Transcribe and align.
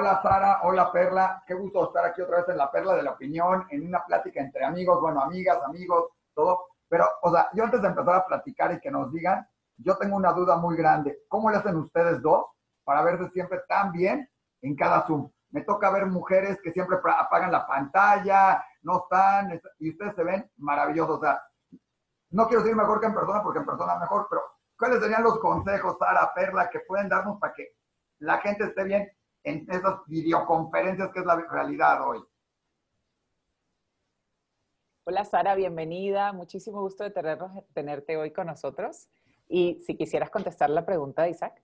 Hola 0.00 0.22
Sara, 0.22 0.60
hola 0.62 0.90
Perla, 0.90 1.44
qué 1.46 1.52
gusto 1.52 1.88
estar 1.88 2.06
aquí 2.06 2.22
otra 2.22 2.38
vez 2.38 2.48
en 2.48 2.56
la 2.56 2.72
Perla 2.72 2.94
de 2.94 3.02
la 3.02 3.10
Opinión, 3.10 3.66
en 3.68 3.86
una 3.86 4.02
plática 4.06 4.40
entre 4.40 4.64
amigos, 4.64 4.98
bueno, 4.98 5.20
amigas, 5.20 5.58
amigos, 5.62 6.06
todo. 6.32 6.68
Pero, 6.88 7.06
o 7.20 7.30
sea, 7.30 7.50
yo 7.52 7.64
antes 7.64 7.82
de 7.82 7.88
empezar 7.88 8.14
a 8.14 8.26
platicar 8.26 8.72
y 8.72 8.80
que 8.80 8.90
nos 8.90 9.12
digan, 9.12 9.46
yo 9.76 9.98
tengo 9.98 10.16
una 10.16 10.32
duda 10.32 10.56
muy 10.56 10.74
grande. 10.74 11.18
¿Cómo 11.28 11.50
le 11.50 11.58
hacen 11.58 11.76
ustedes 11.76 12.22
dos 12.22 12.46
para 12.82 13.02
verse 13.02 13.28
siempre 13.28 13.60
tan 13.68 13.92
bien 13.92 14.26
en 14.62 14.74
cada 14.74 15.06
Zoom? 15.06 15.30
Me 15.50 15.64
toca 15.64 15.90
ver 15.90 16.06
mujeres 16.06 16.58
que 16.62 16.72
siempre 16.72 16.96
apagan 17.18 17.52
la 17.52 17.66
pantalla, 17.66 18.64
no 18.80 19.02
están, 19.02 19.60
y 19.80 19.90
ustedes 19.90 20.14
se 20.16 20.24
ven 20.24 20.50
maravillosos. 20.56 21.18
O 21.18 21.20
sea, 21.20 21.42
no 22.30 22.46
quiero 22.46 22.62
decir 22.62 22.74
mejor 22.74 23.00
que 23.00 23.06
en 23.06 23.14
persona, 23.14 23.42
porque 23.42 23.58
en 23.58 23.66
persona 23.66 23.98
mejor, 23.98 24.28
pero 24.30 24.40
¿cuáles 24.78 25.02
serían 25.02 25.24
los 25.24 25.38
consejos, 25.40 25.98
Sara, 25.98 26.32
Perla, 26.34 26.70
que 26.70 26.80
pueden 26.88 27.10
darnos 27.10 27.38
para 27.38 27.52
que 27.52 27.74
la 28.20 28.38
gente 28.38 28.64
esté 28.64 28.84
bien 28.84 29.06
en 29.42 29.66
esas 29.70 30.00
videoconferencias 30.06 31.10
que 31.12 31.20
es 31.20 31.26
la 31.26 31.36
realidad 31.36 32.08
hoy? 32.08 32.20
Hola 35.04 35.24
Sara, 35.24 35.54
bienvenida. 35.54 36.32
Muchísimo 36.32 36.82
gusto 36.82 37.04
de 37.04 37.12
tenerte 37.74 38.16
hoy 38.16 38.32
con 38.32 38.46
nosotros. 38.46 39.08
Y 39.48 39.80
si 39.84 39.96
quisieras 39.96 40.30
contestar 40.30 40.70
la 40.70 40.86
pregunta 40.86 41.24
de 41.24 41.30
Isaac. 41.30 41.62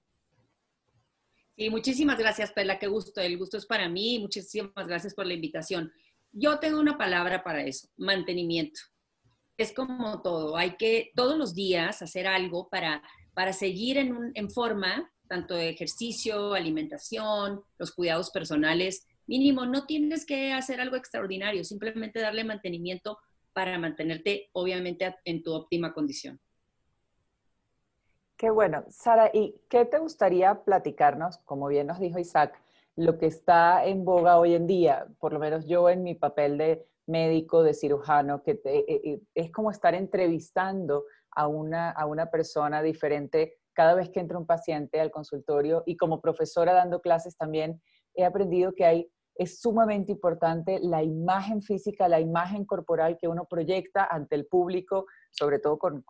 Sí, 1.56 1.70
muchísimas 1.70 2.18
gracias, 2.18 2.52
Perla. 2.52 2.78
Qué 2.78 2.86
gusto. 2.86 3.20
El 3.20 3.38
gusto 3.38 3.56
es 3.56 3.66
para 3.66 3.88
mí. 3.88 4.18
Muchísimas 4.18 4.86
gracias 4.86 5.14
por 5.14 5.26
la 5.26 5.34
invitación. 5.34 5.92
Yo 6.32 6.58
tengo 6.58 6.80
una 6.80 6.98
palabra 6.98 7.44
para 7.44 7.62
eso, 7.62 7.88
mantenimiento. 7.96 8.80
Es 9.56 9.72
como 9.72 10.20
todo. 10.22 10.56
Hay 10.56 10.76
que 10.76 11.12
todos 11.14 11.38
los 11.38 11.54
días 11.54 12.02
hacer 12.02 12.26
algo 12.26 12.68
para, 12.68 13.02
para 13.32 13.52
seguir 13.52 13.96
en, 13.96 14.32
en 14.34 14.50
forma, 14.50 15.10
tanto 15.28 15.54
de 15.54 15.68
ejercicio, 15.68 16.54
alimentación, 16.54 17.62
los 17.78 17.92
cuidados 17.92 18.30
personales. 18.30 19.06
Mínimo, 19.26 19.66
no 19.66 19.86
tienes 19.86 20.24
que 20.24 20.52
hacer 20.52 20.80
algo 20.80 20.96
extraordinario, 20.96 21.64
simplemente 21.64 22.20
darle 22.20 22.44
mantenimiento 22.44 23.18
para 23.52 23.78
mantenerte, 23.78 24.50
obviamente, 24.52 25.16
en 25.24 25.42
tu 25.42 25.52
óptima 25.52 25.92
condición. 25.92 26.40
Qué 28.36 28.50
bueno. 28.50 28.84
Sara, 28.90 29.30
¿y 29.32 29.54
qué 29.70 29.86
te 29.86 29.98
gustaría 29.98 30.62
platicarnos? 30.62 31.38
Como 31.38 31.68
bien 31.68 31.86
nos 31.86 31.98
dijo 31.98 32.18
Isaac, 32.18 32.60
lo 32.94 33.18
que 33.18 33.26
está 33.26 33.86
en 33.86 34.04
boga 34.04 34.38
hoy 34.38 34.54
en 34.54 34.66
día, 34.66 35.06
por 35.18 35.32
lo 35.32 35.38
menos 35.38 35.66
yo 35.66 35.88
en 35.88 36.02
mi 36.02 36.14
papel 36.14 36.58
de 36.58 36.86
médico, 37.06 37.62
de 37.62 37.72
cirujano, 37.72 38.42
que 38.42 38.60
eh, 38.64 38.84
eh, 38.88 39.20
es 39.34 39.50
como 39.50 39.70
estar 39.70 39.94
entrevistando 39.94 41.04
a 41.30 41.46
una, 41.46 41.90
a 41.90 42.06
una 42.06 42.26
persona 42.30 42.82
diferente 42.82 43.58
cada 43.76 43.94
vez 43.94 44.08
que 44.08 44.20
entra 44.20 44.38
un 44.38 44.46
paciente 44.46 45.00
al 45.00 45.10
consultorio 45.10 45.82
y 45.86 45.96
como 45.96 46.20
profesora 46.20 46.72
dando 46.72 47.00
clases 47.00 47.36
también 47.36 47.80
he 48.14 48.24
aprendido 48.24 48.72
que 48.74 48.86
hay 48.86 49.10
es 49.38 49.60
sumamente 49.60 50.12
importante 50.12 50.80
la 50.80 51.02
imagen 51.02 51.60
física, 51.60 52.08
la 52.08 52.20
imagen 52.20 52.64
corporal 52.64 53.18
que 53.20 53.28
uno 53.28 53.44
proyecta 53.44 54.08
ante 54.10 54.34
el 54.34 54.46
público, 54.46 55.04
sobre 55.30 55.58
todo 55.58 55.78
con, 55.78 56.02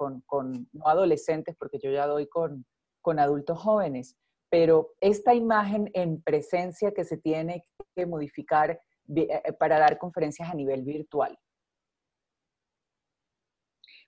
no 0.73 0.87
adolescentes, 0.89 1.57
porque 1.59 1.81
yo 1.83 1.91
ya 1.91 2.07
doy 2.07 2.29
con, 2.29 2.65
con 3.03 3.19
adultos 3.19 3.59
jóvenes, 3.59 4.17
pero 4.49 4.93
esta 5.01 5.35
imagen 5.35 5.91
en 5.93 6.23
presencia 6.23 6.93
que 6.93 7.05
se 7.05 7.17
tiene 7.17 7.65
que 7.97 8.07
modificar 8.07 8.81
eh, 9.17 9.53
para 9.59 9.81
dar 9.81 9.99
conferencias 9.99 10.49
a 10.49 10.55
nivel 10.55 10.83
virtual. 10.83 11.37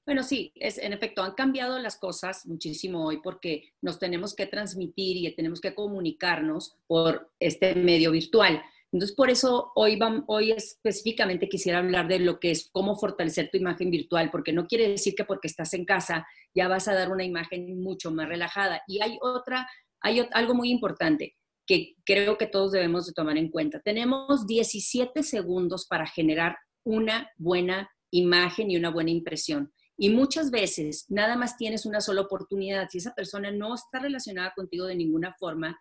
Bueno, 0.09 0.23
sí, 0.23 0.53
es, 0.55 0.79
en 0.79 0.95
efecto, 0.95 1.23
han 1.23 1.35
cambiado 1.35 1.79
las 1.79 1.99
cosas 1.99 2.47
muchísimo 2.47 3.05
hoy 3.05 3.21
porque 3.23 3.75
nos 3.83 3.99
tenemos 3.99 4.35
que 4.35 4.47
transmitir 4.47 5.19
y 5.19 5.35
tenemos 5.35 5.61
que 5.61 5.75
comunicarnos 5.75 6.79
por 6.87 7.31
este 7.39 7.75
medio 7.75 8.11
virtual. 8.13 8.63
Entonces, 8.91 9.15
por 9.15 9.29
eso 9.29 9.71
hoy, 9.75 9.99
hoy 10.27 10.53
específicamente 10.53 11.47
quisiera 11.47 11.81
hablar 11.81 12.09
de 12.09 12.21
lo 12.21 12.41
que 12.41 12.53
es 12.53 12.71
cómo 12.73 12.97
fortalecer 12.97 13.51
tu 13.51 13.59
imagen 13.59 13.91
virtual, 13.91 14.31
porque 14.31 14.55
no 14.55 14.67
quiere 14.67 14.89
decir 14.89 15.15
que 15.15 15.25
porque 15.27 15.47
estás 15.47 15.75
en 15.75 15.85
casa 15.85 16.27
ya 16.55 16.69
vas 16.69 16.89
a 16.89 16.95
dar 16.95 17.13
una 17.13 17.25
imagen 17.25 17.79
mucho 17.83 18.11
más 18.11 18.31
relajada. 18.31 18.81
Y 18.89 19.03
hay 19.03 19.19
otra, 19.21 19.69
hay 20.01 20.27
algo 20.33 20.55
muy 20.55 20.71
importante 20.71 21.37
que 21.67 21.97
creo 22.07 22.39
que 22.39 22.47
todos 22.47 22.73
debemos 22.73 23.07
de 23.07 23.13
tomar 23.13 23.37
en 23.37 23.51
cuenta. 23.51 23.81
Tenemos 23.81 24.47
17 24.47 25.23
segundos 25.23 25.87
para 25.87 26.07
generar 26.07 26.57
una 26.83 27.31
buena 27.37 27.91
imagen 28.11 28.71
y 28.71 28.79
una 28.79 28.89
buena 28.89 29.11
impresión. 29.11 29.71
Y 30.01 30.11
muchas 30.11 30.53
veces 30.53 31.07
nada 31.09 31.37
más 31.37 31.57
tienes 31.57 31.85
una 31.85 32.01
sola 32.01 32.21
oportunidad. 32.21 32.89
Si 32.89 32.99
esa 32.99 33.15
persona 33.15 33.51
no 33.51 33.75
está 33.75 33.99
relacionada 33.99 34.53
contigo 34.55 34.87
de 34.87 34.95
ninguna 34.95 35.35
forma, 35.39 35.77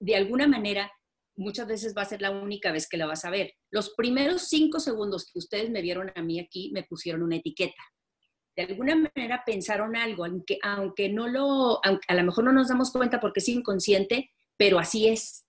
de 0.00 0.16
alguna 0.16 0.48
manera 0.48 0.90
muchas 1.36 1.66
veces 1.66 1.94
va 1.94 2.00
a 2.00 2.06
ser 2.06 2.22
la 2.22 2.30
única 2.30 2.72
vez 2.72 2.88
que 2.88 2.96
la 2.96 3.06
vas 3.06 3.26
a 3.26 3.30
ver. 3.30 3.52
Los 3.70 3.90
primeros 3.90 4.48
cinco 4.48 4.80
segundos 4.80 5.30
que 5.30 5.38
ustedes 5.38 5.70
me 5.70 5.82
vieron 5.82 6.10
a 6.14 6.22
mí 6.22 6.40
aquí, 6.40 6.70
me 6.72 6.84
pusieron 6.84 7.22
una 7.22 7.36
etiqueta. 7.36 7.82
De 8.56 8.62
alguna 8.62 8.96
manera 8.96 9.42
pensaron 9.44 9.96
algo, 9.96 10.24
aunque, 10.24 10.58
aunque 10.62 11.10
no 11.10 11.28
lo, 11.28 11.80
a 11.84 12.14
lo 12.14 12.24
mejor 12.24 12.44
no 12.44 12.52
nos 12.52 12.68
damos 12.68 12.90
cuenta 12.90 13.20
porque 13.20 13.40
es 13.40 13.48
inconsciente, 13.50 14.30
pero 14.56 14.78
así 14.78 15.08
es. 15.08 15.46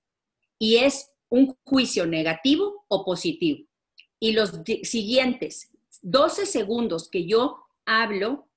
Y 0.60 0.78
es 0.78 1.10
un 1.30 1.58
juicio 1.64 2.06
negativo 2.06 2.86
o 2.90 3.06
positivo. 3.06 3.66
Y 4.20 4.34
los 4.34 4.52
siguientes 4.84 5.72
12 6.02 6.46
segundos 6.46 7.10
que 7.10 7.26
yo 7.26 7.64
hablo, 7.88 8.48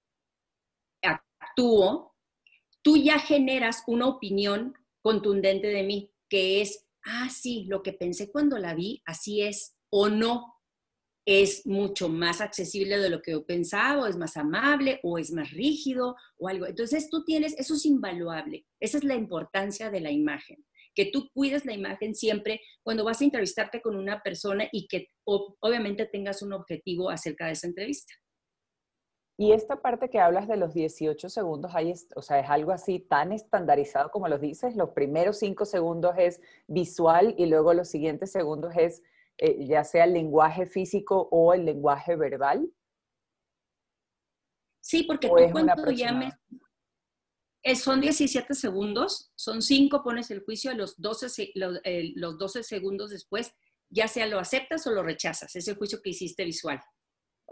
actúo, 1.02 2.14
tú 2.82 2.98
ya 2.98 3.18
generas 3.18 3.82
una 3.86 4.06
opinión 4.06 4.74
contundente 5.00 5.68
de 5.68 5.82
mí, 5.82 6.12
que 6.28 6.60
es 6.60 6.86
ah, 7.04 7.28
sí, 7.30 7.64
lo 7.68 7.82
que 7.82 7.92
pensé 7.92 8.30
cuando 8.30 8.58
la 8.58 8.74
vi, 8.74 9.02
así 9.06 9.42
es, 9.42 9.76
o 9.90 10.08
no, 10.08 10.54
es 11.26 11.66
mucho 11.66 12.08
más 12.08 12.40
accesible 12.40 12.98
de 12.98 13.10
lo 13.10 13.22
que 13.22 13.32
yo 13.32 13.44
pensaba, 13.44 14.02
o 14.02 14.06
es 14.06 14.16
más 14.16 14.36
amable, 14.36 15.00
o 15.02 15.18
es 15.18 15.32
más 15.32 15.50
rígido, 15.50 16.16
o 16.38 16.48
algo. 16.48 16.66
Entonces 16.66 17.08
tú 17.10 17.24
tienes, 17.24 17.58
eso 17.58 17.74
es 17.74 17.86
invaluable. 17.86 18.66
Esa 18.80 18.98
es 18.98 19.04
la 19.04 19.14
importancia 19.14 19.90
de 19.90 20.00
la 20.00 20.10
imagen, 20.10 20.64
que 20.94 21.06
tú 21.06 21.30
cuides 21.32 21.64
la 21.64 21.74
imagen 21.74 22.14
siempre 22.14 22.60
cuando 22.82 23.04
vas 23.04 23.20
a 23.20 23.24
entrevistarte 23.24 23.80
con 23.80 23.96
una 23.96 24.22
persona 24.22 24.68
y 24.72 24.88
que 24.88 25.08
obviamente 25.24 26.06
tengas 26.06 26.42
un 26.42 26.52
objetivo 26.52 27.10
acerca 27.10 27.46
de 27.46 27.52
esa 27.52 27.68
entrevista. 27.68 28.14
Y 29.40 29.52
esta 29.52 29.80
parte 29.80 30.10
que 30.10 30.20
hablas 30.20 30.48
de 30.48 30.58
los 30.58 30.74
18 30.74 31.30
segundos, 31.30 31.74
ahí 31.74 31.94
o 32.14 32.20
sea, 32.20 32.40
es 32.40 32.50
algo 32.50 32.72
así 32.72 32.98
tan 32.98 33.32
estandarizado 33.32 34.10
como 34.10 34.28
lo 34.28 34.38
dices. 34.38 34.76
Los 34.76 34.90
primeros 34.90 35.38
5 35.38 35.64
segundos 35.64 36.12
es 36.18 36.42
visual 36.66 37.34
y 37.38 37.46
luego 37.46 37.72
los 37.72 37.88
siguientes 37.88 38.30
segundos 38.32 38.74
es 38.76 39.02
eh, 39.38 39.64
ya 39.64 39.82
sea 39.82 40.04
el 40.04 40.12
lenguaje 40.12 40.66
físico 40.66 41.26
o 41.30 41.54
el 41.54 41.64
lenguaje 41.64 42.16
verbal. 42.16 42.70
Sí, 44.82 45.04
porque 45.04 45.28
tú 45.28 45.34
cuando 45.52 45.90
llames, 45.90 46.34
eh, 47.62 47.76
son 47.76 48.02
17 48.02 48.52
segundos, 48.52 49.32
son 49.36 49.62
5, 49.62 50.02
pones 50.02 50.30
el 50.30 50.44
juicio, 50.44 50.74
los 50.74 51.00
12, 51.00 51.52
los, 51.54 51.80
los 52.14 52.36
12 52.36 52.62
segundos 52.62 53.08
después, 53.08 53.54
ya 53.88 54.06
sea 54.06 54.26
lo 54.26 54.38
aceptas 54.38 54.86
o 54.86 54.90
lo 54.90 55.02
rechazas, 55.02 55.56
ese 55.56 55.74
juicio 55.76 56.02
que 56.02 56.10
hiciste 56.10 56.44
visual. 56.44 56.78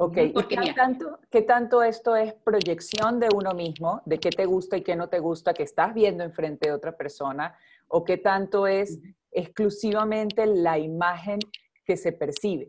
Ok, 0.01 0.17
Porque, 0.33 0.57
¿qué, 0.57 0.75
tanto, 0.75 1.19
¿qué 1.29 1.43
tanto 1.43 1.83
esto 1.83 2.15
es 2.15 2.33
proyección 2.33 3.19
de 3.19 3.31
uno 3.35 3.53
mismo, 3.53 4.01
de 4.07 4.21
qué 4.21 4.31
te 4.31 4.47
gusta 4.47 4.77
y 4.77 4.85
qué 4.85 4.95
no 4.95 5.09
te 5.09 5.19
gusta, 5.19 5.53
que 5.53 5.65
estás 5.65 5.93
viendo 5.93 6.23
enfrente 6.23 6.69
de 6.69 6.73
otra 6.73 6.97
persona, 6.97 7.59
o 7.89 8.05
qué 8.05 8.17
tanto 8.17 8.69
es 8.69 9.01
exclusivamente 9.33 10.47
la 10.47 10.79
imagen 10.79 11.41
que 11.85 11.97
se 11.97 12.13
percibe? 12.13 12.69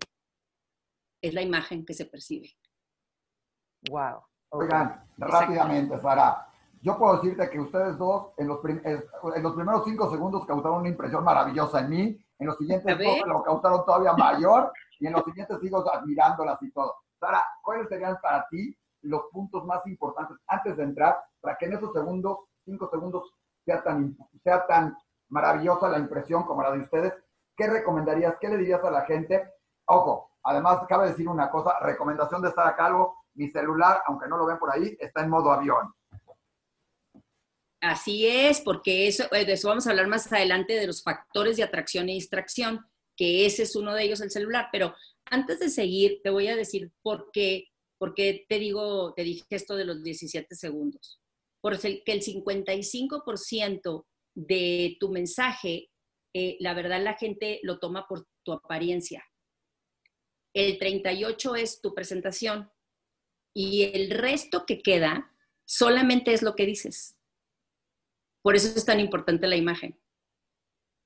Es 1.21 1.35
la 1.35 1.43
imagen 1.43 1.85
que 1.85 1.93
se 1.93 2.05
percibe. 2.05 2.49
Wow. 3.91 4.23
Oigan, 4.49 5.05
rápidamente, 5.19 5.99
Sara. 5.99 6.47
Yo 6.81 6.97
puedo 6.97 7.17
decirte 7.17 7.47
que 7.51 7.59
ustedes 7.59 7.95
dos, 7.99 8.29
en 8.37 8.47
los, 8.47 8.59
en 8.65 9.43
los 9.43 9.53
primeros 9.53 9.83
cinco 9.85 10.09
segundos, 10.09 10.47
causaron 10.47 10.79
una 10.79 10.89
impresión 10.89 11.23
maravillosa 11.23 11.81
en 11.81 11.89
mí. 11.91 12.25
En 12.39 12.47
los 12.47 12.57
siguientes 12.57 12.97
dos 12.97 13.27
lo 13.27 13.43
causaron 13.43 13.85
todavía 13.85 14.13
mayor. 14.13 14.73
y 14.99 15.05
en 15.05 15.13
los 15.13 15.23
siguientes 15.25 15.59
sigo 15.59 15.87
admirándolas 15.87 16.57
y 16.63 16.71
todo. 16.71 16.95
Sara, 17.19 17.43
¿cuáles 17.61 17.87
serían 17.89 18.17
para 18.21 18.47
ti 18.49 18.75
los 19.01 19.23
puntos 19.31 19.65
más 19.65 19.85
importantes 19.87 20.37
antes 20.47 20.77
de 20.77 20.83
entrar 20.83 21.19
para 21.41 21.57
que 21.57 21.65
en 21.65 21.73
esos 21.73 21.93
segundos, 21.93 22.39
cinco 22.65 22.89
segundos, 22.89 23.33
sea 23.65 23.83
tan, 23.83 24.17
sea 24.43 24.65
tan 24.67 24.97
maravillosa 25.29 25.89
la 25.89 25.99
impresión 25.99 26.43
como 26.43 26.63
la 26.63 26.71
de 26.71 26.79
ustedes? 26.79 27.13
¿Qué 27.55 27.67
recomendarías? 27.67 28.35
¿Qué 28.39 28.47
le 28.47 28.57
dirías 28.57 28.83
a 28.83 28.91
la 28.91 29.05
gente? 29.05 29.53
Ojo, 29.85 30.31
además, 30.43 30.81
cabe 30.87 31.09
decir 31.09 31.27
una 31.27 31.49
cosa, 31.49 31.77
recomendación 31.81 32.41
de 32.41 32.51
Sara 32.51 32.75
Calvo, 32.75 33.17
mi 33.33 33.49
celular, 33.49 34.01
aunque 34.07 34.27
no 34.27 34.37
lo 34.37 34.45
ven 34.45 34.57
por 34.57 34.71
ahí, 34.71 34.97
está 34.99 35.21
en 35.23 35.29
modo 35.29 35.51
avión. 35.51 35.93
Así 37.81 38.27
es, 38.27 38.59
porque 38.59 39.07
eso, 39.07 39.23
eh, 39.31 39.45
de 39.45 39.53
eso 39.53 39.69
vamos 39.69 39.87
a 39.87 39.91
hablar 39.91 40.07
más 40.07 40.31
adelante 40.31 40.73
de 40.73 40.87
los 40.87 41.01
factores 41.01 41.55
de 41.55 41.63
atracción 41.63 42.09
y 42.09 42.15
distracción, 42.15 42.85
que 43.15 43.45
ese 43.45 43.63
es 43.63 43.75
uno 43.75 43.93
de 43.93 44.03
ellos, 44.03 44.21
el 44.21 44.31
celular, 44.31 44.67
pero 44.71 44.93
antes 45.29 45.59
de 45.59 45.69
seguir, 45.69 46.21
te 46.23 46.29
voy 46.29 46.47
a 46.47 46.55
decir 46.55 46.91
por 47.01 47.29
qué, 47.31 47.67
por 47.97 48.13
qué 48.13 48.45
te 48.47 48.59
digo, 48.59 49.13
te 49.15 49.23
dije 49.23 49.45
esto 49.49 49.75
de 49.75 49.85
los 49.85 50.03
17 50.03 50.55
segundos. 50.55 51.19
Porque 51.61 52.03
el 52.05 52.21
55% 52.21 54.05
de 54.35 54.97
tu 54.99 55.09
mensaje 55.09 55.89
eh, 56.33 56.57
la 56.59 56.73
verdad 56.73 57.01
la 57.01 57.15
gente 57.15 57.59
lo 57.63 57.79
toma 57.79 58.07
por 58.07 58.27
tu 58.43 58.53
apariencia. 58.53 59.23
El 60.53 60.77
38 60.77 61.55
es 61.55 61.81
tu 61.81 61.93
presentación 61.93 62.71
y 63.55 63.83
el 63.83 64.11
resto 64.11 64.65
que 64.65 64.81
queda 64.81 65.35
solamente 65.65 66.33
es 66.33 66.41
lo 66.41 66.55
que 66.55 66.65
dices. 66.65 67.17
Por 68.41 68.55
eso 68.55 68.67
es 68.67 68.85
tan 68.85 68.99
importante 68.99 69.47
la 69.47 69.55
imagen. 69.55 69.99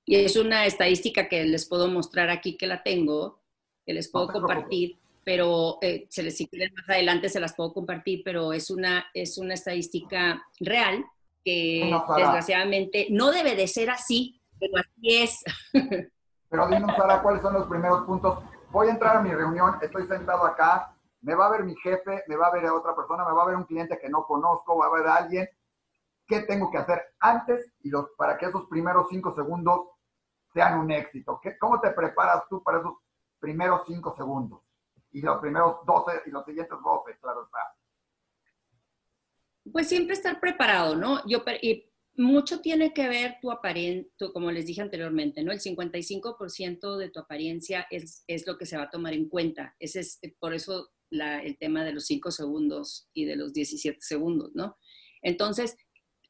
Y 0.06 0.16
es 0.16 0.36
una 0.36 0.66
estadística 0.66 1.30
que 1.30 1.46
les 1.46 1.68
puedo 1.68 1.88
mostrar 1.88 2.30
aquí 2.30 2.58
que 2.58 2.68
la 2.68 2.84
tengo, 2.84 3.43
que 3.86 3.94
les 3.94 4.10
puedo 4.10 4.28
compartir, 4.28 4.98
pero 5.24 5.78
eh, 5.82 6.08
se 6.10 6.24
les, 6.24 6.38
si 6.38 6.48
quieren 6.48 6.74
más 6.76 6.90
adelante 6.90 7.30
se 7.30 7.40
las 7.40 7.54
puedo 7.56 7.74
compartir, 7.74 8.22
pero 8.24 8.54
es 8.54 8.70
una, 8.70 9.06
es 9.14 9.38
una 9.38 9.54
estadística 9.54 10.44
real 10.60 11.06
que 11.44 11.94
desgraciadamente 12.18 13.08
no 13.10 13.32
debe 13.32 13.56
de 13.56 13.68
ser 13.68 13.90
así, 13.90 14.42
pero 14.60 14.78
así 14.78 15.24
es. 15.24 15.44
Pero 16.50 16.68
dinos, 16.68 16.96
Sara, 16.96 17.24
¿cuáles 17.24 17.42
son 17.42 17.56
los 17.56 17.66
primeros 17.66 18.06
puntos? 18.06 18.44
Voy 18.70 18.88
a 18.88 18.92
entrar 18.92 19.18
a 19.18 19.22
mi 19.22 19.32
reunión, 19.32 19.80
estoy 19.82 20.06
sentado 20.06 20.46
acá, 20.46 20.96
me 21.22 21.34
va 21.34 21.48
a 21.48 21.50
ver 21.50 21.64
mi 21.64 21.76
jefe, 21.78 22.24
me 22.28 22.36
va 22.36 22.46
a 22.46 22.52
ver 22.52 22.68
a 22.68 22.76
otra 22.76 22.96
persona, 22.96 23.26
me 23.26 23.34
va 23.34 23.42
a 23.42 23.48
ver 23.48 23.56
un 23.56 23.64
cliente 23.64 23.98
que 24.00 24.08
no 24.08 24.24
conozco, 24.28 24.78
va 24.78 24.86
a 24.86 24.92
ver 24.92 25.08
a 25.08 25.16
alguien. 25.16 25.50
¿Qué 26.28 26.42
tengo 26.42 26.70
que 26.70 26.78
hacer 26.78 27.02
antes 27.20 27.74
y 27.82 27.90
los, 27.90 28.10
para 28.16 28.38
que 28.38 28.46
esos 28.46 28.68
primeros 28.68 29.08
cinco 29.10 29.34
segundos 29.34 29.88
sean 30.54 30.80
un 30.80 30.92
éxito? 30.92 31.40
¿Qué, 31.42 31.58
¿Cómo 31.58 31.82
te 31.82 31.90
preparas 31.90 32.44
tú 32.50 32.62
para 32.62 32.78
esos 32.78 32.94
primeros 33.44 33.82
cinco 33.86 34.16
segundos? 34.16 34.62
Y 35.12 35.22
los 35.22 35.40
primeros 35.42 35.86
12 35.86 36.22
y 36.28 36.32
los 36.32 36.46
siguientes 36.46 36.78
12, 36.82 37.20
claro 37.20 37.44
está. 37.44 37.60
Pues 39.70 39.90
siempre 39.90 40.14
estar 40.14 40.40
preparado, 40.40 40.96
¿no? 40.96 41.22
Yo, 41.28 41.44
y 41.62 41.92
mucho 42.16 42.62
tiene 42.62 42.94
que 42.94 43.10
ver 43.10 43.38
tu 43.42 43.52
apariencia, 43.52 44.12
como 44.32 44.50
les 44.50 44.66
dije 44.66 44.82
anteriormente, 44.82 45.44
¿no? 45.44 45.52
El 45.52 45.60
55% 45.60 46.98
de 46.98 47.10
tu 47.10 47.20
apariencia 47.20 47.86
es, 47.92 48.24
es, 48.28 48.48
lo 48.48 48.58
que 48.58 48.66
se 48.66 48.78
va 48.78 48.84
a 48.84 48.90
tomar 48.90 49.14
en 49.14 49.28
cuenta. 49.28 49.76
Ese 49.78 50.00
es 50.00 50.20
por 50.40 50.54
eso 50.54 50.92
el 51.12 51.58
tema 51.58 51.84
de 51.84 51.94
los 51.94 52.06
5 52.06 52.32
segundos 52.32 53.10
y 53.14 53.26
de 53.26 53.36
los 53.36 53.54
17 53.54 54.00
segundos, 54.02 54.52
¿no? 54.56 54.78
Entonces, 55.22 55.78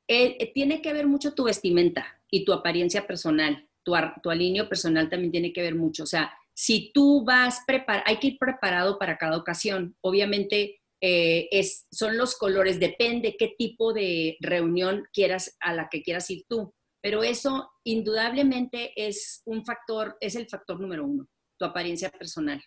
eh, 0.08 0.36
eh, 0.40 0.52
tiene 0.54 0.82
que 0.82 0.94
ver 0.94 1.08
mucho 1.08 1.34
tu 1.34 1.46
vestimenta 1.46 2.06
y 2.30 2.44
tu 2.44 2.54
apariencia 2.54 3.08
personal. 3.08 3.70
Tu, 3.84 3.94
tu 4.22 4.30
alineo 4.30 4.68
personal 4.68 5.10
también 5.10 5.32
tiene 5.32 5.54
que 5.54 5.62
ver 5.62 5.76
mucho. 5.76 6.04
O 6.04 6.08
sea, 6.08 6.34
si 6.54 6.92
tú 6.94 7.24
vas 7.26 7.62
preparado, 7.66 8.04
hay 8.08 8.18
que 8.18 8.28
ir 8.28 8.38
preparado 8.38 9.00
para 9.00 9.18
cada 9.18 9.38
ocasión. 9.38 9.96
Obviamente, 10.02 10.82
eh, 11.02 11.50
es, 11.52 11.88
son 11.92 12.18
los 12.18 12.36
colores, 12.36 12.80
depende 12.80 13.36
qué 13.38 13.56
tipo 13.58 13.94
de 13.94 14.38
reunión 14.40 15.04
quieras, 15.12 15.58
a 15.60 15.74
la 15.74 15.90
que 15.90 16.02
quieras 16.02 16.30
ir 16.30 16.46
tú. 16.48 16.74
Pero 17.02 17.24
eso 17.24 17.70
indudablemente 17.84 18.94
es 18.96 19.42
un 19.46 19.66
factor, 19.66 20.16
es 20.22 20.36
el 20.36 20.48
factor 20.48 20.80
número 20.80 21.06
uno, 21.06 21.28
tu 21.58 21.66
apariencia 21.66 22.10
personal. 22.10 22.64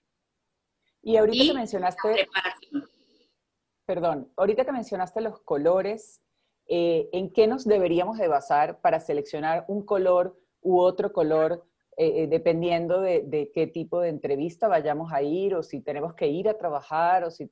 Y 1.03 1.17
ahorita 1.17 1.45
que 1.45 1.55
mencionaste, 1.55 2.29
perdón, 3.87 4.31
ahorita 4.37 4.65
que 4.65 4.73
mencionaste 4.73 5.21
los 5.23 5.41
colores, 5.41 6.21
eh, 6.69 7.09
¿en 7.13 7.33
qué 7.33 7.47
nos 7.47 7.65
deberíamos 7.65 8.19
de 8.19 8.29
basar 8.29 8.81
para 8.81 9.01
seleccionar 9.01 9.65
un 9.69 9.87
color 9.87 10.39
u 10.61 10.81
otro 10.81 11.13
color, 11.13 11.65
eh, 11.97 12.23
eh, 12.23 12.27
dependiendo 12.27 13.01
de, 13.01 13.51
qué 13.55 13.67
tipo 13.67 14.01
de 14.01 14.11
entrevista 14.11 14.69
vayamos 14.69 15.13
a 15.13 15.23
ir 15.23 15.55
o 15.55 15.63
si 15.63 15.81
tenemos 15.81 16.15
que 16.15 16.29
ir 16.29 16.49
a 16.49 16.59
trabajar 16.59 17.25
o, 17.25 17.31
si, 17.31 17.49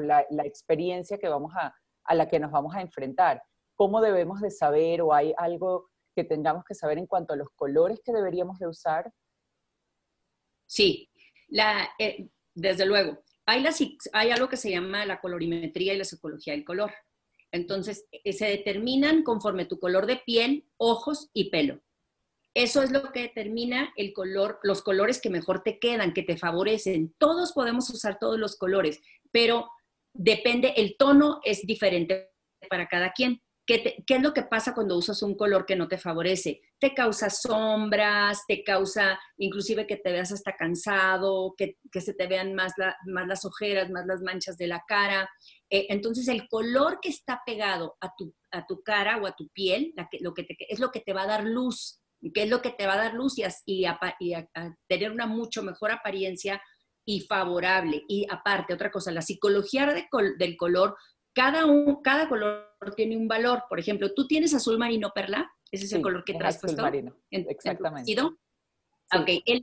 la, 0.00 0.26
experiencia 0.44 1.18
que 1.18 1.28
vamos 1.28 1.52
a, 1.56 1.74
a 2.04 2.14
la 2.14 2.28
que 2.28 2.40
nos 2.40 2.50
vamos 2.50 2.74
a 2.74 2.80
enfrentar? 2.80 3.42
¿Cómo 3.74 4.00
debemos 4.00 4.40
de 4.40 4.50
saber 4.50 5.02
o 5.02 5.14
hay 5.14 5.32
algo 5.36 5.90
que 6.14 6.24
tengamos 6.24 6.64
que 6.64 6.74
saber 6.74 6.98
en 6.98 7.06
cuanto 7.06 7.32
a 7.32 7.36
los 7.36 7.48
colores 7.54 8.00
que 8.04 8.12
deberíamos 8.12 8.58
de 8.58 8.66
usar? 8.66 9.12
Sí, 10.66 11.08
la, 11.48 11.88
desde 12.54 12.84
luego. 12.84 13.18
Hay, 13.46 13.64
algo 14.30 14.48
que 14.48 14.58
se 14.58 14.70
llama 14.70 15.06
la 15.06 15.20
colorimetría 15.20 15.94
y 15.94 15.98
la 15.98 16.04
psicología 16.04 16.52
del 16.52 16.66
color. 16.66 16.92
Entonces, 17.50 18.06
eh, 18.10 18.34
se 18.34 18.44
determinan 18.44 19.22
conforme 19.22 19.64
tu 19.64 19.78
color 19.78 20.04
de 20.04 20.16
piel, 20.16 20.68
ojos 20.76 21.30
y 21.32 21.48
pelo. 21.48 21.80
Eso 22.54 22.82
es 22.82 22.90
lo 22.90 23.12
que 23.12 23.22
determina 23.22 23.92
el 23.96 24.12
color, 24.12 24.58
los 24.62 24.82
colores 24.82 25.20
que 25.20 25.30
mejor 25.30 25.62
te 25.62 25.78
quedan, 25.78 26.12
que 26.12 26.22
te 26.22 26.36
favorecen. 26.36 27.14
Todos 27.18 27.52
podemos 27.52 27.88
usar 27.90 28.18
todos 28.18 28.38
los 28.38 28.56
colores, 28.56 29.00
pero 29.30 29.68
depende, 30.12 30.74
el 30.76 30.96
tono 30.98 31.40
es 31.44 31.62
diferente 31.62 32.30
para 32.68 32.88
cada 32.88 33.12
quien. 33.12 33.40
¿Qué, 33.68 34.02
es 34.08 34.22
lo 34.22 34.32
que 34.32 34.44
pasa 34.44 34.74
cuando 34.74 34.96
usas 34.96 35.22
un 35.22 35.36
color 35.36 35.66
que 35.66 35.76
no 35.76 35.88
te 35.88 35.98
favorece? 35.98 36.62
Te 36.78 36.94
causa 36.94 37.28
sombras, 37.28 38.44
te 38.48 38.64
causa 38.64 39.20
inclusive 39.36 39.86
que 39.86 39.98
te 39.98 40.10
veas 40.10 40.32
hasta 40.32 40.56
cansado, 40.56 41.54
que, 41.54 41.76
se 42.00 42.14
te 42.14 42.26
vean 42.26 42.54
más, 42.54 42.72
las 43.04 43.44
ojeras, 43.44 43.90
más 43.90 44.06
las 44.06 44.22
manchas 44.22 44.56
de 44.56 44.68
la 44.68 44.82
cara. 44.88 45.28
Eh, 45.68 45.84
entonces 45.90 46.28
el 46.28 46.48
color 46.48 46.98
que 47.02 47.10
está 47.10 47.42
pegado 47.44 47.98
a 48.00 48.10
tu, 48.16 48.34
a 48.52 48.64
tu 48.64 48.82
cara 48.82 49.18
o 49.18 49.26
a 49.26 49.36
tu 49.36 49.50
piel 49.50 49.92
lo 50.20 50.32
que 50.32 50.46
es 50.60 50.80
lo 50.80 50.90
que 50.90 51.00
te 51.00 51.12
va 51.12 51.24
a 51.24 51.26
dar 51.26 51.44
luz, 51.44 51.97
que 52.34 52.42
es 52.42 52.48
lo 52.48 52.62
que 52.62 52.70
te 52.70 52.86
va 52.86 52.94
a 52.94 52.98
dar 53.04 53.14
luz 53.14 53.38
y, 53.38 53.44
y, 53.66 53.84
a, 53.84 53.98
tener 54.88 55.10
una 55.10 55.26
mucho 55.26 55.62
mejor 55.62 55.90
apariencia 55.90 56.60
y 57.06 57.20
favorable. 57.20 58.04
Y 58.08 58.26
aparte, 58.30 58.74
otra 58.74 58.90
cosa, 58.90 59.10
la 59.12 59.22
psicología 59.22 59.86
del 59.86 60.56
color 60.56 60.96
cada, 61.34 61.66
un, 61.66 62.02
cada 62.02 62.28
color 62.28 62.74
tiene 62.96 63.16
un 63.16 63.28
valor. 63.28 63.62
Por 63.68 63.78
ejemplo, 63.78 64.12
tú 64.12 64.26
tienes 64.26 64.54
azul 64.54 64.78
marino 64.78 65.12
perla, 65.14 65.48
ese 65.70 65.84
es 65.84 65.92
el 65.92 66.02
color 66.02 66.24
que 66.24 66.34
traes 66.34 66.56
azul 66.56 66.76
Marino. 66.76 67.16
Exactamente. 67.30 68.12
el, 69.46 69.62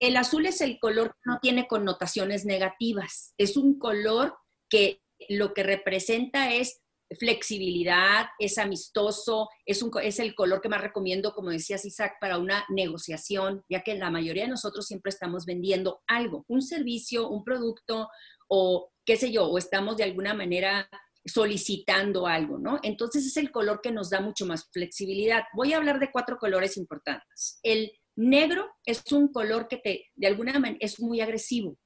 el 0.00 0.16
azul 0.16 0.46
es 0.46 0.60
el 0.60 0.78
color 0.78 1.08
que 1.08 1.20
no 1.24 1.38
tiene 1.40 1.66
connotaciones 1.66 2.44
negativas. 2.44 3.34
Es 3.38 3.56
un 3.56 3.78
color 3.78 4.36
que 4.68 5.00
lo 5.28 5.54
que 5.54 5.62
representa 5.62 6.52
es 6.52 6.82
flexibilidad, 7.18 8.26
es 8.38 8.58
amistoso, 8.58 9.48
es, 9.64 9.82
un, 9.82 9.90
es 10.02 10.18
el 10.18 10.34
color 10.34 10.60
que 10.60 10.68
más 10.68 10.80
recomiendo, 10.80 11.32
como 11.32 11.50
decías 11.50 11.84
Isaac, 11.84 12.14
para 12.20 12.38
una 12.38 12.64
negociación, 12.68 13.64
ya 13.68 13.82
que 13.82 13.94
la 13.94 14.10
mayoría 14.10 14.44
de 14.44 14.50
nosotros 14.50 14.86
siempre 14.86 15.10
estamos 15.10 15.46
vendiendo 15.46 16.02
algo, 16.06 16.44
un 16.48 16.62
servicio, 16.62 17.28
un 17.28 17.44
producto 17.44 18.08
o 18.48 18.90
qué 19.04 19.16
sé 19.16 19.30
yo, 19.30 19.46
o 19.46 19.58
estamos 19.58 19.96
de 19.96 20.04
alguna 20.04 20.34
manera 20.34 20.88
solicitando 21.24 22.26
algo, 22.26 22.58
¿no? 22.58 22.78
Entonces 22.82 23.26
es 23.26 23.36
el 23.36 23.50
color 23.50 23.80
que 23.82 23.92
nos 23.92 24.10
da 24.10 24.20
mucho 24.20 24.46
más 24.46 24.68
flexibilidad. 24.72 25.44
Voy 25.54 25.72
a 25.72 25.76
hablar 25.76 25.98
de 25.98 26.10
cuatro 26.12 26.38
colores 26.38 26.76
importantes. 26.76 27.58
El 27.62 27.92
negro 28.16 28.68
es 28.84 29.02
un 29.12 29.28
color 29.32 29.68
que 29.68 29.78
te, 29.78 30.06
de 30.14 30.26
alguna 30.26 30.58
manera, 30.58 30.78
es 30.80 31.00
muy 31.00 31.20
agresivo. 31.20 31.76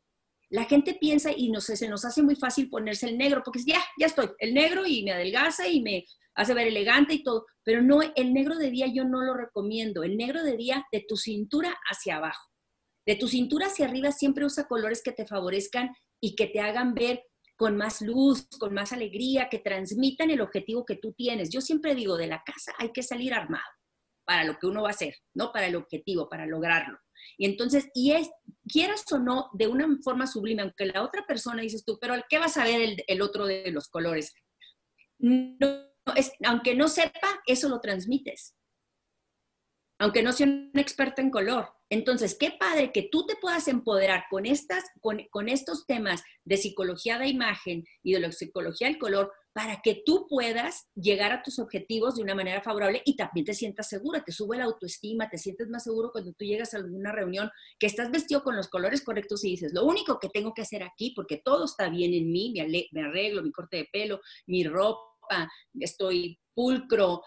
La 0.51 0.65
gente 0.65 0.95
piensa 0.95 1.31
y 1.35 1.51
no 1.51 1.61
sé, 1.61 1.77
se 1.77 1.89
nos 1.89 2.05
hace 2.05 2.23
muy 2.23 2.35
fácil 2.35 2.69
ponerse 2.69 3.09
el 3.09 3.17
negro, 3.17 3.43
porque 3.45 3.61
ya, 3.65 3.81
ya 3.99 4.07
estoy, 4.07 4.31
el 4.39 4.53
negro 4.53 4.85
y 4.85 5.05
me 5.05 5.13
adelgaza 5.13 5.69
y 5.69 5.81
me 5.81 6.05
hace 6.35 6.55
ver 6.55 6.67
elegante 6.67 7.15
y 7.15 7.23
todo, 7.23 7.47
pero 7.63 7.83
no, 7.83 8.01
el 8.03 8.33
negro 8.33 8.57
de 8.57 8.71
día 8.71 8.87
yo 8.93 9.05
no 9.05 9.23
lo 9.23 9.35
recomiendo, 9.35 10.03
el 10.03 10.17
negro 10.17 10.43
de 10.43 10.57
día 10.57 10.85
de 10.91 11.05
tu 11.07 11.17
cintura 11.17 11.77
hacia 11.89 12.17
abajo. 12.17 12.49
De 13.07 13.15
tu 13.15 13.29
cintura 13.29 13.67
hacia 13.67 13.87
arriba 13.87 14.13
siempre 14.13 14.45
usa 14.45 14.67
colores 14.67 15.03
que 15.03 15.13
te 15.13 15.27
favorezcan 15.27 15.91
y 16.21 16.35
que 16.35 16.47
te 16.47 16.61
hagan 16.61 16.95
ver 16.95 17.23
con 17.57 17.77
más 17.77 18.01
luz, 18.01 18.49
con 18.59 18.73
más 18.73 18.93
alegría, 18.93 19.49
que 19.51 19.59
transmitan 19.59 20.31
el 20.31 20.41
objetivo 20.41 20.85
que 20.85 20.97
tú 20.97 21.13
tienes. 21.13 21.51
Yo 21.51 21.61
siempre 21.61 21.95
digo, 21.95 22.17
de 22.17 22.27
la 22.27 22.43
casa 22.45 22.73
hay 22.79 22.91
que 22.91 23.03
salir 23.03 23.35
armado 23.35 23.65
para 24.25 24.45
lo 24.45 24.59
que 24.59 24.67
uno 24.67 24.83
va 24.83 24.89
a 24.89 24.93
hacer, 24.93 25.15
no 25.35 25.53
para 25.53 25.67
el 25.67 25.77
objetivo, 25.77 26.29
para 26.29 26.47
lograrlo. 26.47 26.99
Y 27.39 27.47
entonces, 27.47 27.89
y 27.95 28.13
es, 28.13 28.31
quieras 28.69 29.05
o 29.13 29.19
no, 29.19 29.51
de 29.55 29.67
una 29.67 29.89
forma 30.03 30.27
sublime, 30.27 30.63
aunque 30.63 30.87
la 30.87 31.03
otra 31.03 31.25
persona 31.27 31.63
dices 31.63 31.85
tú, 31.85 31.99
pero 32.01 32.15
¿qué 32.29 32.39
vas 32.39 32.57
a 32.57 32.65
ver 32.65 32.81
el, 32.81 33.05
el 33.07 33.23
otro 33.23 33.47
de 33.47 33.71
los 33.71 33.89
colores? 33.89 34.35
No, 35.19 35.69
es, 36.17 36.33
aunque 36.45 36.75
no 36.75 36.89
sepa, 36.89 37.41
eso 37.47 37.69
lo 37.69 37.81
transmites. 37.81 38.55
Aunque 39.99 40.23
no 40.23 40.33
sea 40.33 40.47
un 40.47 40.73
experto 40.75 41.21
en 41.21 41.31
color, 41.31 41.69
entonces, 41.91 42.37
qué 42.39 42.53
padre 42.53 42.93
que 42.93 43.09
tú 43.11 43.27
te 43.27 43.35
puedas 43.35 43.67
empoderar 43.67 44.25
con, 44.31 44.47
estas, 44.47 44.85
con, 45.01 45.49
estos 45.49 45.87
temas 45.87 46.23
de 46.45 46.57
psicología 46.57 47.19
de 47.19 47.27
imagen 47.27 47.85
y 48.05 48.13
de 48.13 48.21
la 48.21 48.31
psicología 48.31 48.87
del 48.87 48.99
color 48.99 49.33
para 49.53 49.81
que 49.83 50.03
tú 50.05 50.27
puedas 50.29 50.89
llegar 50.95 51.33
a 51.33 51.43
tus 51.43 51.59
objetivos 51.59 52.17
de 52.17 52.23
una 52.23 52.35
manera 52.35 52.63
favorable 52.63 53.03
y 53.05 53.17
también 53.17 53.45
te 53.45 53.55
sientas 53.55 53.89
segura, 53.89 54.23
te 54.25 54.33
sube 54.33 54.57
la 54.57 54.65
autoestima, 54.65 55.29
te 55.29 55.39
sientes 55.39 55.69
más 55.69 55.85
seguro 55.85 56.11
cuando 56.13 56.33
tú 56.33 56.45
llegas 56.45 56.75
a 56.75 56.79
alguna 56.79 57.13
reunión, 57.13 57.51
que 57.79 57.87
estás 57.87 58.11
vestido 58.11 58.43
con 58.43 58.57
los 58.57 58.69
colores 58.69 59.03
correctos 59.03 59.45
y 59.45 59.51
dices, 59.51 59.73
lo 59.73 59.85
único 59.85 60.19
que 60.19 60.29
tengo 60.29 60.55
que 60.55 60.63
hacer 60.63 60.83
aquí, 60.83 61.13
porque 61.17 61.41
todo 61.45 61.65
está 61.65 61.89
bien 61.89 62.15
en 62.15 62.31
mí, 62.31 62.55
me 62.93 63.03
arreglo, 63.03 63.43
mi 63.43 63.51
corte 63.51 63.79
de 63.79 63.89
pelo, 63.93 64.21
mi 64.47 64.65
ropa, 64.65 65.49
estoy 65.79 66.39
pulcro, 66.55 67.23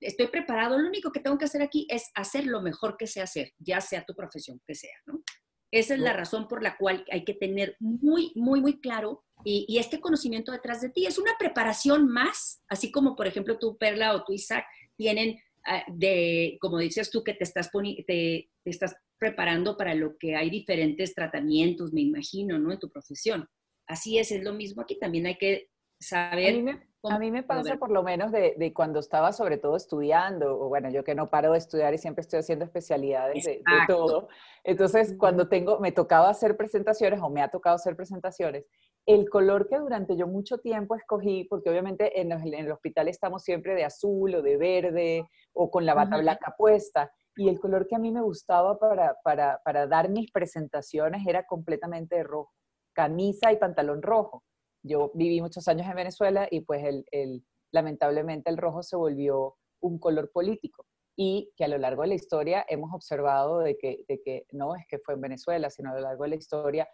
estoy 0.00 0.28
preparado, 0.28 0.78
lo 0.78 0.88
único 0.88 1.10
que 1.10 1.20
tengo 1.20 1.38
que 1.38 1.46
hacer 1.46 1.62
aquí 1.62 1.86
es 1.90 2.10
hacer 2.14 2.46
lo 2.46 2.62
mejor 2.62 2.96
que 2.96 3.06
sé 3.06 3.20
hacer, 3.20 3.52
ya 3.58 3.80
sea 3.80 4.04
tu 4.04 4.14
profesión 4.14 4.60
que 4.66 4.74
sea, 4.74 4.96
¿no? 5.06 5.22
Esa 5.70 5.94
es 5.94 6.00
la 6.00 6.12
razón 6.12 6.48
por 6.48 6.62
la 6.62 6.76
cual 6.76 7.04
hay 7.10 7.24
que 7.24 7.34
tener 7.34 7.76
muy, 7.80 8.32
muy, 8.34 8.60
muy 8.60 8.80
claro 8.80 9.24
y, 9.44 9.78
este 9.78 10.00
conocimiento 10.00 10.52
detrás 10.52 10.80
de 10.80 10.90
ti. 10.90 11.06
Es 11.06 11.18
una 11.18 11.32
preparación 11.38 12.08
más, 12.08 12.62
así 12.68 12.90
como 12.90 13.16
por 13.16 13.26
ejemplo 13.26 13.58
tú, 13.58 13.76
Perla, 13.76 14.14
o 14.14 14.24
tú, 14.24 14.32
Isaac, 14.32 14.64
tienen 14.96 15.38
ah, 15.66 15.84
de, 15.88 16.58
como 16.60 16.78
dices 16.78 17.10
tú, 17.10 17.22
que 17.22 17.34
te 17.34 17.44
estás, 17.44 17.70
te, 17.70 18.04
te 18.06 18.70
estás 18.70 18.96
preparando 19.18 19.76
para 19.76 19.94
lo 19.94 20.16
que 20.18 20.36
hay 20.36 20.50
diferentes 20.50 21.14
tratamientos, 21.14 21.92
me 21.92 22.00
imagino, 22.00 22.58
¿no? 22.58 22.72
En 22.72 22.78
tu 22.78 22.90
profesión. 22.90 23.48
Así 23.86 24.18
es, 24.18 24.32
es 24.32 24.42
lo 24.42 24.52
mismo 24.52 24.82
aquí. 24.82 24.98
También 24.98 25.26
hay 25.26 25.36
que 25.36 25.68
saber 25.98 26.80
a 27.10 27.18
mí 27.18 27.30
me 27.30 27.42
pasa 27.42 27.76
por 27.76 27.90
lo 27.90 28.02
menos 28.02 28.32
de, 28.32 28.72
cuando 28.74 29.00
estaba 29.00 29.32
sobre 29.32 29.58
todo 29.58 29.76
estudiando, 29.76 30.58
o 30.58 30.68
bueno, 30.68 30.90
yo 30.90 31.04
que 31.04 31.14
no 31.14 31.28
paro 31.28 31.52
de 31.52 31.58
estudiar 31.58 31.94
y 31.94 31.98
siempre 31.98 32.22
estoy 32.22 32.40
haciendo 32.40 32.64
especialidades 32.64 33.44
de, 33.44 33.62
todo. 33.86 34.28
Entonces, 34.64 35.14
cuando 35.18 35.48
tengo, 35.48 35.78
me 35.78 35.92
tocaba 35.92 36.28
hacer 36.28 36.56
presentaciones 36.56 37.20
o 37.22 37.30
me 37.30 37.42
ha 37.42 37.48
tocado 37.48 37.76
hacer 37.76 37.96
presentaciones, 37.96 38.64
el 39.06 39.28
color 39.30 39.68
que 39.68 39.78
durante 39.78 40.16
yo 40.16 40.26
mucho 40.26 40.58
tiempo 40.58 40.96
escogí, 40.96 41.44
porque 41.44 41.70
obviamente 41.70 42.20
en, 42.20 42.32
el 42.32 42.72
hospital 42.72 43.08
estamos 43.08 43.42
siempre 43.44 43.74
de 43.74 43.84
azul 43.84 44.34
o 44.34 44.42
de 44.42 44.56
verde 44.56 45.28
o 45.52 45.70
con 45.70 45.86
la 45.86 45.94
bata 45.94 46.18
blanca 46.18 46.54
puesta, 46.58 47.12
y 47.36 47.48
el 47.48 47.60
color 47.60 47.86
que 47.86 47.94
a 47.94 47.98
mí 47.98 48.10
me 48.10 48.22
gustaba 48.22 48.78
para, 48.78 49.14
para, 49.22 49.60
para 49.64 49.86
dar 49.86 50.08
mis 50.08 50.32
presentaciones 50.32 51.26
era 51.26 51.46
completamente 51.46 52.16
de 52.16 52.24
rojo, 52.24 52.52
camisa 52.94 53.52
y 53.52 53.56
pantalón 53.58 54.02
rojo 54.02 54.42
yo 54.86 55.10
viví 55.14 55.40
muchos 55.40 55.68
años 55.68 55.86
en 55.86 55.96
Venezuela 55.96 56.48
y 56.50 56.60
pues 56.60 56.84
el, 57.10 57.44
lamentablemente 57.72 58.50
el 58.50 58.56
rojo 58.56 58.82
se 58.82 58.96
volvió 58.96 59.56
un 59.80 59.98
color 59.98 60.30
político 60.32 60.86
y 61.16 61.52
que 61.56 61.64
a 61.64 61.68
lo 61.68 61.78
largo 61.78 62.02
de 62.02 62.08
la 62.08 62.14
historia 62.14 62.64
hemos 62.68 62.92
observado 62.92 63.60
de 63.60 63.76
que, 63.78 64.04
de 64.08 64.20
que 64.22 64.46
no 64.52 64.74
es 64.76 64.84
que 64.88 64.98
fue 64.98 65.14
en 65.14 65.22
Venezuela, 65.22 65.70
sino 65.70 65.90
a 65.90 65.94
lo 65.94 66.00
largo 66.00 66.24
de 66.24 66.30
la 66.30 66.36
historia 66.36 66.88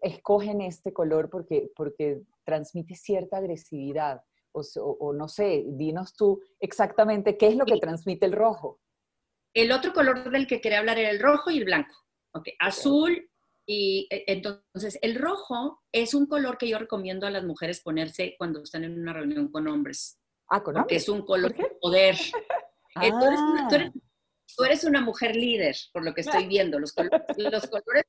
escogen 0.00 0.60
este 0.60 0.92
color 0.92 1.28
porque, 1.28 1.70
porque 1.76 2.22
transmite 2.44 2.94
cierta 2.94 3.38
agresividad. 3.38 4.22
O, 4.54 5.14
no 5.14 5.28
sé, 5.28 5.64
dinos 5.66 6.14
tú 6.14 6.42
exactamente 6.60 7.38
qué 7.38 7.48
es 7.48 7.56
lo 7.56 7.64
que 7.64 7.78
transmite 7.78 8.26
el 8.26 8.32
rojo. 8.32 8.80
El 9.54 9.72
otro 9.72 9.94
color 9.94 10.30
del 10.30 10.46
que 10.46 10.60
quería 10.60 10.80
hablar 10.80 10.98
era 10.98 11.10
el 11.10 11.20
rojo 11.20 11.50
y 11.50 11.58
el 11.58 11.64
blanco. 11.64 11.94
Okay. 12.34 12.54
Azul, 12.58 13.30
y 13.66 14.08
e, 14.10 14.24
entonces 14.26 14.98
el 15.02 15.14
rojo 15.14 15.80
es 15.92 16.14
un 16.14 16.26
color 16.26 16.58
que 16.58 16.68
yo 16.68 16.78
recomiendo 16.78 17.26
a 17.26 17.30
las 17.30 17.44
mujeres 17.44 17.80
ponerse 17.82 18.34
cuando 18.38 18.62
están 18.62 18.84
en 18.84 19.00
una 19.00 19.12
reunión 19.12 19.50
con 19.50 19.68
hombres. 19.68 20.18
Ah, 20.48 20.62
con 20.62 20.76
hombres. 20.76 21.02
es 21.02 21.08
un 21.08 21.22
color 21.24 21.54
de 21.54 21.70
poder. 21.80 22.16
Eh, 23.00 23.10
ah. 23.10 23.68
tú, 24.54 24.64
eres 24.64 24.84
una, 24.84 25.00
mujer 25.00 25.34
líder, 25.34 25.74
por 25.94 26.04
lo 26.04 26.12
que 26.12 26.20
estoy 26.20 26.46
viendo. 26.46 26.78
Los, 26.78 26.92
colores, 26.92 27.22
los 27.38 27.66
colores 27.66 28.04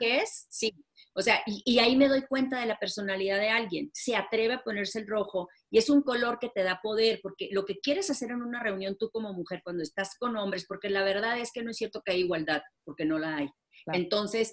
es, 0.00 0.48
sí. 0.50 0.74
O 1.14 1.22
sea, 1.22 1.42
y, 1.46 1.62
y, 1.64 1.78
ahí 1.78 1.94
me 1.94 2.08
doy 2.08 2.22
cuenta 2.22 2.58
de 2.58 2.66
la 2.66 2.76
personalidad 2.76 3.38
de 3.38 3.50
alguien. 3.50 3.88
Se 3.94 4.16
atreve 4.16 4.54
a 4.54 4.64
ponerse 4.64 4.98
el 4.98 5.06
rojo 5.06 5.48
y 5.70 5.78
es 5.78 5.88
un 5.88 6.02
color 6.02 6.40
que 6.40 6.48
te 6.48 6.64
da 6.64 6.80
poder, 6.82 7.20
porque 7.22 7.50
lo 7.52 7.64
que 7.64 7.78
quieres 7.78 8.10
hacer 8.10 8.32
en 8.32 8.42
una 8.42 8.60
reunión 8.60 8.96
tú 8.98 9.10
como 9.12 9.32
mujer 9.32 9.60
cuando 9.62 9.84
estás 9.84 10.16
con 10.18 10.36
hombres, 10.36 10.66
porque 10.66 10.90
la 10.90 11.04
verdad 11.04 11.38
es 11.38 11.52
que 11.52 11.62
no 11.62 11.70
es 11.70 11.76
cierto 11.76 12.02
que 12.04 12.10
hay 12.10 12.22
igualdad, 12.22 12.62
porque 12.84 13.04
no 13.04 13.20
la 13.20 13.36
hay. 13.36 13.50
Entonces, 13.92 14.52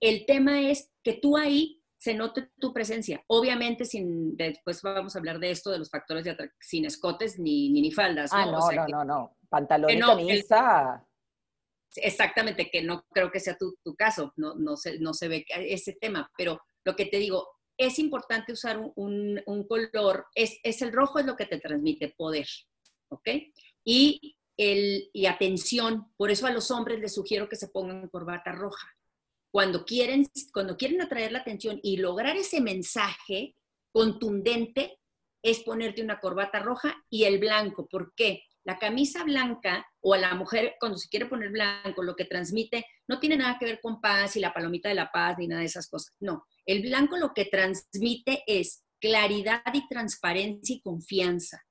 el 0.00 0.26
tema 0.26 0.60
es 0.60 0.90
que 1.02 1.14
tú 1.14 1.36
ahí 1.36 1.82
se 1.98 2.14
note 2.14 2.50
tu 2.58 2.72
presencia. 2.72 3.22
Obviamente, 3.28 3.84
sin, 3.84 4.36
después 4.36 4.82
vamos 4.82 5.16
a 5.16 5.18
hablar 5.18 5.38
de 5.38 5.50
esto, 5.50 5.70
de 5.70 5.78
los 5.78 5.90
factores 5.90 6.24
de 6.24 6.30
atracción, 6.30 6.56
sin 6.60 6.84
escotes 6.84 7.38
ni, 7.38 7.70
ni, 7.70 7.90
faldas. 7.90 8.30
Ah, 8.32 8.46
no, 8.46 8.70
no, 8.70 8.88
no, 8.88 9.04
no, 9.04 9.36
Pantalón 9.48 9.90
y 9.90 9.98
camisa. 9.98 11.04
exactamente, 11.96 12.70
que 12.70 12.82
no 12.82 13.04
creo 13.10 13.30
que 13.30 13.40
sea 13.40 13.56
tu, 13.56 13.74
caso, 13.96 14.32
no, 14.36 14.54
no, 14.54 14.76
se, 14.76 14.98
no 14.98 15.14
se 15.14 15.28
ve 15.28 15.46
ese 15.48 15.94
tema, 15.94 16.30
pero 16.36 16.60
lo 16.84 16.94
que 16.94 17.06
te 17.06 17.18
digo, 17.18 17.48
es 17.78 17.98
importante 17.98 18.52
usar 18.52 18.78
un, 18.78 19.42
color, 19.68 20.26
es, 20.34 20.58
es, 20.62 20.82
el 20.82 20.92
rojo 20.92 21.18
es 21.18 21.26
lo 21.26 21.36
que 21.36 21.46
te 21.46 21.58
transmite 21.58 22.14
poder, 22.16 22.46
¿ok? 23.10 23.28
Y, 23.84 24.36
el, 24.56 25.10
y 25.12 25.26
atención, 25.26 26.12
por 26.16 26.30
eso 26.30 26.46
a 26.46 26.50
los 26.50 26.70
hombres 26.70 27.00
les 27.00 27.14
sugiero 27.14 27.48
que 27.48 27.56
se 27.56 27.68
pongan 27.68 28.08
corbata 28.08 28.52
roja 28.52 28.95
cuando 29.56 29.86
quieren, 29.86 30.28
cuando 30.52 30.76
quieren 30.76 31.00
atraer 31.00 31.32
la 31.32 31.38
atención 31.38 31.80
y 31.82 31.96
lograr 31.96 32.36
ese 32.36 32.60
mensaje 32.60 33.54
contundente, 33.90 34.98
es 35.42 35.60
ponerte 35.60 36.02
una 36.02 36.20
corbata 36.20 36.58
roja 36.58 37.02
y 37.08 37.24
el 37.24 37.38
blanco. 37.38 37.88
¿Por 37.88 38.12
qué? 38.14 38.42
La 38.64 38.78
camisa 38.78 39.24
blanca 39.24 39.86
o 40.02 40.12
a 40.12 40.18
la 40.18 40.34
mujer 40.34 40.74
cuando 40.78 40.98
se 40.98 41.08
quiere 41.08 41.24
poner 41.24 41.48
blanco, 41.48 42.02
lo 42.02 42.16
que 42.16 42.26
transmite 42.26 42.84
no 43.08 43.18
tiene 43.18 43.38
nada 43.38 43.56
que 43.58 43.64
ver 43.64 43.80
con 43.80 43.98
paz 43.98 44.36
y 44.36 44.40
la 44.40 44.52
palomita 44.52 44.90
de 44.90 44.94
la 44.94 45.10
paz 45.10 45.38
ni 45.38 45.48
nada 45.48 45.62
de 45.62 45.68
esas 45.68 45.88
cosas. 45.88 46.14
No, 46.20 46.44
el 46.66 46.82
blanco 46.82 47.16
lo 47.16 47.32
que 47.32 47.46
transmite 47.46 48.44
es 48.46 48.84
claridad 49.00 49.62
y 49.72 49.88
transparencia 49.88 50.76
y 50.76 50.82
confianza. 50.82 51.62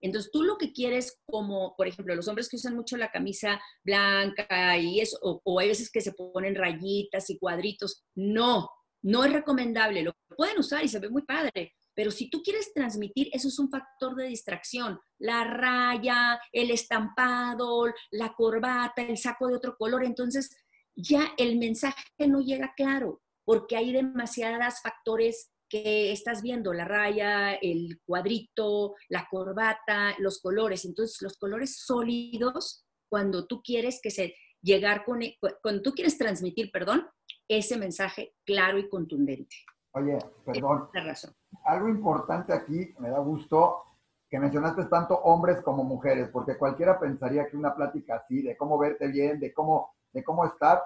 Entonces, 0.00 0.30
tú 0.32 0.42
lo 0.42 0.56
que 0.56 0.72
quieres, 0.72 1.20
como 1.26 1.74
por 1.76 1.86
ejemplo, 1.86 2.14
los 2.14 2.28
hombres 2.28 2.48
que 2.48 2.56
usan 2.56 2.76
mucho 2.76 2.96
la 2.96 3.10
camisa 3.10 3.60
blanca 3.84 4.76
y 4.78 5.00
eso, 5.00 5.18
o, 5.22 5.58
hay 5.60 5.68
veces 5.68 5.90
que 5.90 6.00
se 6.00 6.12
ponen 6.12 6.54
rayitas 6.54 7.30
y 7.30 7.38
cuadritos, 7.38 8.04
no, 8.14 8.68
no 9.02 9.24
es 9.24 9.32
recomendable. 9.32 10.02
Lo 10.02 10.14
pueden 10.36 10.58
usar 10.58 10.84
y 10.84 10.88
se 10.88 10.98
ve 10.98 11.10
muy 11.10 11.22
padre, 11.22 11.74
pero 11.94 12.10
si 12.10 12.30
tú 12.30 12.42
quieres 12.42 12.72
transmitir, 12.72 13.28
eso 13.32 13.48
es 13.48 13.58
un 13.58 13.70
factor 13.70 14.14
de 14.16 14.28
distracción. 14.28 14.98
La 15.18 15.44
raya, 15.44 16.40
el 16.52 16.70
estampado, 16.70 17.86
la 18.10 18.32
corbata, 18.34 19.02
el 19.02 19.18
saco 19.18 19.48
de 19.48 19.56
otro 19.56 19.76
color, 19.76 20.04
entonces 20.04 20.50
ya 20.94 21.32
el 21.36 21.58
mensaje 21.58 22.04
no 22.26 22.40
llega 22.40 22.72
claro, 22.76 23.22
porque 23.44 23.76
hay 23.76 23.92
demasiados 23.92 24.80
factores 24.82 25.50
que 25.70 26.10
estás 26.12 26.42
viendo, 26.42 26.72
la 26.74 26.84
raya, 26.84 27.54
el 27.54 28.00
cuadrito, 28.04 28.96
la 29.08 29.26
corbata, 29.30 30.14
los 30.18 30.42
colores. 30.42 30.84
Entonces, 30.84 31.22
los 31.22 31.38
colores 31.38 31.78
sólidos, 31.78 32.84
cuando 33.08 33.46
tú 33.46 33.62
quieres 33.62 34.00
que 34.02 34.10
se 34.10 34.34
llegar 34.60 35.04
con, 35.04 35.22
e, 35.22 35.38
cuando 35.62 35.82
tú 35.82 35.92
quieres 35.92 36.18
transmitir, 36.18 36.70
perdón, 36.70 37.06
ese 37.48 37.78
mensaje 37.78 38.34
claro 38.44 38.78
y 38.78 38.88
contundente. 38.88 39.56
Oye, 39.92 40.18
perdón. 40.44 40.88
razón. 40.92 41.34
Algo 41.64 41.88
importante 41.88 42.52
aquí, 42.52 42.92
me 42.98 43.08
da 43.08 43.18
gusto 43.20 43.84
que 44.28 44.38
mencionaste 44.38 44.84
tanto 44.84 45.16
hombres 45.16 45.60
como 45.62 45.82
mujeres, 45.82 46.28
porque 46.32 46.56
cualquiera 46.56 47.00
pensaría 47.00 47.48
que 47.48 47.56
una 47.56 47.74
plática 47.74 48.16
así, 48.16 48.42
de 48.42 48.56
cómo 48.56 48.78
verte 48.78 49.08
bien, 49.08 49.40
de 49.40 49.52
cómo, 49.52 49.92
de 50.12 50.22
cómo 50.22 50.46
estar, 50.46 50.80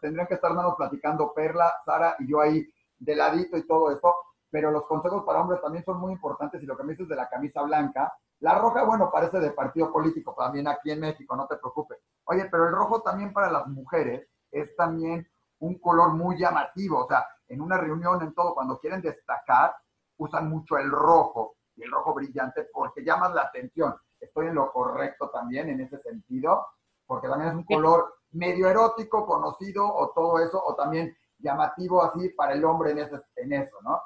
tendrían 0.00 0.28
que 0.28 0.34
estar 0.34 0.52
platicando 0.76 1.32
Perla, 1.34 1.72
Sara 1.84 2.14
y 2.20 2.28
yo 2.28 2.40
ahí 2.40 2.64
de 2.98 3.14
ladito 3.14 3.56
y 3.56 3.66
todo 3.66 3.90
esto, 3.90 4.14
pero 4.50 4.70
los 4.70 4.86
consejos 4.86 5.24
para 5.24 5.40
hombres 5.40 5.60
también 5.60 5.84
son 5.84 5.98
muy 6.00 6.12
importantes 6.12 6.62
y 6.62 6.66
lo 6.66 6.76
que 6.76 6.84
me 6.84 6.92
dices 6.92 7.08
de 7.08 7.16
la 7.16 7.28
camisa 7.28 7.62
blanca, 7.62 8.12
la 8.40 8.58
roja, 8.58 8.84
bueno, 8.84 9.10
parece 9.10 9.40
de 9.40 9.50
partido 9.50 9.92
político, 9.92 10.34
también 10.38 10.68
aquí 10.68 10.90
en 10.90 11.00
México, 11.00 11.36
no 11.36 11.46
te 11.46 11.56
preocupes. 11.56 11.98
Oye, 12.24 12.48
pero 12.50 12.66
el 12.66 12.72
rojo 12.72 13.02
también 13.02 13.32
para 13.32 13.50
las 13.50 13.66
mujeres 13.66 14.28
es 14.50 14.74
también 14.76 15.26
un 15.60 15.78
color 15.78 16.12
muy 16.12 16.38
llamativo, 16.38 17.04
o 17.04 17.08
sea, 17.08 17.26
en 17.48 17.60
una 17.60 17.76
reunión, 17.78 18.22
en 18.22 18.34
todo, 18.34 18.54
cuando 18.54 18.78
quieren 18.78 19.02
destacar, 19.02 19.74
usan 20.18 20.48
mucho 20.48 20.76
el 20.76 20.90
rojo 20.90 21.56
y 21.76 21.82
el 21.82 21.90
rojo 21.90 22.14
brillante 22.14 22.68
porque 22.72 23.04
llaman 23.04 23.34
la 23.34 23.42
atención. 23.42 23.94
Estoy 24.20 24.48
en 24.48 24.54
lo 24.54 24.72
correcto 24.72 25.30
también 25.30 25.68
en 25.68 25.80
ese 25.80 25.98
sentido, 26.02 26.66
porque 27.06 27.28
también 27.28 27.50
es 27.50 27.56
un 27.56 27.64
color 27.64 28.14
medio 28.32 28.68
erótico, 28.68 29.26
conocido 29.26 29.86
o 29.86 30.10
todo 30.10 30.38
eso, 30.40 30.62
o 30.62 30.74
también 30.74 31.16
llamativo 31.38 32.02
así 32.02 32.30
para 32.30 32.54
el 32.54 32.64
hombre 32.64 32.92
en, 32.92 32.98
en 32.98 33.52
eso, 33.52 33.76
¿no? 33.82 34.00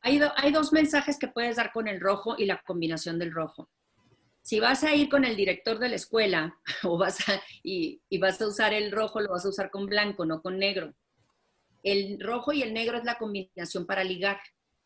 Hay, 0.00 0.20
hay 0.36 0.52
dos 0.52 0.72
mensajes 0.72 1.18
que 1.18 1.28
puedes 1.28 1.56
dar 1.56 1.72
con 1.72 1.88
el 1.88 2.00
rojo 2.00 2.34
y 2.38 2.46
la 2.46 2.62
combinación 2.62 3.18
del 3.18 3.32
rojo. 3.32 3.68
Si 4.42 4.60
vas 4.60 4.82
a 4.84 4.94
ir 4.94 5.08
con 5.08 5.24
el 5.24 5.36
director 5.36 5.78
de 5.78 5.90
la 5.90 5.96
escuela 5.96 6.58
o 6.84 6.96
vas 6.96 7.18
y, 7.62 8.00
vas 8.18 8.40
a 8.40 8.46
usar 8.46 8.72
el 8.72 8.90
rojo, 8.90 9.20
lo 9.20 9.30
vas 9.30 9.44
a 9.44 9.50
usar 9.50 9.70
con 9.70 9.86
blanco, 9.86 10.24
no 10.24 10.40
con 10.40 10.58
negro. 10.58 10.94
El 11.82 12.18
rojo 12.20 12.52
y 12.52 12.62
el 12.62 12.72
negro 12.72 12.98
es 12.98 13.04
la 13.04 13.18
combinación 13.18 13.86
para 13.86 14.02
ligar, 14.04 14.40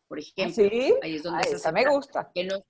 por 0.07 0.19
ejemplo. 0.19 0.53
Sí, 0.53 0.93
ahí 1.01 1.15
es 1.15 1.23
donde 1.23 1.47
ah, 1.47 1.55
esa 1.55 1.71
me 1.71 1.85
gusta. 1.87 2.29
Que 2.33 2.43
no, 2.43 2.63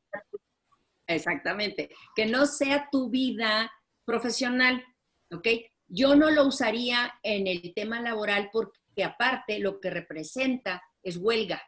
exactamente. 1.07 1.89
Que 2.15 2.25
no 2.25 2.45
sea 2.45 2.87
tu 2.91 3.09
vida 3.09 3.71
profesional, 4.05 4.83
¿ok? 5.31 5.47
Yo 5.95 6.15
no 6.15 6.31
lo 6.31 6.47
usaría 6.47 7.13
en 7.21 7.45
el 7.45 7.71
tema 7.75 8.01
laboral 8.01 8.49
porque 8.51 9.03
aparte 9.03 9.59
lo 9.59 9.79
que 9.79 9.91
representa 9.91 10.81
es 11.03 11.17
huelga, 11.17 11.61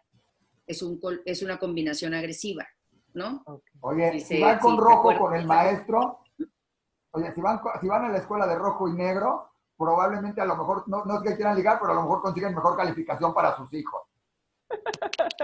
es, 0.66 0.82
un, 0.82 1.00
es 1.26 1.44
una 1.44 1.60
combinación 1.60 2.16
agresiva, 2.16 2.66
¿no? 3.14 3.44
Oye, 3.82 4.20
si, 4.20 4.42
van 4.42 4.58
con 4.58 4.78
rojo 4.78 5.16
con 5.16 5.36
el 5.36 5.46
maestro, 5.46 6.24
oye, 7.12 7.32
si 7.36 7.42
van, 7.42 7.62
si 7.80 7.88
van 7.88 8.06
a 8.06 8.10
la 8.10 8.18
escuela 8.18 8.48
de 8.48 8.56
rojo 8.56 8.88
y 8.88 8.94
negro, 8.94 9.52
probablemente 9.78 10.42
a 10.42 10.46
lo 10.46 10.56
mejor, 10.56 10.86
no, 10.88 11.06
no 11.06 11.18
es 11.18 11.30
que 11.30 11.36
quieran 11.36 11.56
ligar, 11.56 11.78
pero 11.80 11.92
a 11.92 11.96
lo 11.96 12.02
mejor 12.02 12.24
consiguen 12.24 12.56
mejor 12.56 12.76
calificación 12.76 13.32
para 13.32 13.56
sus 13.56 13.72
hijos. 13.74 14.02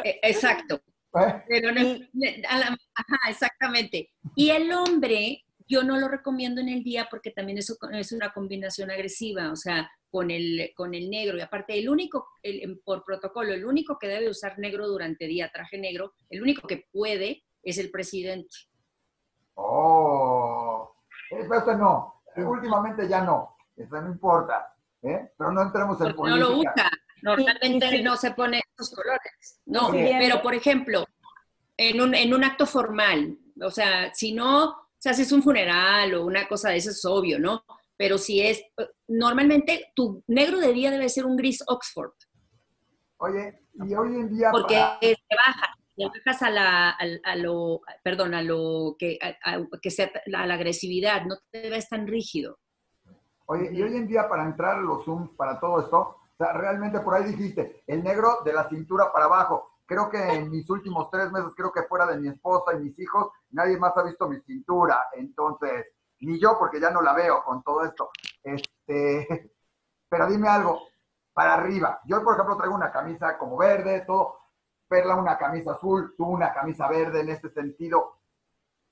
E, 0.04 0.20
exacto. 0.24 0.82
¿Eh? 1.20 1.44
Pero 1.48 1.70
ajá, 1.70 3.30
exactamente. 3.30 4.10
Y 4.34 4.50
el 4.50 4.72
hombre 4.72 5.46
yo 5.72 5.84
no 5.84 5.98
lo 5.98 6.10
recomiendo 6.10 6.60
en 6.60 6.70
el 6.70 6.84
día 6.84 7.08
porque 7.10 7.32
también 7.32 7.58
eso 7.58 7.78
es 7.92 8.12
una 8.12 8.34
combinación 8.34 8.92
agresiva, 8.92 9.52
o 9.52 9.56
sea, 9.56 9.90
con 10.10 10.30
el, 10.30 10.74
con 10.76 10.94
el 10.94 11.10
negro. 11.10 11.38
Y 11.38 11.42
aparte, 11.42 11.80
el 11.80 11.90
único, 11.90 12.28
por 12.84 13.06
protocolo, 13.06 13.54
el 13.54 13.66
único 13.66 13.98
que 13.98 14.08
debe 14.08 14.30
usar 14.30 14.60
negro 14.60 14.88
durante 14.88 15.26
día, 15.26 15.50
traje 15.54 15.78
negro, 15.78 16.14
el 16.30 16.42
único 16.42 16.68
que 16.68 16.86
puede 16.92 17.44
es 17.64 17.78
el 17.78 17.90
presidente. 17.90 18.50
Oh. 19.56 20.94
Eso 21.32 21.78
no. 21.78 22.24
Últimamente 22.36 23.08
ya 23.08 23.22
no. 23.24 23.56
Eso 23.78 24.02
no 24.02 24.12
importa. 24.12 24.74
¿eh? 25.02 25.32
Pero 25.38 25.52
no 25.52 25.62
entremos 25.62 26.00
en 26.02 26.16
política. 26.16 26.30
No 26.30 26.50
lo 26.50 26.58
usa. 26.58 26.92
Normalmente 27.22 28.04
no 28.04 28.18
se 28.18 28.32
pone 28.32 28.62
esos 28.76 28.94
colores. 28.94 29.62
No, 29.66 29.92
pero 29.92 30.42
por 30.42 30.56
ejemplo, 30.56 31.06
en 31.78 32.02
un, 32.02 32.16
en 32.16 32.34
un 32.34 32.44
acto 32.44 32.66
formal, 32.66 33.38
o 33.62 33.70
sea, 33.70 34.14
si 34.14 34.34
no, 34.34 34.81
o 35.02 35.04
sea, 35.04 35.16
si 35.16 35.24
es 35.24 35.32
un 35.32 35.42
funeral 35.42 36.14
o 36.14 36.24
una 36.24 36.48
cosa 36.48 36.70
de 36.70 36.78
eso 36.78 36.92
es 36.92 37.04
obvio, 37.06 37.40
¿no? 37.40 37.64
Pero 37.98 38.20
si 38.20 38.40
es, 38.40 38.64
normalmente 39.08 39.92
tu 39.96 40.24
negro 40.28 40.60
de 40.60 40.72
día 40.74 40.92
debe 40.92 41.10
ser 41.10 41.26
un 41.26 41.36
gris 41.36 41.64
Oxford. 41.66 42.12
Oye, 43.18 43.64
y 43.84 43.96
hoy 43.96 44.10
en 44.10 44.30
día... 44.30 44.52
Porque 44.52 44.76
te 45.02 45.36
baja, 45.36 45.76
te 45.96 46.04
bajas 46.24 46.44
a, 46.44 46.52
la, 46.52 46.90
a, 46.92 47.36
lo, 47.36 47.82
perdón, 48.04 48.36
a 48.36 48.44
lo 48.44 48.96
que, 49.00 49.18
a, 49.44 49.58
que 49.82 49.90
sea, 49.90 50.12
a 50.36 50.46
la 50.46 50.54
agresividad, 50.54 51.26
no 51.26 51.38
te 51.50 51.72
ves 51.72 51.90
tan 51.90 52.06
rígido. 52.06 52.60
Oye, 53.48 53.72
y 53.74 53.82
hoy 53.82 53.96
en 53.96 54.08
día 54.08 54.30
para 54.30 54.46
entrar 54.46 54.78
a 54.78 54.82
los 54.82 55.04
Zooms, 55.04 55.32
para 55.36 55.60
todo 55.60 55.82
esto, 55.82 55.98
o 55.98 56.36
sea, 56.38 56.54
realmente 56.54 57.00
por 57.00 57.16
ahí 57.16 57.24
dijiste, 57.24 57.82
el 57.88 58.04
negro 58.04 58.42
de 58.46 58.54
la 58.54 58.70
cintura 58.70 59.12
para 59.12 59.26
abajo. 59.26 59.71
Creo 59.92 60.10
que 60.10 60.36
en 60.36 60.50
mis 60.50 60.70
últimos 60.70 61.10
tres 61.10 61.30
meses, 61.34 61.52
creo 61.54 61.70
que 61.70 61.84
fuera 61.84 62.06
de 62.06 62.16
mi 62.16 62.30
esposa 62.30 62.72
y 62.74 62.80
mis 62.80 62.98
hijos, 62.98 63.30
nadie 63.50 63.78
más 63.78 63.92
ha 63.98 64.04
visto 64.04 64.26
mi 64.30 64.40
cintura. 64.40 65.10
Entonces, 65.12 65.86
ni 66.22 66.40
yo, 66.40 66.58
porque 66.58 66.80
ya 66.80 66.92
no 66.92 67.02
la 67.02 67.12
veo 67.12 67.44
con 67.44 67.62
todo 67.62 67.84
esto. 67.84 68.10
Este, 68.42 69.52
pero 70.10 70.28
dime 70.28 70.48
algo, 70.48 70.80
para 71.34 71.56
arriba. 71.56 72.00
Yo, 72.06 72.24
por 72.24 72.36
ejemplo, 72.36 72.56
traigo 72.56 72.74
una 72.74 72.90
camisa 72.90 73.38
como 73.38 73.58
verde, 73.58 74.06
todo. 74.08 74.38
Perla 74.88 75.18
una 75.18 75.38
camisa 75.38 75.74
azul, 75.74 76.16
tú 76.16 76.24
una 76.24 76.54
camisa 76.54 76.88
verde 76.88 77.20
en 77.20 77.28
este 77.28 77.50
sentido. 77.50 78.22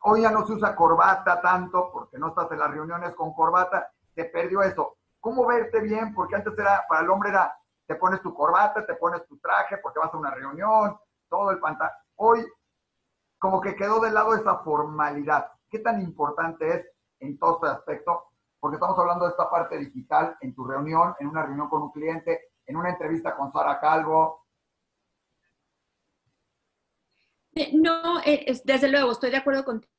Hoy 0.02 0.24
ya 0.24 0.32
no 0.32 0.46
se 0.46 0.52
usa 0.52 0.76
corbata 0.76 1.40
tanto 1.40 1.92
porque 1.94 2.18
no 2.18 2.28
estás 2.28 2.52
en 2.52 2.60
las 2.60 2.72
reuniones 2.72 3.16
con 3.16 3.34
corbata 3.34 3.90
te 4.14 4.26
perdió 4.26 4.62
eso. 4.64 4.98
¿Cómo 5.22 5.48
verte 5.48 5.80
bien? 5.80 6.14
Porque 6.14 6.36
antes 6.36 6.60
era, 6.60 6.86
para 6.90 7.04
el 7.04 7.10
hombre 7.10 7.30
era, 7.30 7.58
te 7.90 7.96
pones 7.96 8.22
tu 8.22 8.36
corbata, 8.36 8.86
te 8.86 8.94
pones 8.94 9.26
tu 9.26 9.40
traje 9.40 9.80
porque 9.80 9.98
vas 9.98 10.14
a 10.14 10.18
una 10.18 10.30
reunión, 10.30 10.96
todo 11.28 11.50
el 11.50 11.60
pantalón. 11.60 11.96
Hoy, 12.18 12.46
como 13.40 13.60
que 13.60 13.76
quedó 13.76 14.00
de 14.00 14.12
lado 14.12 14.36
esa 14.36 14.60
formalidad. 14.60 15.52
¿Qué 15.68 15.80
tan 15.80 16.00
importante 16.00 16.72
es 16.72 16.86
en 17.20 17.40
todo 17.40 17.56
este 17.56 17.68
aspecto? 17.76 18.26
Porque 18.60 18.76
estamos 18.76 18.96
hablando 19.00 19.26
de 19.26 19.32
esta 19.32 19.50
parte 19.50 19.80
digital 19.80 20.38
en 20.40 20.54
tu 20.54 20.66
reunión, 20.66 21.16
en 21.20 21.30
una 21.30 21.42
reunión 21.42 21.68
con 21.68 21.82
un 21.82 21.92
cliente, 21.92 22.52
en 22.68 22.78
una 22.78 22.92
entrevista 22.92 23.36
con 23.36 23.52
Sara 23.52 23.80
Calvo. 23.80 24.46
Eh, 27.56 27.72
no, 27.74 28.20
eh, 28.24 28.46
desde 28.66 28.88
luego, 28.88 29.14
estoy 29.14 29.32
de 29.32 29.38
acuerdo 29.38 29.66
contigo 29.66 29.90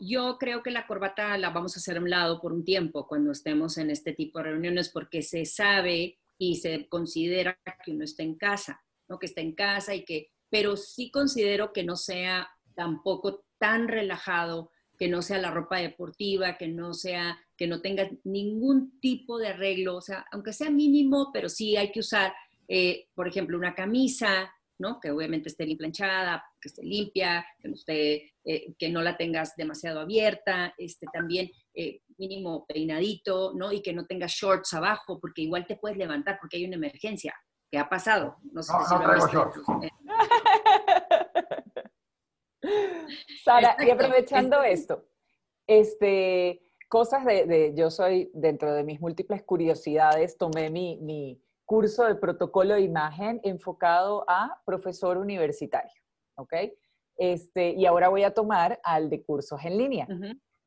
yo 0.00 0.36
creo 0.38 0.62
que 0.62 0.72
la 0.72 0.86
corbata 0.86 1.38
la 1.38 1.50
vamos 1.50 1.76
a 1.76 1.78
hacer 1.78 1.96
a 1.96 2.00
un 2.00 2.10
lado 2.10 2.40
por 2.40 2.52
un 2.52 2.64
tiempo 2.64 3.06
cuando 3.06 3.30
estemos 3.30 3.78
en 3.78 3.90
este 3.90 4.12
tipo 4.12 4.38
de 4.38 4.46
reuniones 4.46 4.88
porque 4.88 5.22
se 5.22 5.44
sabe 5.44 6.18
y 6.38 6.56
se 6.56 6.88
considera 6.88 7.58
que 7.84 7.92
uno 7.92 8.04
está 8.04 8.22
en 8.22 8.36
casa, 8.36 8.82
¿no? 9.08 9.18
Que 9.18 9.26
está 9.26 9.40
en 9.40 9.54
casa 9.54 9.94
y 9.94 10.04
que, 10.04 10.30
pero 10.50 10.76
sí 10.76 11.10
considero 11.10 11.72
que 11.72 11.84
no 11.84 11.96
sea 11.96 12.48
tampoco 12.74 13.44
tan 13.58 13.88
relajado, 13.88 14.70
que 14.98 15.08
no 15.08 15.22
sea 15.22 15.38
la 15.38 15.50
ropa 15.50 15.78
deportiva, 15.78 16.56
que 16.56 16.68
no 16.68 16.94
sea, 16.94 17.38
que 17.56 17.66
no 17.66 17.80
tenga 17.80 18.08
ningún 18.24 18.98
tipo 19.00 19.38
de 19.38 19.48
arreglo, 19.48 19.96
o 19.96 20.00
sea, 20.00 20.24
aunque 20.30 20.52
sea 20.52 20.70
mínimo, 20.70 21.30
pero 21.32 21.48
sí 21.48 21.76
hay 21.76 21.90
que 21.90 22.00
usar, 22.00 22.32
eh, 22.68 23.08
por 23.14 23.28
ejemplo, 23.28 23.58
una 23.58 23.74
camisa, 23.74 24.52
¿no? 24.78 25.00
Que 25.00 25.10
obviamente 25.10 25.48
esté 25.48 25.64
bien 25.64 25.78
planchada, 25.78 26.44
que 26.60 26.68
esté 26.68 26.82
limpia, 26.82 27.46
que 27.60 27.68
no, 27.68 27.74
esté, 27.74 28.32
eh, 28.44 28.74
que 28.78 28.88
no 28.88 29.02
la 29.02 29.16
tengas 29.16 29.54
demasiado 29.56 30.00
abierta, 30.00 30.74
este, 30.78 31.06
también 31.12 31.50
eh, 31.74 32.00
mínimo 32.18 32.64
peinadito, 32.66 33.52
¿no? 33.54 33.72
Y 33.72 33.82
que 33.82 33.92
no 33.92 34.06
tengas 34.06 34.32
shorts 34.32 34.74
abajo, 34.74 35.18
porque 35.20 35.42
igual 35.42 35.66
te 35.66 35.76
puedes 35.76 35.96
levantar 35.98 36.38
porque 36.40 36.56
hay 36.56 36.64
una 36.64 36.76
emergencia. 36.76 37.34
¿Qué 37.70 37.78
ha 37.78 37.88
pasado? 37.88 38.36
No 38.52 38.62
sé 38.62 38.72
si 38.88 38.96
traigo 38.96 39.28
shorts. 39.28 39.60
Sara, 43.44 43.76
y 43.84 43.90
aprovechando 43.90 44.62
esto, 44.62 45.04
este, 45.66 46.62
cosas 46.88 47.24
de, 47.24 47.46
de, 47.46 47.74
yo 47.74 47.90
soy, 47.90 48.30
dentro 48.32 48.72
de 48.72 48.84
mis 48.84 49.00
múltiples 49.00 49.42
curiosidades, 49.42 50.38
tomé 50.38 50.70
mi, 50.70 50.98
mi 51.02 51.43
curso 51.64 52.04
de 52.04 52.14
protocolo 52.14 52.74
de 52.74 52.82
imagen 52.82 53.40
enfocado 53.42 54.24
a 54.28 54.60
profesor 54.64 55.16
universitario, 55.16 55.92
¿ok? 56.36 56.54
Este, 57.16 57.70
y 57.70 57.86
ahora 57.86 58.08
voy 58.08 58.24
a 58.24 58.34
tomar 58.34 58.80
al 58.82 59.08
de 59.08 59.22
cursos 59.24 59.60
en 59.64 59.78
línea. 59.78 60.06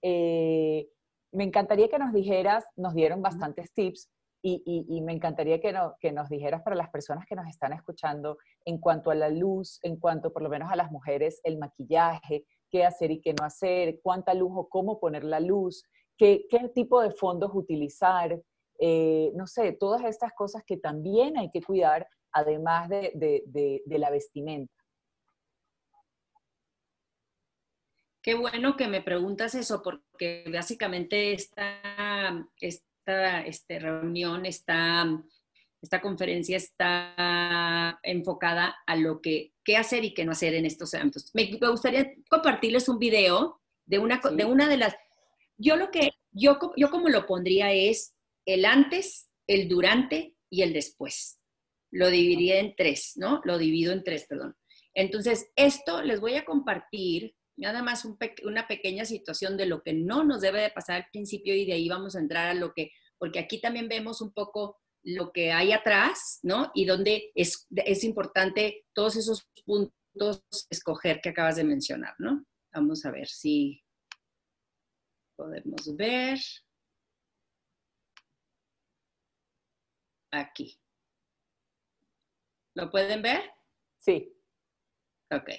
Eh, 0.01 0.87
me 1.31 1.43
encantaría 1.43 1.89
que 1.89 1.99
nos 1.99 2.13
dijeras, 2.13 2.65
nos 2.75 2.93
dieron 2.93 3.21
bastantes 3.21 3.73
tips 3.73 4.09
y, 4.41 5.01
me 5.01 5.11
encantaría 5.11 5.59
que, 5.59 5.75
que 5.99 6.11
nos 6.13 6.29
dijeras 6.29 6.61
para 6.61 6.75
las 6.75 6.89
personas 6.89 7.25
que 7.25 7.35
nos 7.35 7.47
están 7.47 7.73
escuchando 7.73 8.37
en 8.65 8.77
cuanto 8.77 9.11
a 9.11 9.15
la 9.15 9.29
luz, 9.29 9.79
en 9.83 9.97
cuanto 9.97 10.31
por 10.31 10.41
lo 10.41 10.49
menos 10.49 10.71
a 10.71 10.77
las 10.77 10.89
mujeres, 10.89 11.41
el 11.43 11.57
maquillaje, 11.57 12.45
qué 12.69 12.85
hacer 12.85 13.11
y 13.11 13.19
qué 13.19 13.33
no 13.33 13.45
hacer, 13.45 13.99
cuánta 14.01 14.33
luz 14.33 14.51
o 14.55 14.69
cómo 14.69 14.99
poner 14.99 15.25
la 15.25 15.41
luz, 15.41 15.83
qué, 16.17 16.45
qué 16.49 16.69
tipo 16.69 17.01
de 17.01 17.11
fondos 17.11 17.51
utilizar, 17.53 18.41
eh, 18.79 19.31
no 19.35 19.47
sé, 19.47 19.73
todas 19.73 20.03
estas 20.03 20.33
cosas 20.33 20.63
que 20.65 20.77
también 20.77 21.37
hay 21.37 21.49
que 21.51 21.61
cuidar, 21.61 22.07
además 22.31 22.89
de, 22.89 23.81
la 23.85 24.09
vestimenta. 24.09 24.73
Qué 28.21 28.35
bueno 28.35 28.75
que 28.75 28.87
me 28.87 29.01
preguntas 29.01 29.55
eso, 29.55 29.81
porque 29.81 30.43
básicamente 30.51 31.33
esta, 31.33 32.45
esta, 32.59 33.41
esta 33.41 33.79
reunión, 33.79 34.45
esta, 34.45 35.05
esta 35.81 36.01
conferencia 36.01 36.57
está 36.57 37.99
enfocada 38.03 38.75
a 38.85 38.95
lo 38.95 39.21
que 39.21 39.53
qué 39.63 39.77
hacer 39.77 40.03
y 40.03 40.13
qué 40.13 40.25
no 40.25 40.33
hacer 40.33 40.53
en 40.53 40.65
estos 40.65 40.93
ámbitos. 40.93 41.31
Me, 41.33 41.45
gustaría 41.69 42.13
compartirles 42.29 42.89
un 42.89 42.99
video 42.99 43.61
de 43.85 43.99
una, 43.99 44.21
de 44.33 44.45
una 44.45 44.67
de 44.67 44.77
las... 44.77 44.95
Yo 45.57 45.75
lo 45.75 45.89
que, 45.89 46.11
yo, 46.31 46.59
yo 46.75 46.89
como 46.91 47.09
lo 47.09 47.25
pondría 47.25 47.71
es 47.71 48.16
el 48.47 48.65
antes, 48.65 49.29
el 49.45 49.67
durante 49.67 50.35
y 50.49 50.63
el 50.63 50.73
después. 50.73 51.39
Lo 51.91 52.09
dividiría 52.09 52.59
en 52.59 52.75
tres, 52.75 53.13
¿no? 53.15 53.41
Lo 53.43 53.57
divido 53.57 53.93
en 53.93 54.03
tres, 54.03 54.25
perdón. 54.27 54.55
Entonces, 54.93 55.51
esto 55.55 56.01
les 56.01 56.19
voy 56.19 56.35
a 56.35 56.45
compartir 56.45 57.35
nada 57.57 57.83
más 57.83 58.07
una 58.43 58.67
pequeña 58.67 59.05
situación 59.05 59.57
de 59.57 59.65
lo 59.65 59.83
que 59.83 59.93
no 59.93 60.23
nos 60.23 60.41
debe 60.41 60.61
de 60.61 60.69
pasar 60.69 60.95
al 60.95 61.09
principio 61.11 61.55
y 61.55 61.65
de 61.65 61.73
ahí 61.73 61.89
vamos 61.89 62.15
a 62.15 62.19
entrar 62.19 62.49
a 62.49 62.53
lo 62.53 62.73
que, 62.73 62.91
porque 63.17 63.39
aquí 63.39 63.59
también 63.59 63.89
vemos 63.89 64.21
un 64.21 64.31
poco 64.31 64.77
lo 65.03 65.31
que 65.31 65.51
hay 65.51 65.71
atrás, 65.71 66.39
¿no? 66.43 66.71
Y 66.73 66.85
donde 66.85 67.31
es, 67.35 67.67
es 67.75 68.03
importante 68.03 68.85
todos 68.93 69.15
esos 69.15 69.47
puntos 69.65 70.43
escoger 70.69 71.19
que 71.21 71.29
acabas 71.29 71.57
de 71.57 71.63
mencionar, 71.63 72.13
¿no? 72.19 72.45
Vamos 72.73 73.05
a 73.05 73.11
ver 73.11 73.27
si 73.27 73.81
podemos 75.35 75.95
ver. 75.95 76.39
Aquí. 80.31 80.79
¿Lo 82.75 82.89
pueden 82.89 83.21
ver? 83.21 83.51
Sí. 83.97 84.31
Ok. 85.31 85.49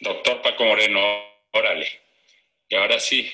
Doctor 0.00 0.42
Paco 0.42 0.64
Moreno, 0.64 1.00
órale. 1.52 1.88
Y 2.68 2.74
ahora 2.74 2.98
sí. 2.98 3.32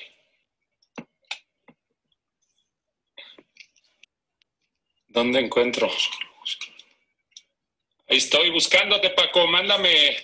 ¿Dónde 5.07 5.39
encuentro? 5.39 5.89
Ahí 8.07 8.17
estoy 8.17 8.51
buscándote, 8.51 9.09
Paco. 9.09 9.47
Mándame. 9.47 10.15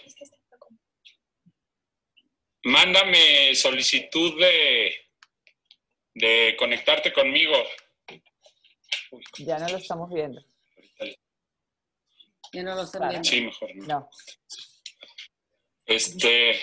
Mándame 2.63 3.55
solicitud 3.55 4.39
de, 4.39 5.09
de 6.13 6.55
conectarte 6.57 7.11
conmigo. 7.11 7.55
Ya 9.39 9.59
no 9.59 9.67
lo 9.69 9.77
estamos 9.77 10.09
viendo. 10.09 10.41
Ya 12.53 12.63
no 12.63 12.75
lo 12.75 12.83
están 12.83 13.09
viendo. 13.09 13.23
Sí, 13.23 13.41
mejor 13.41 13.75
no. 13.75 13.85
no. 13.85 14.09
Este. 15.85 16.59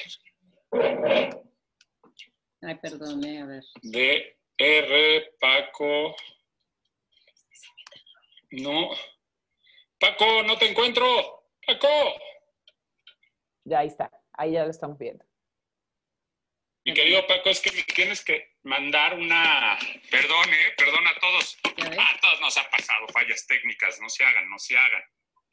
Ay, 2.61 2.75
perdone, 2.81 3.43
a 3.43 3.47
ver. 3.47 3.65
DR 3.83 5.37
Paco. 5.41 6.17
No. 8.53 8.91
Paco, 9.99 10.43
no 10.45 10.57
te 10.59 10.71
encuentro. 10.71 11.47
Paco. 11.67 11.89
Ya 13.65 13.81
ahí 13.81 13.89
está. 13.89 14.11
Ahí 14.33 14.53
ya 14.53 14.65
lo 14.65 14.71
estamos 14.71 14.99
viendo. 14.99 15.25
Mi 16.85 16.95
querido 16.95 17.25
Paco, 17.29 17.51
es 17.51 17.61
que 17.61 17.71
me 17.71 17.85
tienes 17.85 18.25
que 18.25 18.57
mandar 18.65 19.15
una... 19.15 19.79
Perdón, 20.11 20.53
¿eh? 20.53 20.75
Perdón 20.77 21.07
a 21.07 21.15
todos. 21.21 21.57
A 21.65 22.21
todos 22.21 22.41
nos 22.41 22.57
ha 22.57 22.69
pasado 22.71 23.07
fallas 23.09 23.47
técnicas, 23.47 24.01
no 24.01 24.09
se 24.09 24.25
hagan, 24.25 24.51
no 24.51 24.59
se 24.59 24.77
hagan. 24.77 25.03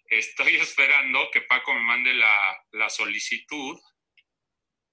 Estoy 0.07 0.55
esperando 0.61 1.29
que 1.31 1.41
Paco 1.41 1.73
me 1.73 1.81
mande 1.81 2.15
la, 2.15 2.89
solicitud 2.89 3.79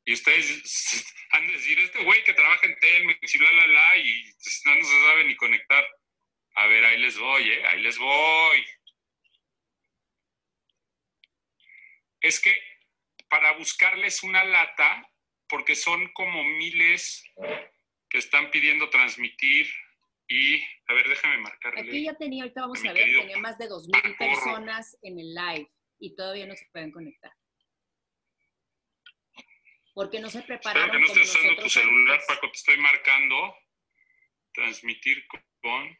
Y 0.05 0.13
ustedes 0.13 1.07
han 1.31 1.47
de 1.47 1.55
decir, 1.55 1.79
este 1.79 2.05
güey 2.05 2.23
que 2.23 2.35
trabaja 2.35 2.67
en 2.67 2.79
Telmex 2.81 3.35
y 3.35 3.39
bla, 3.39 3.51
bla, 3.53 3.67
bla, 3.67 3.97
y 3.97 4.25
no, 4.67 4.75
no 4.75 4.85
se 4.85 5.01
sabe 5.07 5.25
ni 5.25 5.37
conectar. 5.37 5.89
A 6.57 6.67
ver, 6.67 6.85
ahí 6.85 6.99
les 6.99 7.19
voy, 7.19 7.51
¿eh? 7.51 7.67
Ahí 7.67 7.81
les 7.81 7.97
voy. 7.97 8.67
Es 12.21 12.41
que 12.41 12.55
para 13.29 13.53
buscarles 13.53 14.23
una 14.23 14.45
lata, 14.45 15.03
porque 15.49 15.75
son 15.75 16.13
como 16.13 16.45
miles 16.45 17.25
que 18.09 18.19
están 18.19 18.51
pidiendo 18.51 18.91
transmitir 18.91 19.67
y, 20.29 20.63
a 20.89 20.95
ver, 20.95 21.09
déjame 21.09 21.39
marcarle. 21.39 21.81
Aquí 21.81 22.05
ya 22.05 22.15
tenía, 22.15 22.45
ahorita 22.45 22.61
vamos 22.63 22.85
a 22.85 22.93
ver, 22.93 23.05
tenía 23.05 23.39
más 23.39 23.59
de 23.59 23.69
2.000 23.69 24.19
personas 24.19 24.99
en 25.03 25.19
el 25.19 25.35
live 25.35 25.71
y 25.99 26.15
todavía 26.17 26.47
no 26.47 26.57
se 26.57 26.67
pueden 26.73 26.91
conectar. 26.91 27.33
Porque 29.95 30.21
no 30.21 30.29
se 30.29 30.43
prepararon. 30.43 30.85
Espero 30.85 30.93
que 30.93 31.07
no 31.07 31.23
estés 31.23 31.37
usando 31.37 31.63
tu 31.63 31.71
celular, 31.71 32.21
Paco, 32.29 32.51
te 32.51 32.57
estoy 32.57 32.77
marcando. 32.79 33.57
Transmitir 34.53 35.27
con. 35.63 35.99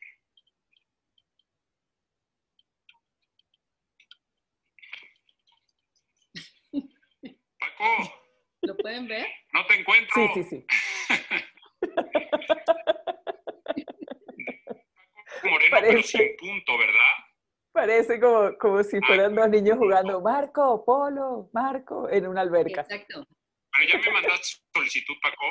Paco. 7.59 8.26
¿Lo 8.63 8.77
pueden 8.77 9.07
ver? 9.07 9.27
No 9.53 9.67
te 9.67 9.75
encuentro. 9.81 10.15
Sí, 10.15 10.29
sí, 10.35 10.45
sí. 10.45 10.67
Moreno, 15.45 15.71
Parece. 15.71 15.93
pero 15.93 16.03
sin 16.03 16.37
punto, 16.37 16.79
¿verdad? 16.79 17.13
Parece 17.73 18.19
como, 18.21 18.57
como 18.59 18.83
si 18.83 18.99
fueran 19.01 19.35
dos 19.35 19.49
niños 19.51 19.77
jugando 19.77 20.21
Marco, 20.23 20.85
Polo, 20.85 21.51
Marco, 21.53 22.09
en 22.09 22.27
una 22.27 22.41
alberca. 22.41 22.81
Exacto. 22.81 23.27
Pero 23.73 23.89
ya 23.93 23.99
me 23.99 24.11
mandaste 24.13 24.59
solicitud, 24.73 25.15
Paco. 25.21 25.45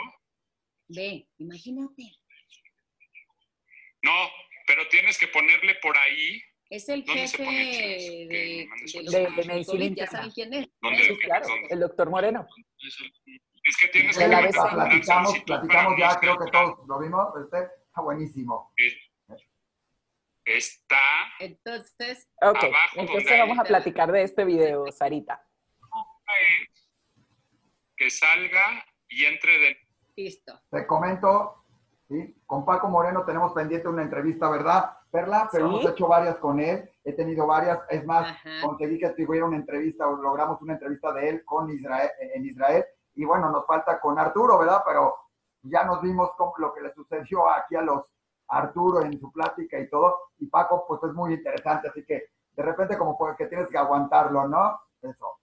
Ve, 0.88 1.28
imagínate. 1.38 2.04
No, 4.02 4.30
pero 4.68 4.88
tienes 4.90 5.18
que 5.18 5.28
ponerle 5.28 5.76
por 5.76 5.98
ahí. 5.98 6.42
Es 6.70 6.90
el 6.90 7.04
jefe 7.04 7.44
de, 7.44 8.28
de, 8.28 8.68
de, 9.04 9.32
de 9.36 9.46
medicina 9.46 9.96
¿Ya 9.96 10.08
saben 10.08 10.32
quién 10.32 10.54
es? 10.54 10.68
¿Dónde? 10.82 11.04
Sí, 11.04 11.18
claro, 11.20 11.48
¿Dónde? 11.48 11.68
el 11.70 11.80
doctor 11.80 12.10
Moreno. 12.10 12.48
Es 13.64 13.78
que 13.78 13.88
tienes 13.90 14.18
que 14.18 14.28
la 14.28 14.42
vez 14.42 14.56
platicamos, 14.56 15.40
platicamos 15.46 15.94
para 15.96 16.14
ya, 16.14 16.20
creo 16.20 16.38
que 16.38 16.52
todos 16.52 16.88
lo 16.88 17.00
vimos. 17.00 17.28
Este 17.44 17.58
está 17.88 18.02
buenísimo. 18.02 18.74
Está 20.46 20.98
Entonces, 21.40 22.30
Abajo, 22.40 22.68
entonces 22.96 23.24
donde 23.24 23.40
vamos 23.40 23.60
a 23.60 23.64
platicar 23.64 24.12
de 24.12 24.24
este 24.24 24.46
video, 24.46 24.92
Sarita. 24.92 25.44
es 26.28 26.90
que 27.98 28.10
salga 28.10 28.86
y 29.08 29.26
entre 29.26 29.58
de 29.58 29.78
listo. 30.16 30.62
Te 30.70 30.86
comento, 30.86 31.66
¿sí? 32.08 32.36
con 32.46 32.66
Paco 32.66 32.90
Moreno 32.90 33.26
tenemos 33.26 33.54
pendiente 33.54 33.88
una 33.88 34.04
entrevista, 34.04 34.50
¿verdad, 34.50 34.95
Perla? 35.16 35.48
Pero 35.52 35.70
Sí. 35.70 35.76
hemos 35.76 35.92
hecho 35.92 36.08
varias 36.08 36.36
con 36.38 36.60
él, 36.60 36.90
he 37.04 37.14
tenido 37.14 37.48
varias, 37.48 37.80
es 37.90 38.06
más, 38.06 38.32
Ajá. 38.32 38.62
conseguí 38.66 39.00
que 39.00 39.10
tuviera 39.12 39.46
una 39.46 39.56
entrevista 39.56 40.08
o 40.08 40.18
logramos 40.18 40.62
una 40.62 40.74
entrevista 40.74 41.14
de 41.14 41.30
él 41.30 41.46
con 41.46 41.70
Israel, 41.70 42.10
en 42.20 42.46
Israel, 42.46 42.86
y 43.14 43.24
bueno, 43.24 43.50
nos 43.50 43.66
falta 43.66 44.00
con 44.02 44.20
Arturo, 44.20 44.60
¿verdad? 44.60 44.82
Pero 44.86 45.16
ya 45.64 45.86
nos 45.86 46.02
vimos 46.02 46.32
con 46.36 46.52
lo 46.58 46.74
que 46.74 46.82
le 46.82 46.94
sucedió 46.94 47.48
aquí 47.50 47.76
a 47.76 47.82
los 47.82 48.04
Arturo 48.48 49.02
en 49.02 49.18
su 49.20 49.32
plática 49.32 49.80
y 49.80 49.90
todo, 49.90 50.20
y 50.38 50.48
Paco 50.48 50.86
pues 50.88 51.02
es 51.04 51.14
muy 51.14 51.34
interesante, 51.34 51.88
así 51.88 52.04
que 52.06 52.30
de 52.52 52.64
repente 52.64 52.98
como 52.98 53.18
que 53.38 53.48
tienes 53.48 53.70
que 53.70 53.78
aguantarlo, 53.78 54.48
¿no? 54.48 54.80
Eso. 55.02 55.40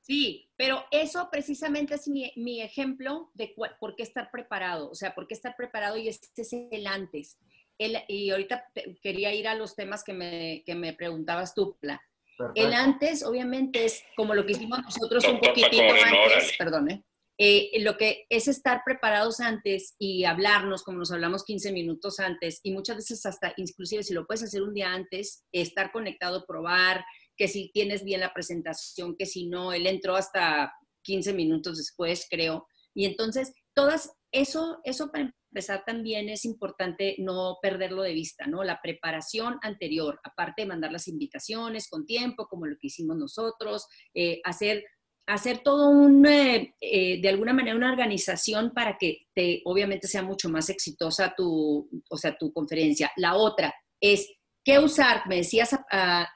Sí, 0.00 0.50
pero 0.56 0.82
eso 0.90 1.28
precisamente 1.30 1.94
es 1.94 2.08
mi, 2.08 2.32
mi 2.36 2.60
ejemplo 2.60 3.30
de 3.34 3.54
por 3.80 3.94
qué 3.96 4.02
estar 4.02 4.30
preparado, 4.30 4.90
o 4.90 4.94
sea, 4.94 5.14
por 5.14 5.26
qué 5.26 5.34
estar 5.34 5.54
preparado 5.56 5.96
y 5.96 6.08
este 6.08 6.42
es 6.42 6.52
el 6.52 6.86
antes. 6.86 7.38
El- 7.78 8.02
y 8.08 8.30
ahorita 8.30 8.64
quería 9.02 9.34
ir 9.34 9.48
a 9.48 9.54
los 9.54 9.74
temas 9.74 10.04
que 10.04 10.12
me, 10.12 10.62
que 10.64 10.74
me 10.74 10.92
preguntabas 10.92 11.54
tú, 11.54 11.76
Pla. 11.80 12.00
Perfecto. 12.36 12.66
El 12.66 12.74
antes, 12.74 13.22
obviamente, 13.22 13.84
es 13.84 14.02
como 14.16 14.34
lo 14.34 14.44
que 14.44 14.52
hicimos 14.52 14.82
nosotros 14.82 15.24
un 15.26 15.38
poquitito 15.38 15.82
antes, 15.82 16.54
perdón, 16.58 16.90
¿eh? 16.90 17.04
Eh, 17.36 17.80
lo 17.80 17.96
que 17.96 18.26
es 18.28 18.46
estar 18.46 18.82
preparados 18.84 19.40
antes 19.40 19.96
y 19.98 20.24
hablarnos, 20.24 20.84
como 20.84 20.98
nos 20.98 21.10
hablamos 21.10 21.44
15 21.44 21.72
minutos 21.72 22.20
antes, 22.20 22.60
y 22.62 22.70
muchas 22.72 22.96
veces 22.96 23.26
hasta, 23.26 23.52
inclusive 23.56 24.04
si 24.04 24.14
lo 24.14 24.24
puedes 24.24 24.44
hacer 24.44 24.62
un 24.62 24.72
día 24.72 24.92
antes, 24.92 25.44
estar 25.50 25.90
conectado, 25.90 26.44
probar, 26.46 27.04
que 27.36 27.48
si 27.48 27.72
tienes 27.72 28.04
bien 28.04 28.20
la 28.20 28.32
presentación, 28.32 29.16
que 29.16 29.26
si 29.26 29.46
no, 29.48 29.72
él 29.72 29.88
entró 29.88 30.14
hasta 30.14 30.72
15 31.02 31.32
minutos 31.32 31.78
después, 31.78 32.26
creo. 32.30 32.68
Y 32.94 33.04
entonces, 33.04 33.52
todas, 33.74 34.12
eso, 34.30 34.80
eso 34.84 35.10
para 35.10 35.34
empezar 35.54 35.84
también 35.86 36.28
es 36.28 36.44
importante 36.44 37.14
no 37.18 37.58
perderlo 37.62 38.02
de 38.02 38.12
vista, 38.12 38.46
¿no? 38.46 38.64
La 38.64 38.80
preparación 38.82 39.58
anterior, 39.62 40.20
aparte 40.24 40.62
de 40.62 40.68
mandar 40.68 40.90
las 40.90 41.06
invitaciones 41.06 41.88
con 41.88 42.04
tiempo, 42.04 42.48
como 42.48 42.66
lo 42.66 42.76
que 42.76 42.88
hicimos 42.88 43.16
nosotros, 43.16 43.86
eh, 44.14 44.40
hacer, 44.42 44.84
hacer 45.26 45.58
todo 45.58 45.90
un, 45.90 46.26
eh, 46.26 46.74
eh, 46.80 47.20
de 47.22 47.28
alguna 47.28 47.52
manera, 47.52 47.76
una 47.76 47.92
organización 47.92 48.72
para 48.74 48.98
que 48.98 49.28
te, 49.32 49.62
obviamente 49.64 50.08
sea 50.08 50.24
mucho 50.24 50.48
más 50.48 50.68
exitosa 50.70 51.34
tu, 51.36 51.88
o 52.10 52.16
sea, 52.16 52.36
tu 52.36 52.52
conferencia. 52.52 53.12
La 53.16 53.36
otra 53.36 53.72
es, 54.00 54.28
¿qué 54.64 54.80
usar? 54.80 55.22
Me 55.28 55.36
decías, 55.36 55.78
ah, 55.92 56.28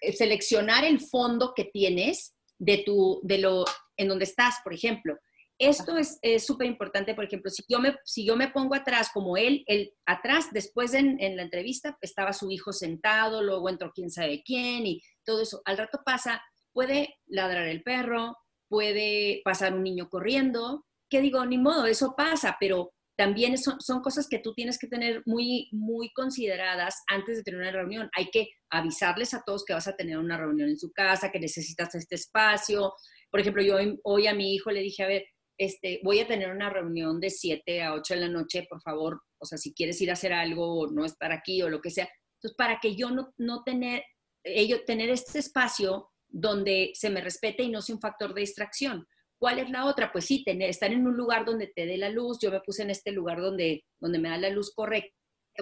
eh, 0.00 0.12
seleccionar 0.12 0.84
el 0.84 1.00
fondo 1.00 1.52
que 1.54 1.64
tienes 1.64 2.34
de 2.58 2.78
tu, 2.78 3.20
de 3.22 3.38
lo, 3.38 3.64
en 3.98 4.08
donde 4.08 4.24
estás, 4.24 4.56
por 4.64 4.72
ejemplo. 4.72 5.16
Esto 5.58 5.96
es 5.96 6.46
súper 6.46 6.66
importante, 6.66 7.14
por 7.14 7.24
ejemplo, 7.24 7.50
si 7.50 7.62
yo, 7.68 7.80
me, 7.80 7.96
si 8.04 8.26
yo 8.26 8.36
me 8.36 8.48
pongo 8.48 8.74
atrás, 8.74 9.10
como 9.12 9.36
él, 9.38 9.64
él 9.66 9.92
atrás, 10.04 10.48
después 10.52 10.92
en, 10.92 11.18
en 11.18 11.36
la 11.36 11.42
entrevista 11.42 11.96
estaba 12.02 12.34
su 12.34 12.50
hijo 12.50 12.72
sentado, 12.72 13.42
luego 13.42 13.70
entró 13.70 13.90
quién 13.94 14.10
sabe 14.10 14.42
quién 14.44 14.86
y 14.86 15.00
todo 15.24 15.40
eso. 15.42 15.62
Al 15.64 15.78
rato 15.78 16.00
pasa, 16.04 16.42
puede 16.72 17.14
ladrar 17.26 17.66
el 17.68 17.82
perro, 17.82 18.36
puede 18.68 19.40
pasar 19.44 19.72
un 19.72 19.82
niño 19.82 20.08
corriendo, 20.10 20.84
que 21.08 21.22
digo, 21.22 21.44
ni 21.46 21.56
modo, 21.56 21.86
eso 21.86 22.14
pasa, 22.16 22.56
pero 22.60 22.92
también 23.16 23.56
son, 23.56 23.80
son 23.80 24.02
cosas 24.02 24.28
que 24.28 24.40
tú 24.40 24.52
tienes 24.52 24.78
que 24.78 24.88
tener 24.88 25.22
muy, 25.24 25.70
muy 25.72 26.12
consideradas 26.12 27.02
antes 27.08 27.38
de 27.38 27.42
tener 27.42 27.60
una 27.60 27.72
reunión. 27.72 28.10
Hay 28.14 28.28
que 28.30 28.48
avisarles 28.70 29.32
a 29.32 29.42
todos 29.44 29.64
que 29.64 29.72
vas 29.72 29.88
a 29.88 29.96
tener 29.96 30.18
una 30.18 30.36
reunión 30.36 30.68
en 30.68 30.78
su 30.78 30.92
casa, 30.92 31.30
que 31.30 31.40
necesitas 31.40 31.94
este 31.94 32.16
espacio. 32.16 32.92
Por 33.30 33.40
ejemplo, 33.40 33.62
yo 33.62 33.78
hoy 34.04 34.26
a 34.26 34.34
mi 34.34 34.54
hijo 34.54 34.70
le 34.70 34.80
dije, 34.80 35.02
a 35.02 35.08
ver, 35.08 35.24
este, 35.58 36.00
voy 36.02 36.20
a 36.20 36.26
tener 36.26 36.50
una 36.50 36.70
reunión 36.70 37.20
de 37.20 37.30
7 37.30 37.82
a 37.82 37.94
8 37.94 38.14
de 38.14 38.20
la 38.20 38.28
noche, 38.28 38.66
por 38.68 38.80
favor, 38.82 39.22
o 39.38 39.46
sea, 39.46 39.58
si 39.58 39.72
quieres 39.74 40.00
ir 40.00 40.10
a 40.10 40.14
hacer 40.14 40.32
algo 40.32 40.80
o 40.80 40.90
no 40.90 41.04
estar 41.04 41.32
aquí 41.32 41.62
o 41.62 41.68
lo 41.68 41.80
que 41.80 41.90
sea. 41.90 42.08
Entonces, 42.38 42.56
para 42.56 42.78
que 42.80 42.94
yo 42.94 43.10
no, 43.10 43.32
no 43.38 43.62
tener, 43.62 44.02
ello, 44.44 44.84
tener 44.84 45.10
este 45.10 45.38
espacio 45.38 46.10
donde 46.28 46.90
se 46.94 47.10
me 47.10 47.20
respete 47.20 47.62
y 47.62 47.70
no 47.70 47.80
sea 47.80 47.94
un 47.94 48.00
factor 48.00 48.34
de 48.34 48.42
distracción. 48.42 49.06
¿Cuál 49.38 49.58
es 49.58 49.70
la 49.70 49.86
otra? 49.86 50.12
Pues 50.12 50.26
sí, 50.26 50.44
tener, 50.44 50.70
estar 50.70 50.92
en 50.92 51.06
un 51.06 51.16
lugar 51.16 51.44
donde 51.44 51.68
te 51.74 51.86
dé 51.86 51.96
la 51.98 52.08
luz. 52.08 52.38
Yo 52.40 52.50
me 52.50 52.60
puse 52.60 52.82
en 52.82 52.90
este 52.90 53.12
lugar 53.12 53.40
donde, 53.40 53.84
donde 54.00 54.18
me 54.18 54.28
da 54.28 54.38
la 54.38 54.50
luz 54.50 54.72
correcta, 54.74 55.12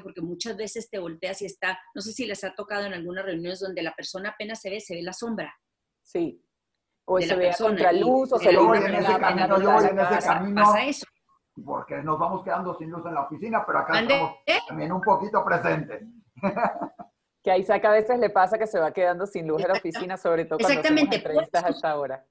porque 0.02 0.20
muchas 0.20 0.57
veces 0.57 0.88
te 0.90 0.98
volteas 0.98 1.42
y 1.42 1.46
está, 1.46 1.78
no 1.94 2.02
sé 2.02 2.12
si 2.12 2.26
les 2.26 2.44
ha 2.44 2.54
tocado 2.54 2.87
en 2.87 2.94
algunas 2.94 3.24
reuniones 3.24 3.61
donde 3.61 3.83
la 3.83 3.94
persona 3.94 4.30
apenas 4.30 4.61
se 4.61 4.70
ve, 4.70 4.80
se 4.80 4.94
ve 4.94 5.02
la 5.02 5.12
sombra. 5.12 5.54
Sí. 6.02 6.43
O 7.07 7.17
de 7.17 7.23
se 7.23 7.29
la 7.29 7.37
ve 7.37 7.45
a 7.47 7.49
persona, 7.51 7.69
contraluz, 7.71 8.31
y- 8.31 8.33
o 8.35 8.38
se 8.38 8.53
le 8.53 8.59
voy 8.59 8.79
en 8.79 8.95
ese 8.95 9.19
camino, 9.19 9.61
yo 9.61 9.71
voy 9.73 9.85
en 9.85 9.99
ese 10.01 10.27
camino, 10.27 10.62
Pasa 10.62 10.85
eso. 10.85 11.07
porque 11.64 11.97
nos 12.03 12.19
vamos 12.19 12.43
quedando 12.43 12.75
sin 12.79 12.90
luz 12.90 13.05
en 13.07 13.14
la 13.14 13.23
oficina, 13.23 13.64
pero 13.67 13.79
acá 13.81 13.99
¿Ande? 13.99 14.14
estamos 14.14 14.67
también 14.69 14.93
un 14.93 15.01
poquito 15.01 15.45
presentes. 15.45 16.03
Que 17.43 17.51
a 17.51 17.59
Isaac 17.59 17.85
a 17.85 17.90
veces 17.90 18.19
le 18.19 18.31
pasa 18.31 18.57
que 18.57 18.67
se 18.67 18.79
va 18.79 18.90
quedando 18.90 19.27
sin 19.27 19.47
luz 19.47 19.61
en 19.61 19.69
la 19.69 19.75
oficina, 19.75 20.17
sobre 20.17 20.47
todo 20.47 20.59
cuando 20.59 20.81
hacemos 20.81 21.03
Exactamente. 21.03 21.17
entrevistas 21.17 21.62
a 21.64 21.69
esta 21.69 21.99
hora. 21.99 22.25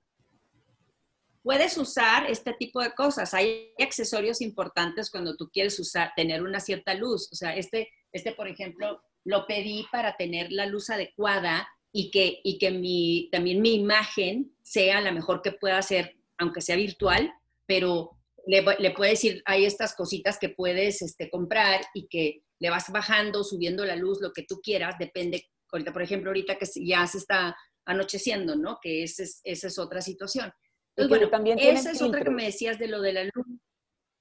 Puedes 1.43 1.77
usar 1.77 2.25
este 2.31 2.53
tipo 2.53 2.81
de 2.81 2.95
cosas. 2.95 3.31
Hay 3.35 3.75
accesorios 3.79 4.41
importantes 4.41 5.11
cuando 5.11 5.35
tú 5.35 5.49
quieres 5.53 5.79
usar, 5.79 6.13
tener 6.15 6.41
una 6.41 6.59
cierta 6.59 6.95
luz. 6.95 7.29
O 7.31 7.35
sea, 7.35 7.55
este, 7.55 7.89
este 8.11 8.31
por 8.33 8.47
ejemplo, 8.47 9.03
lo 9.23 9.45
pedí 9.45 9.85
para 9.91 10.15
tener 10.15 10.47
la 10.51 10.65
luz 10.65 10.89
adecuada 10.89 11.67
y 11.95 12.09
que, 12.09 12.41
y 12.43 12.57
que 12.57 12.71
mi, 12.71 13.29
también 13.31 13.61
mi 13.61 13.75
imagen 13.75 14.51
sea 14.63 14.99
la 14.99 15.11
mejor 15.11 15.43
que 15.43 15.51
pueda 15.51 15.79
ser, 15.83 16.17
aunque 16.39 16.59
sea 16.59 16.75
virtual, 16.75 17.31
pero 17.67 18.17
le, 18.47 18.65
le 18.79 18.91
puedes 18.91 19.21
decir, 19.21 19.43
hay 19.45 19.63
estas 19.65 19.95
cositas 19.95 20.39
que 20.39 20.49
puedes 20.49 21.03
este, 21.03 21.29
comprar 21.29 21.81
y 21.93 22.07
que 22.07 22.43
le 22.59 22.69
vas 22.71 22.91
bajando, 22.91 23.43
subiendo 23.43 23.85
la 23.85 23.95
luz, 23.95 24.19
lo 24.21 24.33
que 24.33 24.43
tú 24.43 24.59
quieras, 24.61 24.95
depende. 24.97 25.45
Ahorita, 25.71 25.93
por 25.93 26.01
ejemplo, 26.01 26.31
ahorita 26.31 26.57
que 26.57 26.65
ya 26.83 27.05
se 27.05 27.19
está 27.19 27.55
anocheciendo, 27.85 28.55
¿no? 28.55 28.79
Que 28.81 29.03
esa 29.03 29.23
es, 29.23 29.41
esa 29.43 29.67
es 29.67 29.77
otra 29.77 30.01
situación. 30.01 30.51
Entonces, 30.95 31.09
bueno, 31.09 31.29
también 31.29 31.59
esa 31.59 31.91
es 31.91 32.01
otra 32.01 32.23
que 32.23 32.29
me 32.31 32.45
decías 32.45 32.79
de 32.79 32.87
lo 32.87 33.01
de 33.01 33.13
la 33.13 33.23
luz 33.23 33.45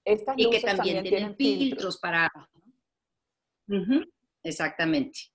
Estas 0.04 0.34
y 0.36 0.50
que 0.50 0.58
luces 0.58 0.76
también, 0.76 1.02
tienen 1.04 1.36
filtros, 1.36 1.98
para... 1.98 2.30
Ujú, 3.68 4.04
Exactamente. 4.42 5.31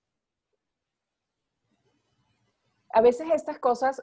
A 2.90 3.00
veces 3.00 3.28
estas 3.32 3.58
cosas, 3.58 4.00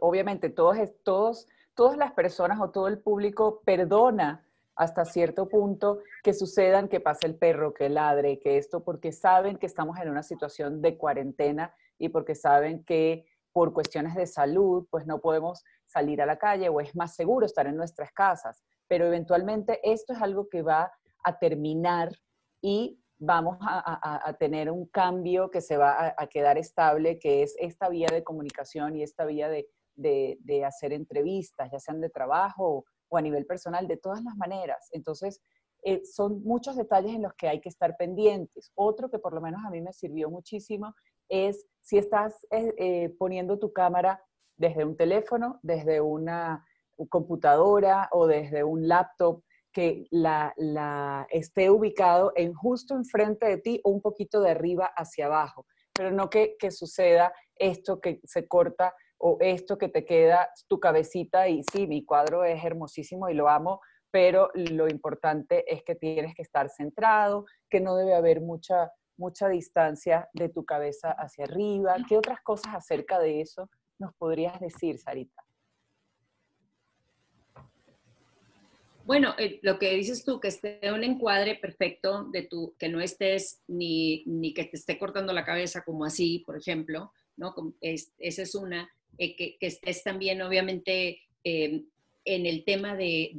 obviamente 0.00 0.48
todos, 0.48 0.76
todos 1.02 1.48
todas 1.74 1.96
las 1.96 2.12
personas 2.12 2.60
o 2.60 2.70
todo 2.70 2.88
el 2.88 2.98
público 2.98 3.62
perdona 3.64 4.46
hasta 4.74 5.04
cierto 5.04 5.48
punto 5.48 6.00
que 6.22 6.32
sucedan, 6.32 6.88
que 6.88 7.00
pase 7.00 7.26
el 7.26 7.36
perro, 7.36 7.74
que 7.74 7.88
ladre, 7.88 8.40
que 8.40 8.56
esto, 8.56 8.82
porque 8.82 9.12
saben 9.12 9.58
que 9.58 9.66
estamos 9.66 9.98
en 9.98 10.08
una 10.08 10.22
situación 10.22 10.80
de 10.80 10.96
cuarentena 10.96 11.74
y 11.98 12.08
porque 12.08 12.34
saben 12.34 12.84
que 12.84 13.26
por 13.52 13.74
cuestiones 13.74 14.14
de 14.14 14.26
salud, 14.26 14.86
pues 14.90 15.06
no 15.06 15.20
podemos 15.20 15.62
salir 15.84 16.22
a 16.22 16.26
la 16.26 16.38
calle 16.38 16.70
o 16.70 16.80
es 16.80 16.96
más 16.96 17.14
seguro 17.14 17.44
estar 17.44 17.66
en 17.66 17.76
nuestras 17.76 18.12
casas. 18.12 18.64
Pero 18.88 19.06
eventualmente 19.06 19.78
esto 19.82 20.14
es 20.14 20.22
algo 20.22 20.48
que 20.48 20.62
va 20.62 20.90
a 21.22 21.38
terminar 21.38 22.10
y 22.62 23.01
vamos 23.24 23.56
a, 23.60 24.36
tener 24.38 24.70
un 24.70 24.86
cambio 24.86 25.50
que 25.50 25.60
se 25.60 25.76
va 25.76 26.14
a, 26.16 26.26
quedar 26.26 26.58
estable, 26.58 27.18
que 27.18 27.42
es 27.42 27.54
esta 27.58 27.88
vía 27.88 28.08
de 28.10 28.24
comunicación 28.24 28.96
y 28.96 29.02
esta 29.02 29.24
vía 29.24 29.48
de, 29.48 29.68
de 29.94 30.64
hacer 30.64 30.92
entrevistas, 30.92 31.70
ya 31.70 31.78
sean 31.78 32.00
de 32.00 32.10
trabajo 32.10 32.84
o 33.08 33.16
a 33.16 33.22
nivel 33.22 33.46
personal, 33.46 33.86
de 33.86 33.96
todas 33.96 34.24
las 34.24 34.34
maneras. 34.36 34.88
Entonces, 34.92 35.40
eh, 35.84 36.04
son 36.04 36.42
muchos 36.44 36.76
detalles 36.76 37.14
en 37.14 37.22
los 37.22 37.34
que 37.34 37.48
hay 37.48 37.60
que 37.60 37.68
estar 37.68 37.96
pendientes. 37.96 38.70
Otro 38.74 39.10
que 39.10 39.18
por 39.18 39.34
lo 39.34 39.40
menos 39.40 39.60
a 39.64 39.70
mí 39.70 39.80
me 39.80 39.92
sirvió 39.92 40.30
muchísimo 40.30 40.94
es 41.28 41.66
si 41.80 41.98
estás 41.98 42.46
eh, 42.50 42.74
eh, 42.78 43.14
poniendo 43.18 43.58
tu 43.58 43.72
cámara 43.72 44.22
desde 44.56 44.84
un 44.84 44.96
teléfono, 44.96 45.58
desde 45.62 46.00
una 46.00 46.64
computadora 47.08 48.08
o 48.12 48.28
desde 48.28 48.62
un 48.62 48.86
laptop, 48.86 49.42
que 49.72 50.06
la, 50.10 50.52
la, 50.56 51.26
esté 51.30 51.70
ubicado 51.70 52.32
en 52.36 52.52
justo 52.52 52.94
enfrente 52.94 53.46
de 53.46 53.58
ti 53.58 53.80
o 53.84 53.90
un 53.90 54.00
poquito 54.00 54.40
de 54.40 54.50
arriba 54.50 54.90
hacia 54.96 55.26
abajo, 55.26 55.66
pero 55.92 56.10
no 56.10 56.30
que, 56.30 56.56
que 56.58 56.70
suceda 56.70 57.32
esto 57.56 58.00
que 58.00 58.20
se 58.24 58.46
corta 58.46 58.94
o 59.18 59.38
esto 59.40 59.78
que 59.78 59.88
te 59.88 60.04
queda 60.04 60.50
tu 60.68 60.80
cabecita 60.80 61.48
y 61.48 61.62
sí, 61.72 61.86
mi 61.86 62.04
cuadro 62.04 62.44
es 62.44 62.62
hermosísimo 62.64 63.28
y 63.28 63.34
lo 63.34 63.48
amo, 63.48 63.80
pero 64.10 64.50
lo 64.54 64.88
importante 64.88 65.64
es 65.72 65.82
que 65.84 65.94
tienes 65.94 66.34
que 66.34 66.42
estar 66.42 66.68
centrado, 66.68 67.46
que 67.70 67.80
no 67.80 67.96
debe 67.96 68.14
haber 68.14 68.40
mucha, 68.40 68.92
mucha 69.16 69.48
distancia 69.48 70.28
de 70.34 70.48
tu 70.48 70.64
cabeza 70.64 71.12
hacia 71.12 71.44
arriba. 71.44 71.96
¿Qué 72.08 72.18
otras 72.18 72.40
cosas 72.42 72.74
acerca 72.74 73.18
de 73.18 73.40
eso 73.40 73.70
nos 73.98 74.12
podrías 74.14 74.60
decir, 74.60 74.98
Sarita? 74.98 75.42
Bueno, 79.12 79.34
eh, 79.36 79.60
lo 79.60 79.78
que 79.78 79.94
dices 79.94 80.24
tú, 80.24 80.40
que 80.40 80.48
esté 80.48 80.80
un 80.90 81.04
encuadre 81.04 81.56
perfecto 81.56 82.30
de 82.32 82.44
tu, 82.44 82.74
que 82.78 82.88
no 82.88 82.98
estés 82.98 83.62
ni, 83.68 84.24
ni 84.24 84.54
que 84.54 84.64
te 84.64 84.78
esté 84.78 84.98
cortando 84.98 85.34
la 85.34 85.44
cabeza 85.44 85.82
como 85.84 86.06
así, 86.06 86.38
por 86.46 86.56
ejemplo, 86.56 87.12
¿no? 87.36 87.54
esa 87.82 88.42
es 88.42 88.54
una. 88.54 88.90
Eh, 89.18 89.36
que, 89.36 89.58
estés 89.60 90.02
también, 90.02 90.40
obviamente, 90.40 91.20
eh, 91.44 91.82
en 92.24 92.46
el 92.46 92.64
tema 92.64 92.96
de, 92.96 93.32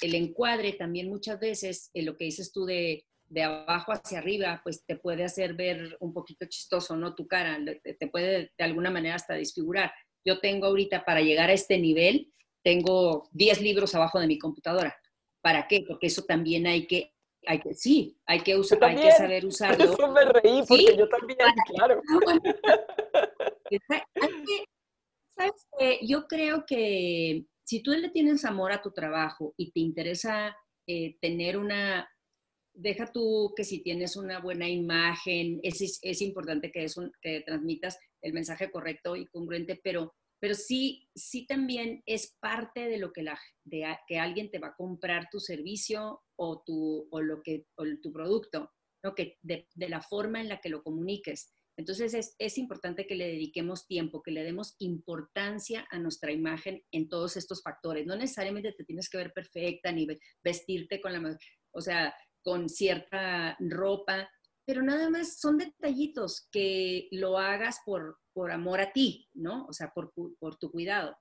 el 0.00 0.14
encuadre, 0.16 0.72
también 0.72 1.08
muchas 1.08 1.38
veces 1.38 1.92
lo 1.94 2.16
que 2.16 2.24
dices 2.24 2.50
tú 2.50 2.64
de, 2.64 3.04
de, 3.28 3.42
abajo 3.44 3.92
hacia 3.92 4.18
arriba, 4.18 4.62
pues 4.64 4.84
te 4.84 4.96
puede 4.96 5.22
hacer 5.22 5.54
ver 5.54 5.96
un 6.00 6.12
poquito 6.12 6.44
chistoso, 6.46 6.96
¿no? 6.96 7.14
Tu 7.14 7.28
cara, 7.28 7.60
te, 7.84 8.08
puede 8.08 8.50
de 8.58 8.64
alguna 8.64 8.90
manera 8.90 9.14
hasta 9.14 9.34
desfigurar. 9.34 9.92
Yo 10.24 10.40
tengo 10.40 10.66
ahorita 10.66 11.04
para 11.04 11.20
llegar 11.20 11.50
a 11.50 11.52
este 11.52 11.78
nivel, 11.78 12.32
tengo 12.64 13.28
10 13.30 13.60
libros 13.60 13.94
abajo 13.94 14.18
de 14.18 14.26
mi 14.26 14.40
computadora. 14.40 14.96
¿Para 15.44 15.68
qué? 15.68 15.84
Porque 15.86 16.06
eso 16.06 16.22
también 16.22 16.66
hay 16.66 16.86
que 16.86 17.12
hay 17.46 17.60
que, 17.60 17.74
sí, 17.74 18.18
hay 18.24 18.40
que, 18.40 18.56
usar, 18.56 18.82
hay 18.82 18.96
que 18.96 19.12
saber 19.12 19.44
usarlo. 19.46 19.84
Eso 19.84 20.10
me 20.10 20.24
reí 20.24 20.62
porque 20.66 20.96
yo 20.96 21.06
también, 21.10 21.38
claro. 21.66 22.00
¿Sabes 25.36 25.66
qué? 25.78 25.98
Yo 26.06 26.26
creo 26.26 26.64
que 26.66 27.44
si 27.62 27.82
tú 27.82 27.90
le 27.90 28.08
tienes 28.08 28.46
amor 28.46 28.72
a 28.72 28.80
tu 28.80 28.92
trabajo 28.92 29.52
y 29.58 29.72
te 29.72 29.80
interesa 29.80 30.56
eh, 30.86 31.18
tener 31.20 31.58
una, 31.58 32.08
deja 32.72 33.12
tú 33.12 33.52
que 33.54 33.64
si 33.64 33.82
tienes 33.82 34.16
una 34.16 34.40
buena 34.40 34.66
imagen, 34.66 35.60
es, 35.62 35.98
es 36.00 36.22
importante 36.22 36.72
que, 36.72 36.84
es 36.84 36.96
un, 36.96 37.12
que 37.20 37.42
transmitas 37.42 37.98
el 38.22 38.32
mensaje 38.32 38.70
correcto 38.70 39.16
y 39.16 39.26
congruente, 39.26 39.78
pero, 39.84 40.14
pero 40.40 40.54
sí, 40.54 41.08
sí 41.14 41.46
también 41.46 42.02
es 42.06 42.36
parte 42.40 42.88
de 42.88 42.98
lo 42.98 43.12
que, 43.12 43.22
la, 43.22 43.38
de, 43.64 43.84
que 44.06 44.18
alguien 44.18 44.50
te 44.50 44.58
va 44.58 44.68
a 44.68 44.76
comprar 44.76 45.28
tu 45.30 45.40
servicio 45.40 46.22
o 46.36 46.62
tu, 46.64 47.08
o 47.10 47.20
lo 47.20 47.42
que, 47.42 47.66
tu 48.02 48.12
producto, 48.12 48.72
¿no? 49.02 49.14
que 49.14 49.38
de, 49.42 49.68
de 49.74 49.88
la 49.88 50.00
forma 50.00 50.40
en 50.40 50.48
la 50.48 50.60
que 50.60 50.68
lo 50.68 50.82
comuniques. 50.82 51.54
Entonces 51.76 52.34
es, 52.38 52.58
importante 52.58 53.06
que 53.06 53.16
le 53.16 53.26
dediquemos 53.26 53.86
tiempo, 53.86 54.22
que 54.22 54.30
le 54.30 54.44
demos 54.44 54.76
importancia 54.78 55.86
a 55.90 55.98
nuestra 55.98 56.30
imagen 56.30 56.84
en 56.92 57.08
todos 57.08 57.36
estos 57.36 57.62
factores. 57.62 58.06
No 58.06 58.16
necesariamente 58.16 58.72
te 58.72 58.84
tienes 58.84 59.08
que 59.10 59.18
ver 59.18 59.32
perfecta 59.32 59.90
ni 59.90 60.06
vestirte 60.42 61.00
con 61.00 61.12
la, 61.12 61.38
o 61.72 61.80
sea, 61.80 62.14
con 62.42 62.68
cierta 62.68 63.56
ropa, 63.58 64.30
pero 64.64 64.82
nada 64.82 65.10
más 65.10 65.38
son 65.38 65.58
detallitos 65.58 66.48
que 66.50 67.08
lo 67.10 67.38
hagas 67.38 67.80
por, 67.84 68.18
por 68.32 68.50
amor 68.50 68.80
a 68.80 68.92
ti, 68.92 69.28
¿no? 69.34 69.66
O 69.66 69.72
sea, 69.72 69.92
por, 69.92 70.12
por 70.38 70.56
tu 70.56 70.70
cuidado. 70.70 71.16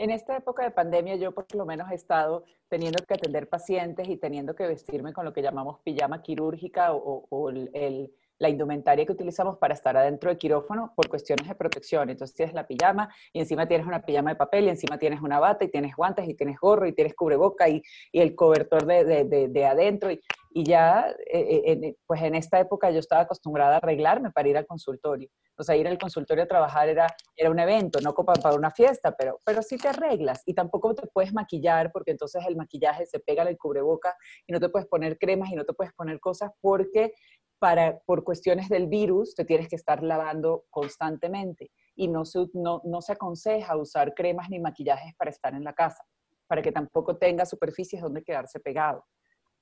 En 0.00 0.10
esta 0.10 0.34
época 0.34 0.62
de 0.62 0.70
pandemia 0.70 1.16
yo 1.16 1.32
por 1.32 1.54
lo 1.54 1.66
menos 1.66 1.90
he 1.90 1.94
estado 1.94 2.44
teniendo 2.70 3.04
que 3.04 3.12
atender 3.12 3.50
pacientes 3.50 4.08
y 4.08 4.16
teniendo 4.16 4.54
que 4.54 4.66
vestirme 4.66 5.12
con 5.12 5.26
lo 5.26 5.34
que 5.34 5.42
llamamos 5.42 5.80
pijama 5.80 6.22
quirúrgica 6.22 6.94
o, 6.94 7.50
el, 7.50 8.10
la 8.40 8.48
indumentaria 8.48 9.04
que 9.04 9.12
utilizamos 9.12 9.58
para 9.58 9.74
estar 9.74 9.96
adentro 9.96 10.30
del 10.30 10.38
quirófano 10.38 10.92
por 10.96 11.08
cuestiones 11.08 11.46
de 11.46 11.54
protección. 11.54 12.08
Entonces 12.08 12.34
tienes 12.34 12.54
la 12.54 12.66
pijama 12.66 13.14
y 13.32 13.40
encima 13.40 13.68
tienes 13.68 13.86
una 13.86 14.02
pijama 14.02 14.30
de 14.30 14.36
papel 14.36 14.64
y 14.64 14.70
encima 14.70 14.98
tienes 14.98 15.20
una 15.20 15.38
bata 15.38 15.64
y 15.64 15.68
tienes 15.68 15.94
guantes 15.94 16.26
y 16.26 16.34
tienes 16.34 16.58
gorro 16.58 16.86
y 16.86 16.94
tienes 16.94 17.14
cubreboca 17.14 17.68
y, 17.68 17.82
y 18.10 18.20
el 18.20 18.34
cobertor 18.34 18.86
de, 18.86 19.04
de, 19.24 19.48
de, 19.48 19.66
adentro. 19.66 20.10
Y, 20.10 20.20
y 20.52 20.64
ya, 20.64 21.14
eh, 21.32 21.62
eh, 21.66 21.96
pues 22.06 22.22
en 22.22 22.34
esta 22.34 22.58
época 22.58 22.90
yo 22.90 22.98
estaba 22.98 23.22
acostumbrada 23.22 23.74
a 23.74 23.76
arreglarme 23.76 24.30
para 24.30 24.48
ir 24.48 24.56
al 24.56 24.66
consultorio. 24.66 25.28
O 25.60 25.62
sea, 25.62 25.76
ir 25.76 25.86
al 25.86 25.98
consultorio 25.98 26.44
a 26.44 26.46
trabajar 26.46 26.88
era, 26.88 27.06
era 27.36 27.50
un 27.50 27.58
evento, 27.58 28.00
no 28.00 28.14
como 28.14 28.32
para 28.32 28.56
una 28.56 28.70
fiesta, 28.70 29.14
pero, 29.14 29.42
pero 29.44 29.60
sí 29.60 29.76
te 29.76 29.88
arreglas 29.88 30.42
y 30.46 30.54
tampoco 30.54 30.94
te 30.94 31.06
puedes 31.08 31.34
maquillar 31.34 31.92
porque 31.92 32.12
entonces 32.12 32.42
el 32.48 32.56
maquillaje 32.56 33.04
se 33.04 33.20
pega 33.20 33.42
al 33.42 33.58
cubreboca 33.58 34.16
y 34.46 34.54
no 34.54 34.58
te 34.58 34.70
puedes 34.70 34.88
poner 34.88 35.18
cremas 35.18 35.50
y 35.50 35.56
no 35.56 35.66
te 35.66 35.74
puedes 35.74 35.92
poner 35.92 36.18
cosas 36.18 36.50
porque 36.62 37.12
para, 37.60 37.98
por 38.06 38.24
cuestiones 38.24 38.68
del 38.68 38.88
virus 38.88 39.34
te 39.34 39.44
tienes 39.44 39.68
que 39.68 39.76
estar 39.76 40.02
lavando 40.02 40.64
constantemente 40.70 41.70
y 41.94 42.08
no 42.08 42.24
se, 42.24 42.46
no, 42.54 42.80
no 42.84 43.02
se 43.02 43.12
aconseja 43.12 43.76
usar 43.76 44.14
cremas 44.14 44.48
ni 44.48 44.58
maquillajes 44.58 45.14
para 45.16 45.30
estar 45.30 45.54
en 45.54 45.62
la 45.62 45.74
casa, 45.74 46.02
para 46.48 46.62
que 46.62 46.72
tampoco 46.72 47.18
tenga 47.18 47.44
superficies 47.44 48.02
donde 48.02 48.24
quedarse 48.24 48.58
pegado. 48.60 49.04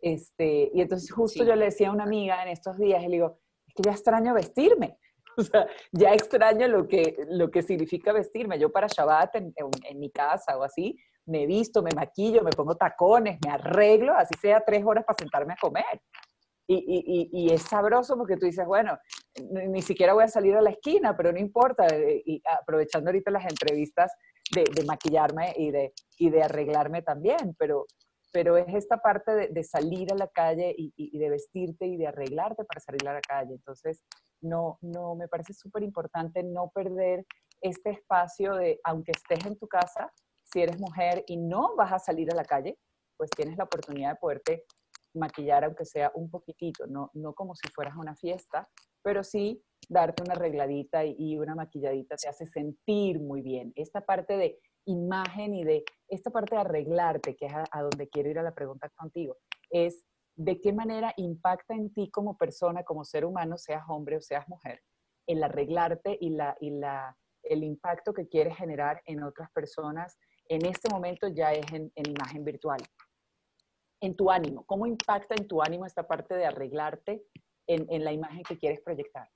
Este, 0.01 0.71
y 0.73 0.81
entonces 0.81 1.11
justo 1.11 1.45
yo 1.45 1.57
le 1.57 1.67
decía 1.67 1.89
a 1.89 1.93
una 1.93 2.05
amiga 2.05 2.41
en 2.43 2.51
estos 2.51 2.79
días, 2.79 3.03
y 3.03 3.09
le 3.09 3.17
digo, 3.17 3.41
es 3.67 3.75
que 3.75 3.83
ya 3.83 3.93
extraño 3.93 4.33
vestirme. 4.33 4.97
O 5.39 5.43
sea, 5.43 5.69
ya 5.93 6.15
extraño 6.15 6.67
lo 6.67 6.89
que, 6.89 7.17
lo 7.29 7.49
que 7.49 7.63
significa 7.63 8.13
vestirme. 8.13 8.59
Yo 8.59 8.73
para 8.73 8.89
Shabbat 8.89 9.37
en, 9.37 9.55
en, 9.57 10.01
mi 10.01 10.11
casa 10.11 10.59
o 10.59 10.65
así, 10.65 10.99
me 11.27 11.47
visto, 11.47 11.81
me 11.81 11.93
maquillo, 11.95 12.43
me 12.43 12.51
pongo 12.51 12.75
tacones, 12.77 13.39
me 13.47 13.53
arreglo, 13.53 14.15
así 14.15 14.35
sea 14.41 14.65
tres 14.67 14.85
horas 14.85 15.05
para 15.05 15.17
sentarme 15.17 15.53
a 15.53 15.57
comer. 15.61 16.03
Y, 16.70 17.50
es 17.50 17.62
sabroso 17.62 18.16
porque 18.18 18.37
tú 18.37 18.44
dices, 18.44 18.66
bueno, 18.66 18.98
ni 19.50 19.81
siquiera 19.81 20.12
voy 20.12 20.24
a 20.24 20.28
salir 20.28 20.54
a 20.54 20.61
la 20.61 20.70
esquina, 20.70 21.16
pero 21.16 21.33
no 21.33 21.38
importa. 21.38 21.87
Eh, 21.87 22.22
y 22.26 22.42
aprovechando 22.61 23.09
ahorita 23.09 23.31
las 23.31 23.46
entrevistas 23.46 24.12
de, 24.54 24.85
maquillarme 24.85 25.54
y 25.57 25.70
de, 25.70 25.94
y 26.18 26.28
de 26.28 26.42
arreglarme 26.42 27.00
también, 27.00 27.57
pero, 27.59 27.87
pero 28.33 28.59
es 28.59 28.74
esta 28.74 28.98
parte 28.98 29.48
de, 29.48 29.64
salir 29.64 30.12
a 30.12 30.16
la 30.16 30.28
calle 30.28 30.74
y, 30.76 30.92
y, 30.94 31.18
de 31.18 31.31
vestirte 31.31 31.87
y 31.87 31.96
de 31.96 32.07
arreglarte 32.07 32.64
para 32.64 32.81
salir 32.81 33.09
a 33.09 33.14
la 33.14 33.20
calle. 33.22 33.54
Entonces, 33.54 34.02
no, 34.42 34.78
no 34.83 35.14
me 35.14 35.26
parece 35.26 35.54
súper 35.54 35.83
importante 35.83 36.42
no 36.42 36.70
perder 36.74 37.24
este 37.62 37.90
espacio 37.90 38.54
de, 38.54 38.78
aunque 38.85 39.12
estés 39.12 39.44
en 39.46 39.59
tu 39.59 39.66
casa, 39.66 40.12
si 40.44 40.61
eres 40.61 40.78
mujer 40.78 41.24
y 41.26 41.38
no 41.38 41.74
vas 41.76 41.92
a 41.92 41.98
salir 41.98 42.31
a 42.31 42.37
la 42.37 42.44
calle, 42.44 42.78
pues 43.16 43.31
tienes 43.31 43.57
la 43.57 43.64
oportunidad 43.64 44.11
de 44.11 44.16
poderte 44.16 44.64
maquillar 45.14 45.64
aunque 45.64 45.85
sea 45.85 46.11
un 46.14 46.31
poquitito, 46.31 46.87
no, 46.87 47.11
no 47.14 47.35
como 47.35 47.55
si 47.55 47.68
fueras 47.68 47.94
a 47.94 48.01
una 48.01 48.14
fiesta, 48.16 48.68
pero 49.03 49.23
sí 49.23 49.62
darte 49.88 50.23
una 50.23 50.35
arregladita 50.35 51.05
y 51.05 51.38
una 51.38 51.55
maquilladita 51.55 52.16
te 52.16 52.29
hace 52.29 52.47
sentir 52.47 53.21
muy 53.21 53.42
bien. 53.42 53.73
Esta 53.77 54.01
parte 54.01 54.37
de 54.37 54.59
imagen 54.87 55.55
y 55.55 55.64
de 55.64 55.85
esta 56.09 56.31
parte 56.31 56.55
de 56.55 56.62
arreglarte, 56.62 57.37
que 57.37 57.47
es 57.47 57.53
a, 57.55 57.83
donde 57.83 58.09
quiero 58.09 58.31
ir 58.31 58.38
a 58.38 58.42
la 58.42 58.55
pregunta 58.55 58.88
contigo, 58.90 59.37
es 59.71 60.05
de 60.35 60.61
qué 60.61 60.73
manera 60.73 61.12
impacta 61.16 61.75
en 61.75 61.92
ti 61.92 62.11
como 62.11 62.37
persona, 62.37 62.85
como 62.85 63.05
ser 63.05 63.25
humano, 63.25 63.59
seas 63.59 63.85
hombre 63.88 64.16
o 64.16 64.21
seas 64.21 64.49
mujer, 64.49 64.81
el 65.27 65.42
arreglarte 65.42 66.16
y, 66.21 66.31
la, 66.31 66.57
y 66.61 66.71
la, 66.71 67.16
el 67.42 67.64
impacto 67.64 68.14
que 68.14 68.29
quieres 68.29 68.57
generar 68.57 69.03
en 69.07 69.23
otras 69.23 69.51
personas 69.53 70.16
en 70.49 70.64
este 70.64 70.88
momento 70.90 71.29
ya 71.29 71.53
es 71.53 71.71
en 71.73 71.92
imagen 71.94 72.42
virtual 72.42 72.81
en 74.01 74.17
tu 74.17 74.31
ánimo? 74.31 74.65
¿Cómo 74.67 74.87
impacta 74.87 75.35
en 75.37 75.47
tu 75.49 75.63
ánimo 75.63 75.87
esta 75.87 76.07
parte 76.07 76.35
de 76.35 76.47
arreglarte 76.47 77.25
en, 77.67 78.05
la 78.05 78.13
imagen 78.13 78.43
que 78.43 78.59
quieres 78.59 78.81
proyectar? 78.81 79.31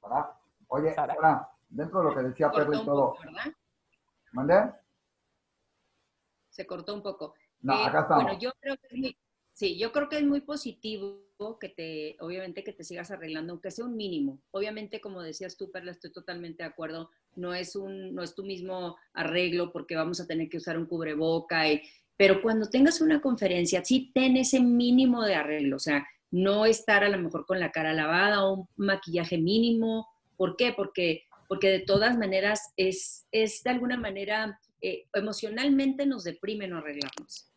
Hola. 0.00 0.38
Oye, 0.68 0.94
Sara. 0.94 1.50
Dentro 1.68 2.00
de 2.00 2.04
lo 2.04 2.14
que 2.14 2.22
decía 2.22 2.50
Pedro 2.50 2.74
y 2.74 2.84
todo. 2.84 3.16
¿Mandé? 4.32 4.72
Se 6.50 6.66
cortó 6.66 6.94
un 6.94 7.02
poco. 7.02 7.34
No, 7.62 7.74
eh, 7.74 7.86
acá 7.86 8.00
estamos. 8.02 8.24
Bueno, 8.24 8.38
yo 8.38 8.52
creo 8.60 8.76
que 8.76 8.86
es 8.86 8.92
muy, 8.92 9.18
sí, 9.54 9.78
yo 9.78 9.92
creo 9.92 10.08
que 10.08 10.18
es 10.18 10.24
muy 10.24 10.42
positivo 10.42 11.24
que 11.60 11.68
te, 11.68 12.16
obviamente 12.20 12.64
que 12.64 12.72
te 12.72 12.84
sigas 12.84 13.10
arreglando, 13.10 13.52
aunque 13.52 13.70
sea 13.70 13.84
un 13.84 13.96
mínimo. 13.96 14.40
Obviamente, 14.50 15.00
como 15.00 15.22
decías 15.22 15.56
tú, 15.56 15.70
Perla, 15.70 15.92
estoy 15.92 16.12
totalmente 16.12 16.62
de 16.62 16.68
acuerdo. 16.68 17.10
No 17.36 17.54
es 17.54 17.76
un, 17.76 18.14
no 18.14 18.22
es 18.22 18.34
tu 18.34 18.44
mismo 18.44 18.96
arreglo 19.12 19.72
porque 19.72 19.96
vamos 19.96 20.20
a 20.20 20.26
tener 20.26 20.48
que 20.48 20.58
usar 20.58 20.78
un 20.78 20.86
cubreboca. 20.86 21.70
Y, 21.70 21.82
pero 22.16 22.40
cuando 22.40 22.68
tengas 22.68 23.00
una 23.00 23.20
conferencia, 23.20 23.84
sí 23.84 24.10
ten 24.14 24.36
ese 24.36 24.60
mínimo 24.60 25.24
de 25.24 25.34
arreglo. 25.34 25.76
O 25.76 25.80
sea, 25.80 26.06
no 26.30 26.66
estar 26.66 27.04
a 27.04 27.08
lo 27.08 27.18
mejor 27.18 27.46
con 27.46 27.60
la 27.60 27.72
cara 27.72 27.92
lavada 27.92 28.44
o 28.44 28.54
un 28.54 28.68
maquillaje 28.76 29.38
mínimo. 29.38 30.08
¿Por 30.36 30.56
qué? 30.56 30.72
Porque, 30.72 31.24
porque 31.48 31.68
de 31.68 31.80
todas 31.80 32.16
maneras 32.16 32.72
es, 32.76 33.26
es 33.32 33.62
de 33.62 33.70
alguna 33.70 33.96
manera 33.96 34.58
eh, 34.80 35.06
emocionalmente 35.14 36.06
nos 36.06 36.24
deprime 36.24 36.68
no 36.68 36.78
arreglarnos. 36.78 37.50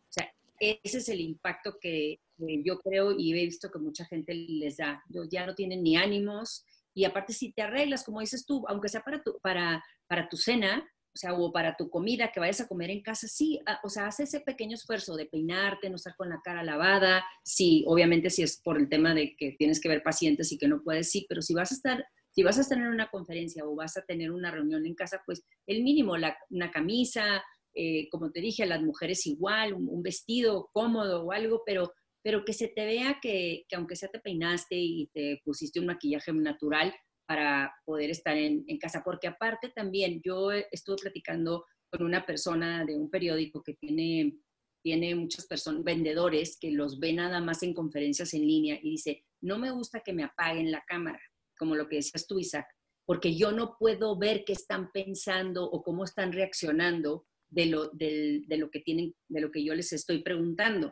Ese 0.60 0.98
es 0.98 1.08
el 1.08 1.20
impacto 1.20 1.78
que 1.80 2.20
yo 2.36 2.78
creo 2.80 3.12
y 3.12 3.32
he 3.32 3.44
visto 3.44 3.70
que 3.70 3.78
mucha 3.78 4.04
gente 4.04 4.34
les 4.34 4.76
da. 4.76 5.02
Ya 5.30 5.46
no 5.46 5.54
tienen 5.54 5.82
ni 5.82 5.96
ánimos 5.96 6.64
y 6.94 7.04
aparte 7.04 7.32
si 7.32 7.52
te 7.52 7.62
arreglas, 7.62 8.04
como 8.04 8.20
dices 8.20 8.44
tú, 8.44 8.64
aunque 8.68 8.88
sea 8.88 9.02
para 9.02 9.22
tu, 9.22 9.38
para, 9.40 9.84
para 10.08 10.28
tu 10.28 10.36
cena, 10.36 10.84
o 11.14 11.18
sea, 11.18 11.32
o 11.34 11.52
para 11.52 11.76
tu 11.76 11.90
comida 11.90 12.30
que 12.32 12.40
vayas 12.40 12.60
a 12.60 12.68
comer 12.68 12.90
en 12.90 13.02
casa, 13.02 13.26
sí, 13.28 13.60
ah, 13.66 13.80
o 13.82 13.88
sea, 13.88 14.06
haz 14.06 14.20
ese 14.20 14.40
pequeño 14.40 14.74
esfuerzo 14.74 15.16
de 15.16 15.26
peinarte, 15.26 15.90
no 15.90 15.96
estar 15.96 16.14
con 16.16 16.28
la 16.28 16.40
cara 16.42 16.62
lavada, 16.62 17.24
sí, 17.44 17.84
obviamente 17.86 18.30
si 18.30 18.42
es 18.42 18.60
por 18.60 18.78
el 18.78 18.88
tema 18.88 19.14
de 19.14 19.34
que 19.36 19.52
tienes 19.52 19.80
que 19.80 19.88
ver 19.88 20.02
pacientes 20.02 20.52
y 20.52 20.58
que 20.58 20.68
no 20.68 20.82
puedes, 20.82 21.10
sí, 21.10 21.26
pero 21.28 21.42
si 21.42 21.54
vas 21.54 21.72
a 21.72 21.74
estar, 21.74 22.04
si 22.30 22.42
vas 22.42 22.58
a 22.58 22.74
en 22.74 22.86
una 22.86 23.10
conferencia 23.10 23.64
o 23.64 23.74
vas 23.74 23.96
a 23.96 24.02
tener 24.02 24.30
una 24.30 24.50
reunión 24.50 24.86
en 24.86 24.94
casa, 24.94 25.22
pues 25.24 25.42
el 25.66 25.82
mínimo, 25.82 26.16
la, 26.16 26.36
una 26.50 26.70
camisa, 26.70 27.42
eh, 27.74 28.08
como 28.10 28.30
te 28.30 28.40
dije, 28.40 28.62
a 28.62 28.66
las 28.66 28.82
mujeres 28.82 29.26
igual, 29.26 29.74
un, 29.74 30.02
vestido 30.02 30.70
cómodo 30.72 31.24
o 31.24 31.32
algo, 31.32 31.62
pero, 31.64 31.92
pero 32.22 32.44
que 32.44 32.52
se 32.52 32.68
te 32.68 32.84
vea 32.86 33.18
que, 33.22 33.64
que 33.68 33.76
aunque 33.76 33.96
sea 33.96 34.08
te 34.08 34.20
peinaste 34.20 34.76
y 34.76 35.08
te 35.12 35.40
pusiste 35.44 35.80
un 35.80 35.86
maquillaje 35.86 36.32
natural, 36.32 36.94
para 37.28 37.74
poder 37.84 38.08
estar 38.08 38.38
en, 38.38 38.64
casa, 38.78 39.02
porque 39.04 39.28
aparte 39.28 39.68
también 39.68 40.22
yo 40.24 40.50
estuve 40.50 40.96
platicando 40.96 41.66
con 41.90 42.02
una 42.02 42.24
persona 42.24 42.86
de 42.86 42.96
un 42.96 43.10
periódico 43.10 43.62
que 43.62 43.74
tiene, 43.74 44.38
tiene 44.82 45.14
muchas 45.14 45.46
personas, 45.46 45.84
vendedores, 45.84 46.56
que 46.58 46.70
los 46.70 46.98
ve 46.98 47.12
nada 47.12 47.42
más 47.42 47.62
en 47.62 47.74
conferencias 47.74 48.32
en 48.32 48.46
línea 48.46 48.78
y 48.82 48.92
dice, 48.92 49.26
no 49.42 49.58
me 49.58 49.70
gusta 49.70 50.00
que 50.00 50.14
me 50.14 50.24
apaguen 50.24 50.70
la 50.70 50.82
cámara, 50.88 51.20
como 51.58 51.76
lo 51.76 51.86
que 51.86 51.96
decías 51.96 52.26
tú, 52.26 52.38
Isaac, 52.38 52.66
porque 53.04 53.36
yo 53.36 53.52
no 53.52 53.76
puedo 53.78 54.18
ver 54.18 54.44
qué 54.46 54.54
están 54.54 54.90
pensando 54.90 55.70
o 55.70 55.82
cómo 55.82 56.04
están 56.04 56.32
reaccionando 56.32 57.26
de 57.50 57.66
lo, 57.66 57.88
de 57.88 58.56
lo 58.56 58.70
que 58.70 58.80
tienen, 58.80 59.14
de 59.28 59.40
lo 59.40 59.50
que 59.50 59.64
yo 59.64 59.74
les 59.74 59.92
estoy 59.92 60.22
preguntando. 60.22 60.90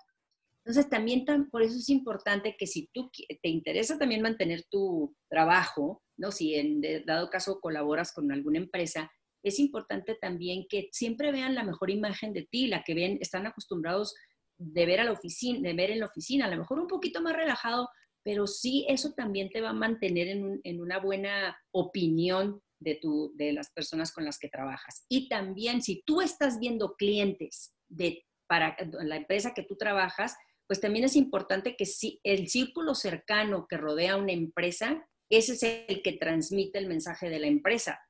Entonces, 0.67 0.91
también 0.91 1.25
por 1.51 1.63
eso 1.63 1.79
es 1.79 1.89
importante 1.91 2.57
que 2.59 2.67
si 2.67 2.89
tú 2.93 3.09
te 3.41 3.49
interesa 3.49 3.99
también 3.99 4.21
mantener 4.21 4.65
tu 4.69 5.15
trabajo, 5.31 6.03
¿no? 6.17 6.33
Si 6.33 6.57
en 6.57 6.81
dado 7.07 7.31
caso 7.31 7.61
colaboras 7.61 8.13
con 8.13 8.33
alguna 8.33 8.59
empresa, 8.59 9.09
es 9.45 9.61
importante 9.61 10.17
también 10.21 10.67
que 10.69 10.89
siempre 10.91 11.31
vean 11.31 11.55
la 11.55 11.63
mejor 11.63 11.91
imagen 11.91 12.33
de 12.33 12.49
ti, 12.51 12.67
la 12.67 12.83
que 12.83 12.95
ven, 12.95 13.19
están 13.21 13.47
acostumbrados 13.47 14.13
de 14.59 14.87
ver 14.87 14.99
a 14.99 15.05
la 15.05 15.13
oficina, 15.13 15.61
de 15.61 15.75
ver 15.75 15.93
en 15.93 16.01
la 16.01 16.07
oficina, 16.07 16.47
a 16.47 16.51
lo 16.51 16.57
mejor 16.57 16.81
un 16.81 16.89
poquito 16.89 17.23
más 17.23 17.37
relajado, 17.37 17.89
pero 18.25 18.49
sí 18.49 18.85
eso 18.89 19.13
también 19.13 19.51
te 19.51 19.61
va 19.61 19.71
a 19.71 19.73
mantener 19.75 20.27
en, 20.27 20.61
en 20.65 20.81
una 20.81 20.99
buena 20.99 21.57
opinión 21.71 22.61
de, 22.81 22.97
tu, 22.97 23.33
de 23.37 23.53
las 23.53 23.71
personas 23.71 24.13
con 24.13 24.25
las 24.25 24.39
que 24.39 24.49
trabajas. 24.49 25.05
Y 25.09 25.29
también 25.29 25.83
si 25.83 26.03
tú 26.05 26.21
estás 26.21 26.59
viendo 26.59 26.95
clientes 26.95 27.75
de, 27.89 28.25
para 28.47 28.77
la 29.03 29.17
empresa 29.17 29.55
que 29.55 29.63
tú 29.63 29.77
trabajas, 29.77 30.37
pues 30.67 30.81
también 30.81 31.05
es 31.05 31.17
importante 31.17 31.77
que 31.77 31.87
si 31.87 32.21
el 32.25 32.49
círculo 32.49 32.95
cercano 32.95 33.67
que 33.69 33.77
rodea 33.77 34.17
una 34.17 34.33
empresa, 34.33 35.07
ese 35.31 35.53
es 35.53 35.63
el 35.89 36.03
que 36.03 36.13
transmite 36.13 36.79
el 36.79 36.89
mensaje 36.89 37.31
de 37.31 37.39
la 37.39 37.47
empresa. 37.47 38.01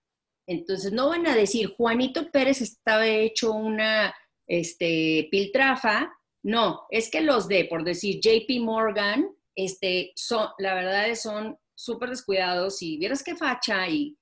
Entonces, 0.49 0.93
no 0.93 1.09
van 1.09 1.27
a 1.27 1.35
decir, 1.35 1.75
Juanito 1.77 2.31
Pérez 2.31 2.61
estaba 2.61 3.07
hecho 3.07 3.53
una 3.53 4.15
este, 4.47 5.29
piltrafa. 5.31 6.13
No, 6.45 6.87
es 6.91 7.11
que 7.11 7.21
los 7.21 7.49
de, 7.49 7.65
por 7.65 7.85
decir, 7.85 8.21
JP 8.21 8.61
Morgan, 8.61 9.29
este, 9.57 10.13
son, 10.15 10.49
la 10.59 10.75
verdad 10.75 11.13
son 11.15 11.59
súper 11.75 12.11
descuidados 12.11 12.81
y 12.83 12.97
vieras 12.99 13.23
qué 13.23 13.35
facha 13.35 13.89
y 13.89 14.17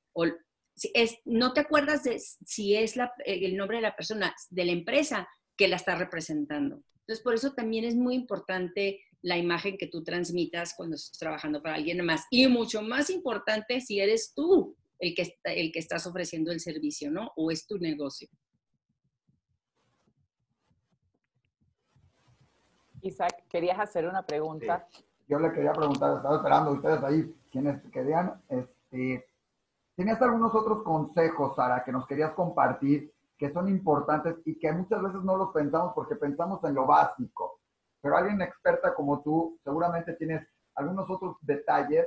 es, 0.94 1.18
no 1.24 1.52
te 1.52 1.60
acuerdas 1.60 2.04
de 2.04 2.18
si 2.18 2.74
es 2.74 2.94
el 3.24 3.56
nombre 3.56 3.78
de 3.78 3.82
la 3.82 3.96
persona, 3.96 4.34
de 4.50 4.64
la 4.64 4.72
empresa 4.72 5.28
que 5.56 5.68
la 5.68 5.76
está 5.76 5.96
representando. 5.96 6.82
Entonces, 7.00 7.22
por 7.22 7.34
eso 7.34 7.52
también 7.52 7.84
es 7.84 7.94
muy 7.94 8.14
importante 8.14 9.00
la 9.22 9.38
imagen 9.38 9.78
que 9.78 9.86
tú 9.86 10.02
transmitas 10.02 10.74
cuando 10.76 10.96
estás 10.96 11.18
trabajando 11.18 11.62
para 11.62 11.76
alguien 11.76 12.04
más. 12.04 12.24
Y 12.30 12.46
mucho 12.46 12.82
más 12.82 13.10
importante 13.10 13.80
si 13.80 14.00
eres 14.00 14.32
tú 14.34 14.76
el 14.98 15.14
que, 15.14 15.38
el 15.44 15.72
que 15.72 15.78
estás 15.78 16.06
ofreciendo 16.06 16.50
el 16.52 16.60
servicio, 16.60 17.10
¿no? 17.10 17.32
O 17.36 17.50
es 17.50 17.66
tu 17.66 17.78
negocio. 17.78 18.28
Isaac, 23.02 23.44
querías 23.48 23.78
hacer 23.78 24.06
una 24.06 24.24
pregunta. 24.24 24.88
Yo 25.28 25.38
le 25.38 25.52
quería 25.52 25.72
preguntar, 25.72 26.16
estaba 26.16 26.36
esperando 26.36 26.72
ustedes 26.72 27.02
ahí, 27.02 27.34
quienes 27.50 27.82
querían, 27.92 28.42
este, 28.48 29.26
¿tenías 29.96 30.20
algunos 30.22 30.54
otros 30.54 30.82
consejos, 30.82 31.54
Sara, 31.56 31.84
que 31.84 31.92
nos 31.92 32.06
querías 32.06 32.32
compartir 32.32 33.12
que 33.36 33.52
son 33.52 33.68
importantes 33.68 34.36
y 34.44 34.58
que 34.58 34.72
muchas 34.72 35.02
veces 35.02 35.22
no 35.22 35.36
los 35.36 35.50
pensamos 35.50 35.92
porque 35.94 36.16
pensamos 36.16 36.62
en 36.64 36.74
lo 36.74 36.86
básico. 36.86 37.60
Pero 38.00 38.16
alguien 38.16 38.42
experta 38.42 38.94
como 38.94 39.22
tú 39.22 39.58
seguramente 39.64 40.14
tienes 40.14 40.46
algunos 40.74 41.08
otros 41.10 41.36
detalles 41.40 42.06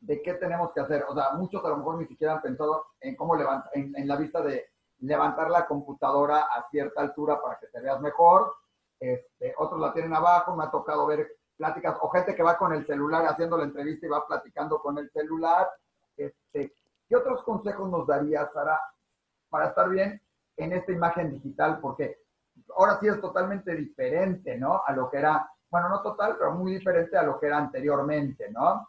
de 0.00 0.22
qué 0.22 0.34
tenemos 0.34 0.72
que 0.72 0.80
hacer. 0.80 1.04
O 1.08 1.14
sea, 1.14 1.32
muchos 1.34 1.64
a 1.64 1.68
lo 1.68 1.78
mejor 1.78 1.98
ni 1.98 2.06
siquiera 2.06 2.34
han 2.34 2.42
pensado 2.42 2.86
en 3.00 3.16
cómo 3.16 3.36
levantar, 3.36 3.70
en, 3.74 4.06
la 4.08 4.16
vista 4.16 4.40
de 4.42 4.66
levantar 5.00 5.50
la 5.50 5.66
computadora 5.66 6.42
a 6.42 6.68
cierta 6.70 7.02
altura 7.02 7.40
para 7.40 7.58
que 7.58 7.66
te 7.68 7.80
veas 7.80 8.00
mejor. 8.00 8.52
Este, 8.98 9.54
otros 9.58 9.80
la 9.80 9.92
tienen 9.92 10.14
abajo, 10.14 10.56
me 10.56 10.64
ha 10.64 10.70
tocado 10.70 11.06
ver 11.06 11.28
pláticas 11.56 11.96
o 12.00 12.08
gente 12.08 12.34
que 12.34 12.42
va 12.42 12.56
con 12.56 12.72
el 12.72 12.86
celular 12.86 13.26
haciendo 13.26 13.56
la 13.56 13.64
entrevista 13.64 14.06
y 14.06 14.10
va 14.10 14.26
platicando 14.26 14.80
con 14.80 14.98
el 14.98 15.10
celular. 15.10 15.68
Este, 16.16 16.72
¿Qué 17.12 17.16
otros 17.16 17.42
consejos 17.44 17.90
nos 17.90 18.06
darías, 18.06 18.50
Sara, 18.54 18.80
para 19.50 19.68
estar 19.68 19.90
bien 19.90 20.18
en 20.56 20.72
esta 20.72 20.92
imagen 20.92 21.30
digital, 21.30 21.78
porque 21.78 22.22
ahora 22.74 22.98
sí 22.98 23.06
es 23.06 23.20
totalmente 23.20 23.76
diferente, 23.76 24.56
¿no? 24.56 24.80
A 24.86 24.94
lo 24.94 25.10
que 25.10 25.18
era, 25.18 25.46
bueno, 25.68 25.90
no 25.90 26.00
total, 26.00 26.36
pero 26.38 26.52
muy 26.52 26.72
diferente 26.72 27.14
a 27.18 27.22
lo 27.22 27.38
que 27.38 27.48
era 27.48 27.58
anteriormente, 27.58 28.50
¿no? 28.50 28.88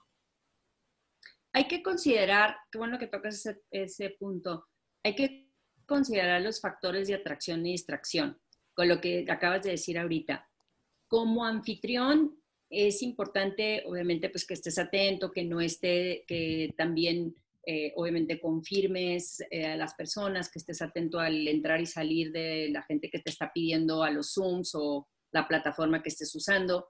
Hay 1.52 1.68
que 1.68 1.84
considerar, 1.84 2.56
qué 2.72 2.78
bueno 2.78 2.98
que 2.98 3.08
tocas 3.08 3.36
ese, 3.36 3.62
ese 3.70 4.12
punto, 4.12 4.70
hay 5.04 5.16
que 5.16 5.52
considerar 5.86 6.40
los 6.40 6.62
factores 6.62 7.10
de 7.10 7.16
atracción 7.16 7.66
y 7.66 7.74
distracción, 7.74 8.40
con 8.74 8.88
lo 8.88 9.02
que 9.02 9.26
acabas 9.30 9.64
de 9.64 9.72
decir 9.72 10.00
ahorita. 10.00 10.50
Como 11.10 11.44
anfitrión, 11.44 12.42
es 12.70 13.02
importante, 13.02 13.84
obviamente, 13.86 14.30
pues 14.30 14.48
que 14.48 14.54
estés 14.54 14.80
atento, 14.80 15.30
que 15.30 15.44
no 15.44 15.60
esté, 15.60 16.24
que 16.26 16.74
también 16.78 17.36
eh, 17.65 17.93
obviamente 17.95 18.41
confirmes 18.41 19.41
eh, 19.49 19.67
a 19.67 19.78
las 19.78 19.93
personas, 19.93 20.52
que 20.52 20.60
estés 20.60 20.82
atento 20.82 21.19
al 21.19 21.47
entrar 21.47 21.80
y 21.80 21.86
salir 21.86 22.34
de 22.34 22.67
la 22.69 22.84
gente 22.84 23.10
que 23.10 23.19
te 23.19 23.30
está 23.30 23.52
pidiendo 23.54 24.04
a 24.04 24.12
los 24.12 24.34
Zooms 24.34 24.71
o 24.76 25.08
la 25.31 25.48
plataforma 25.48 26.04
que 26.04 26.10
estés 26.10 26.35
usando. 26.35 26.90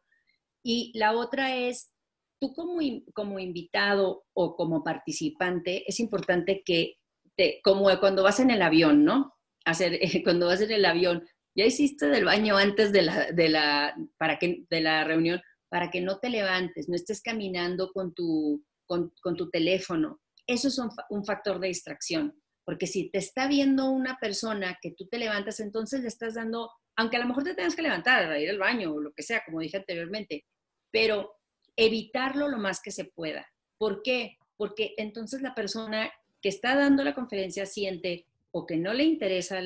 Y 0.63 0.91
la 0.97 1.13
otra 1.13 1.55
es, 1.55 1.93
tú 2.41 2.53
como, 2.53 2.79
como 3.13 3.37
invitado 3.37 4.25
o 4.33 4.55
como 4.55 4.83
participante, 4.83 5.83
es 5.87 5.99
importante 5.99 6.63
que, 6.65 6.95
te, 7.35 7.61
como 7.63 7.87
cuando 7.99 8.23
vas 8.23 8.39
en 8.39 8.49
el 8.49 8.63
avión, 8.63 9.05
¿no? 9.05 9.35
Hacer, 9.65 9.99
cuando 10.23 10.47
vas 10.47 10.61
en 10.61 10.71
el 10.71 10.85
avión, 10.85 11.23
ya 11.55 11.65
hiciste 11.65 12.07
del 12.07 12.25
baño 12.25 12.57
antes 12.57 12.91
de 12.91 13.03
la, 13.03 13.31
de 13.31 13.49
la, 13.49 13.95
para 14.17 14.39
que, 14.39 14.65
de 14.71 14.81
la 14.81 15.03
reunión, 15.03 15.39
para 15.69 15.91
que 15.91 16.01
no 16.01 16.17
te 16.17 16.29
levantes, 16.29 16.89
no 16.89 16.95
estés 16.95 17.21
caminando 17.21 17.91
con 17.91 18.13
tu, 18.15 18.63
con, 18.87 19.13
con 19.21 19.35
tu 19.35 19.51
teléfono, 19.51 20.19
eso 20.47 20.67
es 20.67 20.79
un, 21.09 21.25
factor 21.25 21.59
de 21.59 21.67
distracción, 21.67 22.33
porque 22.65 22.87
si 22.87 23.09
te 23.09 23.19
está 23.19 23.47
viendo 23.47 23.89
una 23.91 24.17
persona 24.19 24.77
que 24.81 24.91
tú 24.91 25.07
te 25.07 25.17
levantas, 25.17 25.59
entonces 25.59 26.01
le 26.01 26.07
estás 26.07 26.35
dando, 26.35 26.69
aunque 26.95 27.17
a 27.17 27.19
lo 27.19 27.27
mejor 27.27 27.43
te 27.43 27.55
tengas 27.55 27.75
que 27.75 27.81
levantar, 27.81 28.31
a 28.31 28.39
ir 28.39 28.49
al 28.49 28.59
baño 28.59 28.93
o 28.93 29.01
lo 29.01 29.13
que 29.13 29.23
sea, 29.23 29.43
como 29.45 29.59
dije 29.59 29.77
anteriormente, 29.77 30.45
pero 30.91 31.35
evitarlo 31.75 32.47
lo 32.47 32.57
más 32.57 32.81
que 32.81 32.91
se 32.91 33.05
pueda. 33.05 33.47
¿Por 33.77 34.01
qué? 34.03 34.37
Porque 34.57 34.93
entonces 34.97 35.41
la 35.41 35.55
persona 35.55 36.11
que 36.41 36.49
está 36.49 36.75
dando 36.75 37.03
la 37.03 37.15
conferencia 37.15 37.65
siente 37.65 38.27
o 38.51 38.65
que 38.65 38.77
no 38.77 38.93
le 38.93 39.03
interesa 39.03 39.59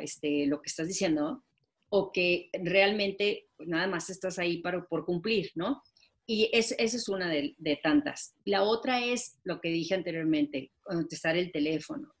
este, 0.00 0.46
lo 0.46 0.62
que 0.62 0.68
estás 0.68 0.88
diciendo 0.88 1.44
o 1.90 2.10
que 2.10 2.48
realmente 2.54 3.48
nada 3.58 3.86
más 3.86 4.08
estás 4.08 4.38
ahí 4.38 4.62
para, 4.62 4.82
por 4.86 5.04
cumplir, 5.04 5.50
¿no? 5.54 5.82
Y 6.26 6.48
esa 6.52 6.74
es 6.78 7.08
una 7.08 7.28
de, 7.28 7.80
tantas. 7.82 8.34
La 8.44 8.62
otra 8.62 9.04
es 9.04 9.38
lo 9.44 9.60
que 9.60 9.68
dije 9.68 9.94
anteriormente, 9.94 10.72
contestar 10.82 11.36
el 11.36 11.50
teléfono. 11.50 12.14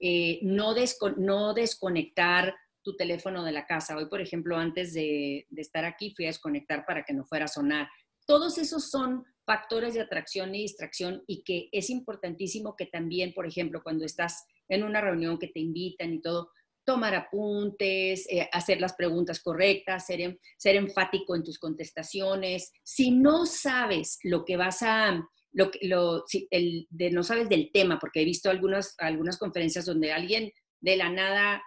Eh, 0.00 0.38
no, 0.42 0.74
no 1.16 1.54
desconectar 1.54 2.54
tu 2.82 2.96
teléfono 2.96 3.44
de 3.44 3.52
la 3.52 3.66
casa. 3.66 3.96
Hoy, 3.96 4.06
por 4.06 4.20
ejemplo, 4.20 4.56
antes 4.56 4.94
de, 4.94 5.46
de, 5.50 5.60
estar 5.60 5.84
aquí, 5.84 6.14
fui 6.14 6.26
a 6.26 6.28
desconectar 6.28 6.86
para 6.86 7.04
que 7.04 7.12
no 7.12 7.24
fuera 7.24 7.46
a 7.46 7.48
sonar. 7.48 7.88
Todos 8.26 8.58
esos 8.58 8.90
son 8.90 9.24
factores 9.44 9.94
de 9.94 10.02
atracción 10.02 10.54
y 10.54 10.62
distracción 10.62 11.24
y 11.26 11.42
que 11.42 11.68
es 11.72 11.90
importantísimo 11.90 12.76
que 12.76 12.86
también, 12.86 13.32
por 13.32 13.46
ejemplo, 13.46 13.82
cuando 13.82 14.04
estás 14.04 14.46
en 14.68 14.84
una 14.84 15.00
reunión 15.00 15.38
que 15.38 15.48
te 15.48 15.60
invitan 15.60 16.12
y 16.12 16.20
todo, 16.20 16.50
tomar 16.88 17.14
apuntes, 17.14 18.26
eh, 18.30 18.48
hacer 18.50 18.80
las 18.80 18.94
preguntas 18.94 19.40
correctas, 19.40 20.06
ser, 20.06 20.38
ser 20.56 20.76
enfático 20.76 21.36
en 21.36 21.44
tus 21.44 21.58
contestaciones. 21.58 22.72
Si 22.82 23.10
no 23.10 23.44
sabes 23.44 24.18
lo 24.22 24.42
que 24.46 24.56
vas 24.56 24.82
a, 24.82 25.22
lo, 25.52 25.70
lo, 25.82 26.24
si 26.26 26.48
el, 26.50 26.86
de, 26.88 27.10
no 27.10 27.22
sabes 27.22 27.50
del 27.50 27.68
tema, 27.74 27.98
porque 27.98 28.22
he 28.22 28.24
visto 28.24 28.48
algunas, 28.48 28.94
algunas 28.96 29.36
conferencias 29.36 29.84
donde 29.84 30.12
alguien 30.12 30.50
de 30.80 30.96
la 30.96 31.10
nada 31.10 31.62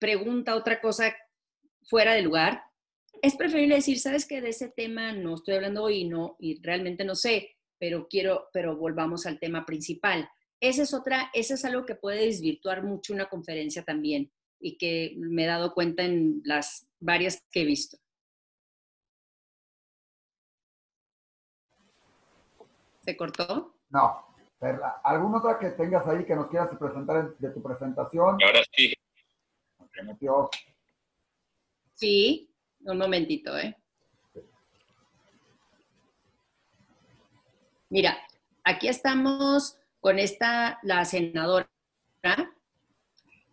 pregunta 0.00 0.56
otra 0.56 0.80
cosa 0.80 1.14
fuera 1.88 2.14
de 2.14 2.22
lugar, 2.22 2.60
es 3.22 3.36
preferible 3.36 3.76
decir, 3.76 4.00
sabes 4.00 4.26
que 4.26 4.40
de 4.40 4.48
ese 4.48 4.72
tema 4.76 5.12
no 5.12 5.36
estoy 5.36 5.54
hablando 5.54 5.84
hoy 5.84 6.08
no, 6.08 6.34
y 6.40 6.60
realmente 6.60 7.04
no 7.04 7.14
sé, 7.14 7.50
pero 7.78 8.08
quiero, 8.10 8.48
pero 8.52 8.76
volvamos 8.76 9.26
al 9.26 9.38
tema 9.38 9.64
principal. 9.64 10.28
Esa 10.60 10.82
es 10.82 10.92
otra, 10.92 11.30
eso 11.34 11.54
es 11.54 11.64
algo 11.64 11.86
que 11.86 11.94
puede 11.94 12.26
desvirtuar 12.26 12.82
mucho 12.82 13.14
una 13.14 13.28
conferencia 13.28 13.84
también 13.84 14.32
y 14.58 14.78
que 14.78 15.14
me 15.16 15.44
he 15.44 15.46
dado 15.46 15.74
cuenta 15.74 16.02
en 16.02 16.40
las 16.44 16.88
varias 17.00 17.44
que 17.50 17.62
he 17.62 17.64
visto. 17.64 17.98
¿Se 23.00 23.16
cortó? 23.16 23.76
No. 23.90 24.26
¿Alguna 25.04 25.38
otra 25.38 25.58
que 25.58 25.70
tengas 25.70 26.06
ahí 26.06 26.24
que 26.24 26.34
nos 26.34 26.48
quieras 26.48 26.70
presentar 26.76 27.36
de 27.36 27.50
tu 27.50 27.62
presentación? 27.62 28.38
Ahora 28.42 28.62
sí. 28.72 28.92
Sí, 31.94 32.54
un 32.80 32.98
momentito, 32.98 33.56
¿eh? 33.56 33.76
Mira, 37.88 38.18
aquí 38.64 38.88
estamos 38.88 39.78
con 40.00 40.18
esta, 40.18 40.78
la 40.82 41.04
senadora 41.04 41.70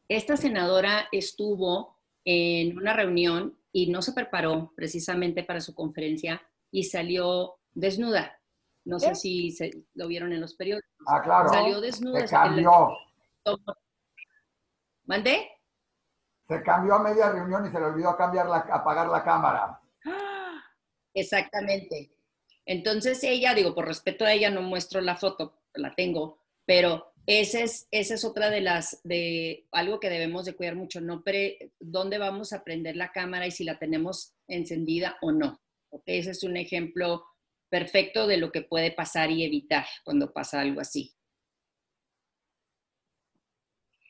esta 0.07 0.37
senadora 0.37 1.07
estuvo 1.11 1.97
en 2.25 2.77
una 2.77 2.93
reunión 2.93 3.57
y 3.71 3.89
no 3.89 4.01
se 4.01 4.13
preparó 4.13 4.71
precisamente 4.75 5.43
para 5.43 5.61
su 5.61 5.73
conferencia 5.73 6.41
y 6.71 6.83
salió 6.83 7.55
desnuda. 7.73 8.39
No 8.85 8.99
sé 8.99 9.15
si 9.15 9.51
se, 9.51 9.85
lo 9.93 10.07
vieron 10.07 10.33
en 10.33 10.41
los 10.41 10.55
periódicos. 10.55 10.89
Ah, 11.07 11.21
claro. 11.21 11.49
Salió 11.49 11.79
desnuda. 11.79 12.27
Se 12.27 12.33
cambió. 12.33 12.89
¿Mandé? 15.05 15.49
Se 16.47 16.61
cambió 16.61 16.95
a 16.95 17.03
media 17.03 17.31
reunión 17.31 17.65
y 17.65 17.71
se 17.71 17.79
le 17.79 17.85
olvidó 17.85 18.15
cambiar 18.17 18.47
la, 18.47 18.57
apagar 18.57 19.07
la 19.07 19.23
cámara. 19.23 19.79
Exactamente. 21.13 22.11
Entonces 22.65 23.23
ella, 23.23 23.53
digo, 23.53 23.73
por 23.73 23.87
respeto 23.87 24.25
a 24.25 24.33
ella 24.33 24.49
no 24.49 24.61
muestro 24.61 25.01
la 25.01 25.15
foto, 25.15 25.61
la 25.73 25.93
tengo, 25.95 26.39
pero 26.65 27.12
esa 27.25 27.59
es, 27.91 28.25
otra 28.25 28.49
de 28.49 28.59
las, 28.59 28.99
de 29.03 29.65
algo 29.71 29.99
que 29.99 30.09
debemos 30.09 30.43
de 30.43 30.55
cuidar 30.55 30.75
mucho, 30.75 30.99
no 30.99 31.23
dónde 31.79 32.17
vamos 32.17 32.51
a 32.51 32.63
prender 32.65 32.97
la 32.97 33.13
cámara 33.13 33.47
y 33.47 33.51
si 33.51 33.63
la 33.63 33.79
tenemos 33.79 34.33
encendida 34.47 35.17
o 35.21 35.31
no. 35.31 35.61
Ese 36.05 36.31
es 36.31 36.43
un 36.43 36.57
ejemplo 36.57 37.23
perfecto 37.69 38.27
de 38.27 38.37
lo 38.37 38.51
que 38.51 38.61
puede 38.61 38.91
pasar 38.91 39.31
y 39.31 39.45
evitar 39.45 39.85
cuando 40.03 40.33
pasa 40.33 40.59
algo 40.59 40.81
así. 40.81 41.15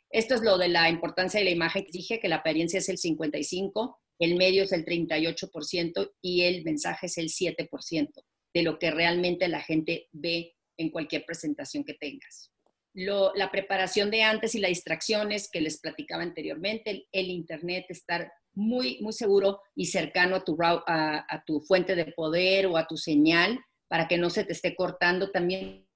Esto 0.10 0.36
es 0.36 0.42
lo 0.42 0.58
de 0.58 0.70
la 0.70 0.90
importancia 0.90 1.40
de 1.40 1.46
la 1.46 1.52
imagen. 1.52 1.86
Dije 1.92 2.20
que 2.20 2.28
la 2.28 2.38
apariencia 2.38 2.80
es 2.80 2.90
el 2.90 2.98
55, 2.98 4.00
el 4.20 4.36
medio 4.38 4.64
es 4.64 4.72
el 4.72 4.86
38% 4.86 6.14
y 6.22 6.42
el 6.42 6.64
mensaje 6.64 7.08
es 7.08 7.18
el 7.18 7.30
7% 7.30 8.12
de 8.56 8.64
lo 8.64 8.80
que 8.80 8.92
realmente 8.92 9.48
la 9.48 9.62
gente 9.62 10.08
ve 10.12 10.56
en 10.78 10.90
cualquier 10.90 11.26
presentación 11.26 11.84
que 11.84 11.94
tengas 11.96 12.53
la 12.94 13.50
preparación 13.52 14.12
de 14.12 14.22
antes 14.22 14.54
y 14.56 14.60
las 14.60 14.70
distracciones 14.70 15.50
que 15.52 15.62
les 15.62 15.80
platicaba 15.80 16.24
anteriormente, 16.24 17.08
el, 17.12 17.30
Internet, 17.30 17.86
estar 17.90 18.32
muy, 18.54 19.00
muy 19.02 19.14
seguro 19.14 19.62
y 19.76 19.88
cercano 19.88 20.36
a 20.36 20.44
tu, 20.44 20.56
a, 20.62 21.44
tu 21.46 21.62
fuente 21.62 21.96
de 21.96 22.06
poder 22.06 22.68
o 22.68 22.78
a 22.78 22.88
tu 22.88 22.98
señal 22.98 23.60
para 23.88 24.08
que 24.08 24.18
no 24.18 24.30
se 24.30 24.44
te 24.44 24.54
esté 24.54 24.76
cortando. 24.76 25.32
También 25.32 25.88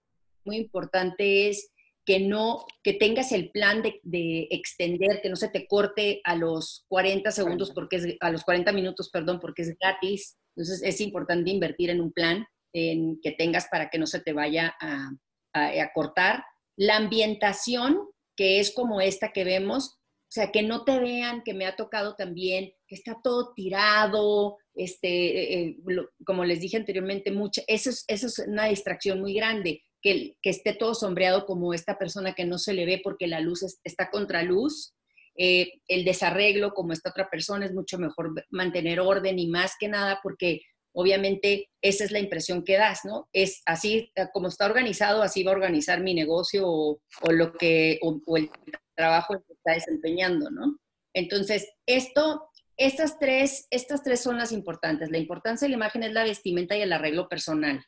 muy 0.43 0.57
importante 0.57 1.49
es 1.49 1.71
que 2.03 2.19
no, 2.19 2.65
que 2.83 2.93
tengas 2.93 3.31
el 3.31 3.51
plan 3.51 3.83
de, 3.83 3.99
de, 4.01 4.47
extender, 4.49 5.19
que 5.21 5.29
no 5.29 5.35
se 5.35 5.49
te 5.49 5.67
corte 5.67 6.21
a 6.23 6.35
los 6.35 6.85
40 6.87 7.29
segundos, 7.31 7.71
porque 7.71 7.97
es, 7.97 8.15
a 8.21 8.31
los 8.31 8.43
40 8.43 8.71
minutos, 8.71 9.09
perdón, 9.11 9.39
porque 9.39 9.61
es 9.61 9.77
gratis. 9.77 10.37
Entonces 10.55 10.81
es 10.83 11.01
importante 11.01 11.51
invertir 11.51 11.91
en 11.91 12.01
un 12.01 12.11
plan 12.11 12.47
en, 12.73 13.19
que 13.21 13.33
tengas 13.33 13.67
para 13.67 13.89
que 13.89 13.99
no 13.99 14.07
se 14.07 14.21
te 14.21 14.33
vaya 14.33 14.73
a, 14.79 15.11
a 15.53 15.93
cortar 15.93 16.43
la 16.77 16.95
ambientación, 16.97 17.99
que 18.35 18.59
es 18.59 18.71
como 18.71 19.01
esta 19.01 19.33
que 19.33 19.43
vemos, 19.43 19.97
o 20.29 20.31
sea, 20.31 20.51
que 20.51 20.61
no 20.61 20.83
te 20.83 20.99
vean, 20.99 21.41
que 21.43 21.53
me 21.53 21.65
ha 21.65 21.75
tocado 21.75 22.15
también, 22.15 22.71
que 22.87 22.95
está 22.95 23.17
todo 23.23 23.53
tirado, 23.55 24.57
este, 24.75 25.53
eh, 25.53 25.77
como 26.25 26.45
les 26.45 26.59
dije 26.59 26.77
anteriormente, 26.77 27.31
mucho, 27.31 27.61
eso, 27.67 27.89
es, 27.89 28.03
eso 28.07 28.27
es 28.27 28.39
una 28.39 28.65
distracción 28.65 29.21
muy 29.21 29.33
grande, 29.33 29.81
que, 30.01 30.35
que, 30.41 30.49
esté 30.49 30.73
todo 30.73 30.93
sombreado 30.93 31.45
como 31.45 31.73
esta 31.73 31.97
persona 31.97 32.33
que 32.33 32.45
no 32.45 32.57
se 32.57 32.73
le 32.73 32.85
ve 32.85 33.01
porque 33.03 33.27
la 33.27 33.39
luz 33.39 33.63
está 33.83 34.11
contra 34.11 34.43
luz. 34.43 34.93
Eh, 35.39 35.81
el 35.87 36.03
desarreglo 36.03 36.73
como 36.73 36.93
esta 36.93 37.09
otra 37.11 37.29
persona 37.29 37.65
es 37.65 37.73
mucho 37.73 37.97
mejor 37.97 38.33
mantener 38.49 38.99
orden 38.99 39.37
y 39.37 39.47
más 39.47 39.73
que 39.79 39.87
nada 39.87 40.19
porque 40.23 40.61
obviamente 40.97 41.69
esa 41.79 42.03
es 42.05 42.11
la 42.11 42.17
impresión 42.17 42.63
que 42.63 42.75
das, 42.75 43.05
¿no? 43.05 43.29
Es 43.31 43.61
así, 43.67 44.11
eh, 44.15 44.25
como 44.33 44.47
está 44.47 44.65
organizado, 44.65 45.21
así 45.21 45.43
va 45.43 45.51
a 45.51 45.55
organizar 45.55 46.01
mi 46.01 46.15
negocio 46.15 46.67
o, 46.67 46.99
lo 47.29 47.53
que, 47.53 47.99
o, 48.01 48.19
el 48.35 48.49
trabajo 48.95 49.35
que 49.45 49.53
está 49.53 49.73
desempeñando, 49.73 50.49
¿no? 50.49 50.79
Entonces, 51.13 51.69
esto, 51.85 52.49
estas 52.77 53.19
tres, 53.19 53.67
estas 53.69 54.01
tres 54.01 54.21
son 54.21 54.37
las 54.37 54.51
importantes. 54.51 55.11
La 55.11 55.19
importancia 55.19 55.67
de 55.67 55.69
la 55.69 55.75
imagen 55.75 56.01
es 56.01 56.13
la 56.13 56.23
vestimenta 56.23 56.75
y 56.75 56.81
el 56.81 56.91
arreglo 56.91 57.29
personal. 57.29 57.85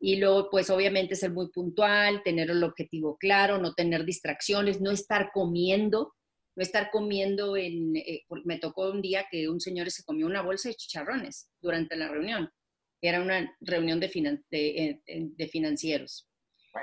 Y 0.00 0.16
luego, 0.16 0.50
pues 0.50 0.68
obviamente 0.68 1.14
ser 1.14 1.30
muy 1.30 1.48
puntual, 1.50 2.24
tener 2.24 2.50
el 2.50 2.64
objetivo 2.64 3.18
claro, 3.18 3.58
no 3.58 3.72
tener 3.74 4.04
distracciones, 4.04 4.80
no 4.80 4.90
estar 4.90 5.30
comiendo, 5.32 6.12
no 6.60 6.64
estar 6.64 6.90
comiendo 6.90 7.56
en, 7.56 7.96
eh, 7.96 8.26
me 8.44 8.58
tocó 8.58 8.90
un 8.90 9.00
día 9.00 9.26
que 9.30 9.48
un 9.48 9.62
señor 9.62 9.90
se 9.90 10.04
comió 10.04 10.26
una 10.26 10.42
bolsa 10.42 10.68
de 10.68 10.74
chicharrones 10.74 11.48
durante 11.58 11.96
la 11.96 12.06
reunión. 12.06 12.52
Era 13.00 13.22
una 13.22 13.56
reunión 13.62 13.98
de, 13.98 15.00
de, 15.00 15.48
financieros. 15.48 16.28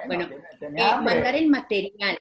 Bueno, 0.08 0.28
eh, 0.62 0.74
mandar 0.76 1.36
el 1.36 1.48
material. 1.48 2.18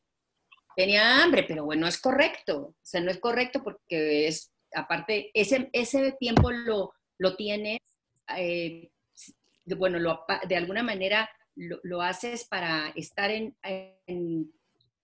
Tenía 0.76 1.22
hambre, 1.22 1.46
pero 1.48 1.64
bueno, 1.64 1.86
es 1.86 1.98
correcto. 1.98 2.58
O 2.58 2.76
sea, 2.82 3.00
no 3.00 3.10
es 3.10 3.18
correcto 3.20 3.64
porque 3.64 4.26
es, 4.26 4.52
aparte, 4.74 5.30
ese, 5.32 5.70
ese 5.72 6.12
tiempo 6.20 6.50
lo, 6.50 6.92
lo 7.16 7.36
tienes, 7.36 7.80
eh, 8.36 8.90
bueno, 9.64 9.98
lo, 9.98 10.26
de 10.46 10.56
alguna 10.56 10.82
manera 10.82 11.30
lo, 11.54 11.80
lo 11.84 12.02
haces 12.02 12.44
para 12.44 12.92
estar 12.96 13.30
en, 13.30 13.56
en, 13.62 14.52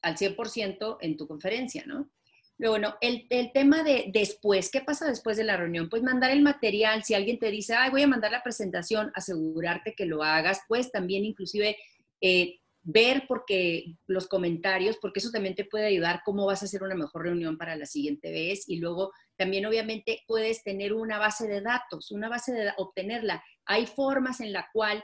al 0.03 0.19
100% 0.19 0.99
en 1.01 1.17
tu 1.17 1.27
conferencia, 1.27 1.85
¿no? 1.87 2.11
Pero 2.57 2.71
bueno, 2.71 2.97
el, 3.01 3.27
tema 3.53 3.83
de 3.83 4.11
después, 4.13 4.71
¿qué 4.71 4.81
pasa 4.81 5.09
después 5.09 5.37
de 5.37 5.45
la 5.45 5.57
reunión? 5.57 5.89
Pues 5.89 6.03
mandar 6.03 6.31
el 6.31 6.43
material, 6.43 7.03
si 7.03 7.15
alguien 7.15 7.39
te 7.39 7.51
dice, 7.51 7.75
ay, 7.75 7.91
voy 7.91 8.03
a 8.03 8.07
mandar 8.07 8.31
la 8.31 8.43
presentación, 8.43 9.11
asegurarte 9.15 9.95
que 9.95 10.07
lo 10.07 10.23
hagas, 10.23 10.61
pues 10.69 10.93
también 10.93 11.25
inclusive 11.25 11.77
eh, 12.21 12.61
ver 12.83 13.25
porque 13.27 13.97
los 14.07 14.29
comentarios, 14.29 14.97
porque 15.01 15.21
eso 15.21 15.31
también 15.31 15.55
te 15.55 15.65
puede 15.65 15.87
ayudar 15.87 16.23
cómo 16.25 16.47
vas 16.47 16.63
a 16.63 16.67
hacer 16.67 16.83
una 16.83 16.95
mejor 16.95 17.23
reunión 17.25 17.57
para 17.57 17.77
la 17.77 17.87
siguiente 17.87 18.31
vez 18.31 18.69
y 18.69 18.77
luego 18.77 19.13
también 19.37 19.67
obviamente 19.67 20.23
puedes 20.27 20.63
tener 20.63 20.93
una 20.93 21.19
base 21.19 21.49
de 21.49 21.61
datos, 21.61 22.11
una 22.11 22.29
base 22.29 22.53
de 22.53 22.73
obtenerla. 22.77 23.43
Hay 23.65 23.87
formas 23.87 24.41
en 24.41 24.53
la 24.53 24.69
cual 24.73 25.03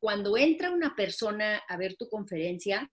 cuando 0.00 0.36
entra 0.36 0.70
una 0.70 0.94
persona 0.96 1.62
a 1.68 1.76
ver 1.76 1.96
tu 1.96 2.08
conferencia, 2.08 2.90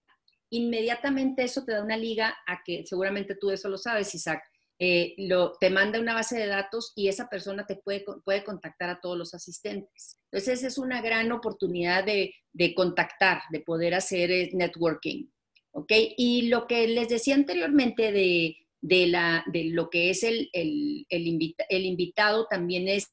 inmediatamente 0.57 1.43
eso 1.43 1.63
te 1.63 1.73
da 1.73 1.83
una 1.83 1.97
liga 1.97 2.35
a 2.47 2.61
que 2.63 2.85
seguramente 2.85 3.35
tú 3.35 3.51
eso 3.51 3.69
lo 3.69 3.77
sabes, 3.77 4.13
Isaac. 4.15 4.43
Eh, 4.79 5.13
lo, 5.17 5.53
te 5.59 5.69
manda 5.69 5.99
una 5.99 6.13
base 6.13 6.37
de 6.37 6.47
datos 6.47 6.93
y 6.95 7.07
esa 7.07 7.29
persona 7.29 7.65
te 7.65 7.75
puede, 7.75 8.03
puede 8.25 8.43
contactar 8.43 8.89
a 8.89 8.99
todos 8.99 9.17
los 9.17 9.33
asistentes. 9.33 10.19
Entonces, 10.31 10.59
esa 10.59 10.67
es 10.67 10.77
una 10.77 11.01
gran 11.01 11.31
oportunidad 11.31 12.03
de, 12.03 12.33
de 12.51 12.73
contactar, 12.73 13.41
de 13.51 13.61
poder 13.61 13.93
hacer 13.93 14.31
eh, 14.31 14.49
networking. 14.53 15.27
¿Ok? 15.71 15.91
Y 16.17 16.49
lo 16.49 16.67
que 16.67 16.87
les 16.87 17.09
decía 17.09 17.35
anteriormente 17.35 18.11
de, 18.11 18.57
de, 18.81 19.07
la, 19.07 19.43
de 19.47 19.65
lo 19.65 19.89
que 19.89 20.09
es 20.09 20.23
el, 20.23 20.49
el, 20.53 21.05
el, 21.09 21.55
el 21.69 21.85
invitado 21.85 22.47
también 22.47 22.87
es, 22.87 23.11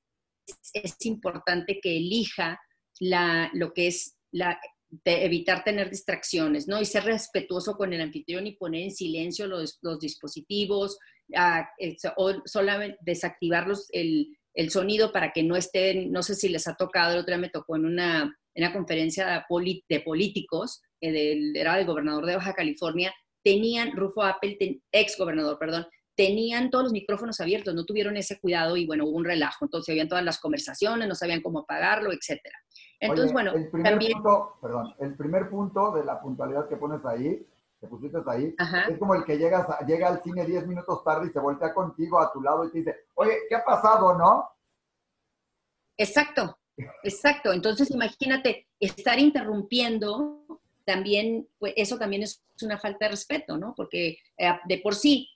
es 0.75 0.97
importante 1.07 1.81
que 1.81 1.97
elija 1.97 2.61
la, 2.99 3.51
lo 3.55 3.73
que 3.73 3.87
es 3.87 4.17
la, 4.33 4.59
evitar 5.05 5.65
tener 5.65 5.91
distracciones, 5.91 6.67
¿no? 6.67 6.81
Y 6.81 6.85
ser 6.85 7.05
respetuoso 7.05 7.77
con 7.77 7.93
el 7.93 8.01
anfitrión 8.01 8.47
y 8.47 8.57
poner 8.57 8.83
en 8.83 8.91
silencio 8.91 9.47
los, 9.47 9.79
dispositivos, 10.01 10.99
ah, 11.37 11.69
o 12.17 12.35
solamente 12.45 12.99
desactivar 13.01 13.67
el, 13.93 14.37
sonido 14.71 15.13
para 15.13 15.33
que 15.33 15.43
no 15.43 15.57
estén, 15.57 16.11
no 16.11 16.23
sé 16.23 16.35
si 16.35 16.49
les 16.49 16.67
ha 16.67 16.75
tocado, 16.75 17.15
el 17.15 17.21
otro 17.21 17.35
día 17.35 17.41
me 17.41 17.51
tocó 17.51 17.77
en 17.77 17.87
una, 17.87 18.37
en 18.55 18.73
conferencia 18.73 19.47
de 19.89 20.01
políticos, 20.01 20.83
eh, 21.01 21.13
del, 21.13 21.57
era 21.57 21.79
el 21.79 21.87
gobernador 21.87 22.27
de 22.27 22.37
Baja 22.37 22.55
California, 22.55 23.15
tenían, 23.43 23.97
Rufo 23.97 24.23
Apple, 24.23 24.59
ex 24.93 25.17
gobernador, 25.17 25.59
perdón, 25.59 25.87
tenían 26.21 26.71
todos 26.71 26.85
los 26.85 26.93
micrófonos 26.93 27.41
abiertos, 27.41 27.75
no 27.75 27.87
tuvieron 27.87 28.17
ese 28.19 28.39
cuidado 28.39 28.77
y 28.77 28.85
bueno, 28.85 29.07
hubo 29.07 29.17
un 29.17 29.25
relajo. 29.25 29.65
Entonces, 29.65 29.91
habían 29.91 30.09
todas 30.09 30.23
las 30.23 30.39
conversaciones, 30.39 31.09
no 31.09 31.15
sabían 31.15 31.41
cómo 31.41 31.65
pagarlo, 31.65 32.13
etcétera. 32.13 32.59
Entonces, 33.01 33.33
bueno, 33.33 33.53
el 33.53 33.71
primer 33.71 33.99
Punto, 34.13 34.57
perdón, 34.61 34.95
el 34.99 35.17
primer 35.17 35.49
punto 35.49 35.91
de 35.93 36.05
la 36.05 36.21
puntualidad 36.21 36.69
que 36.69 36.77
pones 36.77 37.05
ahí, 37.07 37.47
que 37.81 37.87
pusiste 37.87 38.19
ahí, 38.27 38.55
es 38.89 38.99
como 38.99 39.15
el 39.15 39.25
que 39.25 39.39
llegas 39.39 39.67
llega 39.87 40.09
al 40.09 40.23
cine 40.23 40.45
10 40.45 40.67
minutos 40.67 41.03
tarde 41.03 41.29
y 41.29 41.33
se 41.33 41.41
voltea 41.41 41.73
contigo 41.73 42.21
a 42.21 42.31
tu 42.31 42.43
lado 42.43 42.67
y 42.67 42.71
te 42.71 42.79
dice, 42.79 42.97
oye, 43.15 43.33
¿qué 43.49 43.55
ha 43.57 43.65
pasado, 43.65 44.19
no? 44.19 44.51
Exacto, 45.97 46.59
exacto. 47.03 47.53
Entonces, 47.53 47.91
imagínate, 47.91 48.69
estar 48.79 49.19
interrumpiendo 49.19 50.45
también, 50.85 51.49
pues 51.59 51.73
eso 51.77 51.99
también 51.99 52.23
es 52.23 52.43
una 52.63 52.79
falta 52.79 53.07
de 53.07 53.13
respeto, 53.13 53.57
¿no? 53.57 53.75
Porque 53.75 54.19
eh, 54.37 54.59
de 54.67 54.79
por 54.79 54.95
sí, 54.95 55.29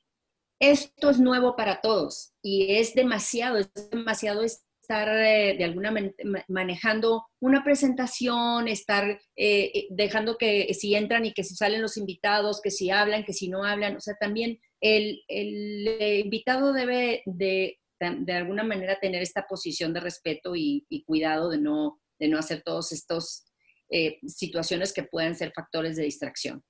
esto 0.59 1.11
es 1.11 1.19
nuevo 1.19 1.57
para 1.57 1.81
todos 1.81 2.33
y 2.43 2.77
es 2.77 2.95
demasiado, 2.95 3.57
es 3.57 3.71
demasiado 3.91 4.43
estar 4.85 5.09
eh, 5.09 5.57
de 5.57 5.65
alguna 5.65 5.91
manera 5.91 6.15
manejando 6.49 7.25
una 7.41 7.65
presentación, 7.65 8.69
estar 8.69 9.19
eh, 9.37 9.87
dejando 9.91 10.37
que 10.37 10.73
si 10.75 10.95
entran 10.95 11.25
y 11.25 11.33
que 11.33 11.43
si 11.43 11.57
salen 11.57 11.81
los 11.81 11.97
invitados, 11.97 12.61
que 12.63 12.71
si 12.71 12.91
hablan, 12.91 13.25
que 13.25 13.33
si 13.33 13.49
no 13.49 13.65
hablan, 13.65 13.97
o 13.97 14.01
sea, 14.01 14.15
también 14.21 14.59
el, 14.81 15.23
invitado 15.29 16.75
debe 16.75 17.23
de, 17.25 17.79
de, 17.99 18.33
alguna 18.33 18.65
manera 18.65 18.99
tener 19.01 19.23
esta 19.23 19.47
posición 19.47 19.95
de 19.95 20.01
respeto 20.01 20.55
y, 20.55 20.85
y 20.91 21.05
cuidado 21.05 21.49
de 21.49 21.59
no, 21.59 22.01
de 22.19 22.29
no 22.29 22.39
hacer 22.39 22.63
todos 22.63 22.93
estos 22.93 23.47
eh, 23.91 24.19
situaciones 24.27 24.93
que 24.93 25.05
pueden 25.05 25.35
ser 25.35 25.53
factores 25.55 25.97
de 25.97 26.05
distracción. 26.05 26.63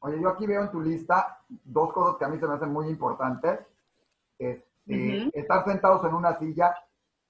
Oye, 0.00 0.20
yo 0.20 0.28
aquí 0.28 0.46
veo 0.46 0.62
en 0.62 0.70
tu 0.70 0.80
lista 0.80 1.38
dos 1.48 1.92
cosas 1.92 2.16
que 2.18 2.24
a 2.24 2.28
mí 2.28 2.38
se 2.38 2.46
me 2.46 2.54
hacen 2.54 2.72
muy 2.72 2.88
importantes. 2.88 3.60
Este, 4.38 5.30
estar 5.38 5.64
sentados 5.64 6.04
en 6.04 6.14
una 6.14 6.36
silla 6.38 6.74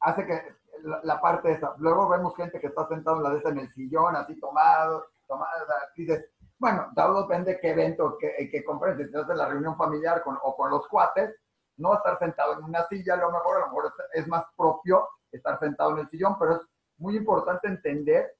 hace 0.03 0.26
que 0.26 0.57
la, 1.03 1.20
parte 1.20 1.53
esa. 1.53 1.74
Luego 1.78 2.09
vemos 2.09 2.36
gente 2.36 2.61
que 2.61 2.66
está 2.68 2.86
sentado 2.88 3.18
en 3.18 3.22
la 3.22 3.30
de 3.30 3.38
esa 3.38 3.50
en 3.50 3.59
el 3.59 3.72
sillón, 3.72 4.16
así 4.16 4.38
tomado, 4.38 5.07
tomado, 5.26 5.48
dices, 5.96 6.26
bueno, 6.59 6.90
todo 6.94 7.22
depende 7.22 7.53
de 7.53 7.61
qué 7.61 7.70
evento, 7.70 8.16
que, 8.18 8.48
que 8.50 8.64
compres, 8.64 8.96
si 8.96 9.03
estás 9.03 9.28
en 9.30 9.38
la 9.38 9.48
reunión 9.48 9.76
familiar 9.76 10.22
con, 10.22 10.38
o 10.42 10.57
con 10.57 10.70
los 10.70 10.86
cuates, 10.88 11.34
no 11.76 11.94
estar 11.94 12.18
sentado 12.18 12.59
en 12.59 12.64
una 12.64 12.86
silla, 12.88 13.14
a 13.14 13.18
lo 13.18 13.32
mejor, 13.32 13.57
a 13.57 13.61
lo 13.61 13.66
mejor 13.66 13.92
es 14.12 14.28
más 14.28 14.44
propio 14.57 15.09
estar 15.30 15.59
sentado 15.59 15.92
en 15.92 15.98
el 15.98 16.09
sillón, 16.09 16.38
pero 16.38 16.57
es 16.57 16.62
muy 16.98 17.16
importante 17.16 17.68
entender 17.68 18.34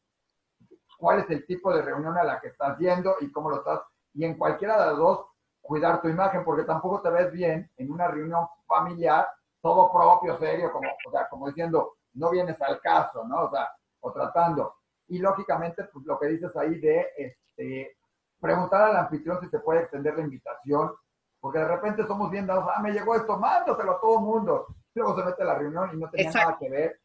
cuál 0.99 1.21
es 1.21 1.31
el 1.31 1.45
tipo 1.47 1.75
de 1.75 1.83
reunión 1.83 2.17
a 2.17 2.25
la 2.25 2.41
que 2.41 2.49
estás 2.49 2.79
yendo 2.79 3.17
y 3.21 3.33
cómo 3.33 3.51
lo 3.51 3.57
estás. 3.57 3.81
Y 4.15 4.25
en 4.25 4.37
cualquiera 4.37 4.79
de 4.79 4.87
las 4.87 4.97
dos, 4.99 5.27
cuidar 5.61 6.01
tu 6.03 6.09
imagen, 6.09 6.45
porque 6.45 6.65
tampoco 6.65 7.01
te 7.01 7.11
ves 7.11 7.33
bien 7.33 7.71
en 7.77 7.91
una 7.91 8.09
reunión 8.09 8.47
familiar, 8.67 9.27
todo 9.63 9.91
propio, 9.91 10.39
serio, 10.39 10.73
como, 10.73 10.91
o 11.07 11.11
sea, 11.11 11.29
como 11.29 11.49
diciendo, 11.49 11.95
no 12.15 12.31
vienes 12.31 12.61
al 12.61 12.81
caso, 12.81 13.25
¿no? 13.25 13.45
O 13.45 13.51
sea, 13.51 13.71
o 14.01 14.13
tratando. 14.13 14.75
Y 15.09 15.19
lógicamente, 15.19 15.85
pues 15.85 16.05
lo 16.05 16.19
que 16.19 16.27
dices 16.27 16.55
ahí 16.57 16.79
de 16.79 17.07
este, 17.17 17.97
preguntar 18.41 18.83
al 18.83 18.97
anfitrión 18.97 19.41
si 19.41 19.49
se 19.49 19.61
puede 19.61 19.83
extender 19.83 20.17
la 20.17 20.25
invitación, 20.25 20.93
porque 21.41 21.61
de 21.61 21.69
repente 21.69 22.07
somos 22.07 22.31
bien 22.31 22.47
dados, 22.47 22.69
ah, 22.75 22.83
me 22.83 22.93
llegó 22.93 23.15
esto, 23.15 23.39
mándaselo 23.39 23.93
a 23.93 24.01
todo 24.01 24.19
el 24.19 24.25
mundo. 24.25 24.67
Luego 24.95 25.17
se 25.17 25.25
mete 25.25 25.43
a 25.43 25.47
la 25.47 25.55
reunión 25.55 25.91
y 25.95 25.97
no 25.97 26.11
tenía 26.11 26.31
nada 26.31 26.59
que 26.61 26.69
ver 26.69 27.03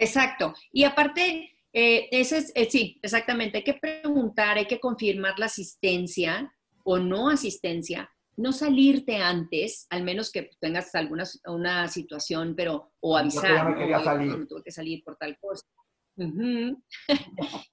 Exacto. 0.00 0.54
Y 0.72 0.84
aparte, 0.84 1.52
eh, 1.72 2.08
ese 2.10 2.38
es, 2.38 2.52
eh, 2.54 2.68
sí, 2.70 2.98
exactamente, 3.02 3.58
hay 3.58 3.64
que 3.64 3.74
preguntar, 3.74 4.56
hay 4.56 4.66
que 4.66 4.80
confirmar 4.80 5.38
la 5.38 5.46
asistencia 5.46 6.52
o 6.84 6.98
no 6.98 7.28
asistencia, 7.28 8.10
no 8.36 8.52
salirte 8.52 9.16
antes, 9.16 9.86
al 9.90 10.02
menos 10.02 10.30
que 10.30 10.50
tengas 10.60 10.94
alguna 10.94 11.24
una 11.46 11.88
situación, 11.88 12.54
pero, 12.56 12.92
o 13.00 13.16
avisar, 13.16 13.70
no, 13.70 13.76
quería 13.76 14.02
salir. 14.02 14.48
tuve 14.48 14.62
que 14.62 14.70
salir 14.70 15.02
por 15.04 15.16
tal 15.16 15.38
cosa. 15.38 15.66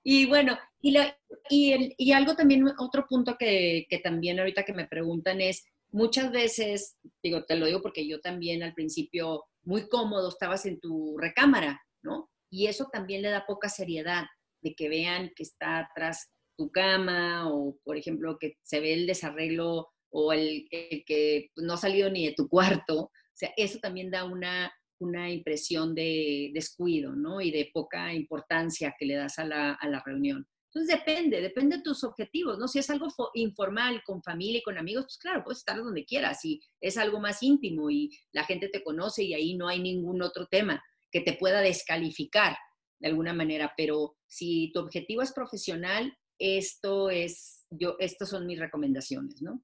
y 0.04 0.26
bueno, 0.26 0.58
y, 0.82 0.92
la, 0.92 1.18
y, 1.50 1.94
y, 1.98 2.12
algo 2.14 2.36
también, 2.36 2.66
otro 2.78 3.06
punto 3.08 3.36
que, 3.38 3.86
que 3.90 4.00
también 4.00 4.40
ahorita 4.40 4.64
que 4.64 4.74
me 4.74 4.88
preguntan 4.88 5.42
es, 5.42 5.66
muchas 5.92 6.32
veces, 6.32 6.98
digo, 7.24 7.44
te 7.46 7.56
lo 7.56 7.66
digo 7.66 7.82
porque 7.82 8.08
yo 8.08 8.20
también 8.22 8.64
al 8.64 8.74
principio 8.74 9.46
muy 9.64 9.90
cómodo 9.90 10.30
estabas 10.30 10.66
en 10.66 10.80
tu 10.80 11.18
recámara, 11.18 11.82
¿no? 12.02 12.30
Y 12.50 12.68
eso 12.68 12.88
también 12.92 13.22
le 13.22 13.30
da 13.30 13.46
poca 13.46 13.68
seriedad 13.70 14.26
de 14.62 14.74
que 14.76 14.90
vean 14.90 15.32
que 15.36 15.44
está 15.44 15.80
atrás 15.80 16.30
tu 16.58 16.72
cama 16.72 17.52
o, 17.52 17.78
por 17.84 17.98
ejemplo, 17.98 18.38
que 18.40 18.58
se 18.64 18.80
ve 18.80 18.94
el 18.94 19.08
desarreglo 19.08 19.90
o 20.20 20.34
el, 20.34 20.68
que 21.06 21.52
no 21.58 21.74
ha 21.74 21.78
salido 21.78 22.10
ni 22.10 22.26
de 22.26 22.34
tu 22.34 22.50
cuarto. 22.50 23.02
O 23.02 23.12
sea, 23.36 23.52
eso 23.56 23.78
también 23.80 24.10
da 24.10 24.24
una, 24.24 24.74
una 25.00 25.30
impresión 25.30 25.94
de 25.94 26.50
descuido, 26.56 27.16
¿no? 27.16 27.40
Y 27.40 27.52
de 27.52 27.70
poca 27.72 28.12
importancia 28.14 28.96
que 28.98 29.06
le 29.06 29.16
das 29.16 29.38
a 29.38 29.46
la, 29.46 29.74
a 29.74 29.88
la 29.88 30.02
reunión. 30.04 30.48
Entonces 30.74 30.98
depende, 30.98 31.40
depende 31.40 31.78
de 31.78 31.84
tus 31.84 32.04
objetivos, 32.04 32.58
¿no? 32.58 32.68
Si 32.68 32.80
es 32.80 32.90
algo 32.90 33.08
informal, 33.36 34.02
con 34.04 34.24
familia 34.24 34.58
y 34.58 34.64
con 34.64 34.80
amigos, 34.80 35.06
pues 35.06 35.18
claro, 35.20 35.44
puedes 35.44 35.60
estar 35.60 35.78
donde 35.78 36.04
quieras. 36.04 36.42
Si 36.42 36.62
es 36.82 36.98
algo 36.98 37.20
más 37.20 37.44
íntimo 37.44 37.92
y 37.92 38.10
la 38.32 38.44
gente 38.44 38.70
te 38.70 38.84
conoce 38.84 39.24
y 39.24 39.36
ahí 39.36 39.56
no 39.56 39.68
hay 39.68 39.80
ningún 39.80 40.24
otro 40.24 40.48
tema 40.48 40.84
que 41.12 41.22
te 41.22 41.34
pueda 41.34 41.62
descalificar 41.62 42.58
de 43.00 43.08
alguna 43.08 43.34
manera, 43.34 43.72
pero 43.78 44.18
si 44.26 44.72
tu 44.74 44.80
objetivo 44.80 45.22
es 45.22 45.32
profesional, 45.32 46.12
esto 46.40 47.12
es, 47.12 47.68
yo, 47.70 47.96
estas 48.00 48.30
son 48.30 48.48
mis 48.48 48.60
recomendaciones, 48.60 49.44
¿no? 49.44 49.64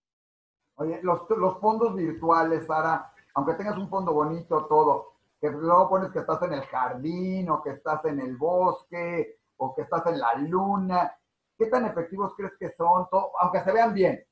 Oye, 0.76 1.00
los, 1.04 1.30
los 1.30 1.60
fondos 1.60 1.96
virtuales, 1.96 2.66
Sara, 2.66 3.14
aunque 3.36 3.54
tengas 3.54 3.78
un 3.78 3.90
fondo 3.90 4.14
bonito, 4.14 4.66
todo, 4.66 5.14
que 5.40 5.50
luego 5.50 5.90
pones 5.90 6.12
que 6.12 6.20
estás 6.20 6.42
en 6.44 6.54
el 6.54 6.64
jardín 6.64 7.50
o 7.50 7.62
que 7.62 7.72
estás 7.72 8.04
en 8.06 8.20
el 8.20 8.38
bosque 8.38 9.40
o 9.58 9.76
que 9.76 9.84
estás 9.84 10.06
en 10.08 10.20
la 10.20 10.36
luna, 10.36 11.16
¿qué 11.58 11.68
tan 11.68 11.86
efectivos 11.86 12.34
crees 12.36 12.54
que 12.60 12.72
son? 12.78 13.08
Todo, 13.10 13.32
aunque 13.40 13.62
se 13.62 13.72
vean 13.72 13.94
bien, 13.94 14.24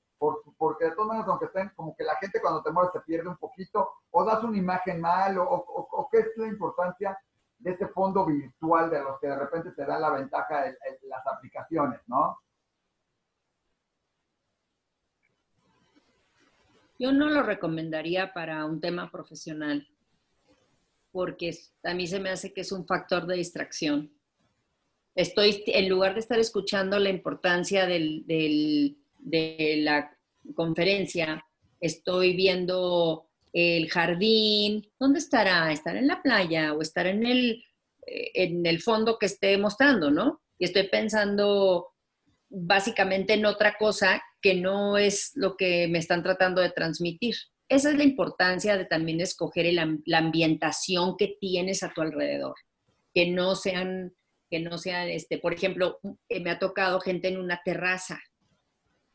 porque 0.57 0.85
de 0.85 0.91
todas 0.91 1.07
maneras, 1.07 1.27
aunque 1.29 1.45
estén, 1.45 1.71
como 1.75 1.95
que 1.95 2.03
la 2.03 2.15
gente 2.17 2.41
cuando 2.41 2.61
te 2.61 2.71
mueves 2.71 2.91
se 2.93 3.01
pierde 3.01 3.29
un 3.29 3.37
poquito, 3.37 3.89
o 4.11 4.23
das 4.23 4.43
una 4.43 4.57
imagen 4.57 5.01
mal, 5.01 5.37
o, 5.39 6.07
qué 6.11 6.19
es 6.19 6.37
la 6.37 6.47
importancia 6.47 7.19
de 7.57 7.71
este 7.71 7.87
fondo 7.87 8.25
virtual 8.25 8.89
de 8.89 9.01
los 9.01 9.19
que 9.19 9.27
de 9.27 9.35
repente 9.35 9.71
te 9.71 9.85
dan 9.85 10.01
la 10.01 10.11
ventaja 10.11 10.61
de, 10.63 10.77
las 11.03 11.25
aplicaciones, 11.27 11.99
¿no? 12.07 12.37
Yo 17.01 17.11
no 17.11 17.29
lo 17.29 17.41
recomendaría 17.41 18.31
para 18.31 18.63
un 18.63 18.79
tema 18.79 19.09
profesional, 19.09 19.87
porque 21.11 21.49
a 21.81 21.95
mí 21.95 22.05
se 22.05 22.19
me 22.19 22.29
hace 22.29 22.53
que 22.53 22.61
es 22.61 22.71
un 22.71 22.85
factor 22.85 23.25
de 23.25 23.37
distracción. 23.37 24.13
Estoy, 25.15 25.63
en 25.65 25.89
lugar 25.89 26.13
de 26.13 26.19
estar 26.19 26.37
escuchando 26.37 26.99
la 26.99 27.09
importancia 27.09 27.87
de 27.87 28.95
la 29.77 30.15
conferencia, 30.53 31.43
estoy 31.79 32.35
viendo 32.35 33.27
el 33.51 33.89
jardín, 33.89 34.87
¿dónde 34.99 35.17
estará? 35.17 35.71
¿Estará 35.71 35.97
en 35.97 36.07
la 36.07 36.21
playa 36.21 36.73
o 36.73 36.83
estará 36.83 37.09
en 37.09 37.25
el, 37.25 37.63
en 38.05 38.63
el 38.63 38.79
fondo 38.79 39.17
que 39.17 39.25
esté 39.25 39.57
mostrando, 39.57 40.11
no? 40.11 40.43
Y 40.59 40.65
estoy 40.65 40.87
pensando 40.87 41.95
básicamente 42.47 43.33
en 43.33 43.47
otra 43.47 43.75
cosa 43.79 44.21
que 44.41 44.55
no 44.55 44.97
es 44.97 45.31
lo 45.35 45.55
que 45.55 45.87
me 45.87 45.99
están 45.99 46.23
tratando 46.23 46.61
de 46.61 46.71
transmitir. 46.71 47.35
Esa 47.69 47.91
es 47.91 47.97
la 47.97 48.03
importancia 48.03 48.77
de 48.77 48.85
también 48.85 49.21
escoger 49.21 49.71
la 49.73 50.17
ambientación 50.17 51.15
que 51.17 51.37
tienes 51.39 51.83
a 51.83 51.93
tu 51.93 52.01
alrededor, 52.01 52.55
que 53.13 53.27
no 53.27 53.55
sean, 53.55 54.13
que 54.49 54.59
no 54.59 54.77
sean, 54.77 55.07
este, 55.09 55.37
por 55.37 55.53
ejemplo, 55.53 55.99
me 56.29 56.49
ha 56.49 56.59
tocado 56.59 56.99
gente 56.99 57.29
en 57.29 57.39
una 57.39 57.61
terraza 57.63 58.19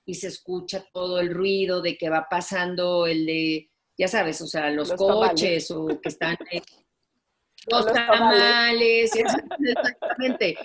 y 0.07 0.15
se 0.15 0.29
escucha 0.29 0.87
todo 0.93 1.21
el 1.21 1.35
ruido 1.35 1.83
de 1.83 1.99
que 1.99 2.09
va 2.09 2.29
pasando 2.31 3.07
el 3.07 3.27
de, 3.27 3.71
ya 3.99 4.09
sabes, 4.09 4.41
o 4.41 4.47
sea, 4.47 4.71
los, 4.71 4.93
coches 4.93 5.71
o 5.73 5.87
que 6.01 6.09
están 6.09 6.37
los, 7.71 7.87
tamales, 7.93 9.11
exactamente. 9.61 10.57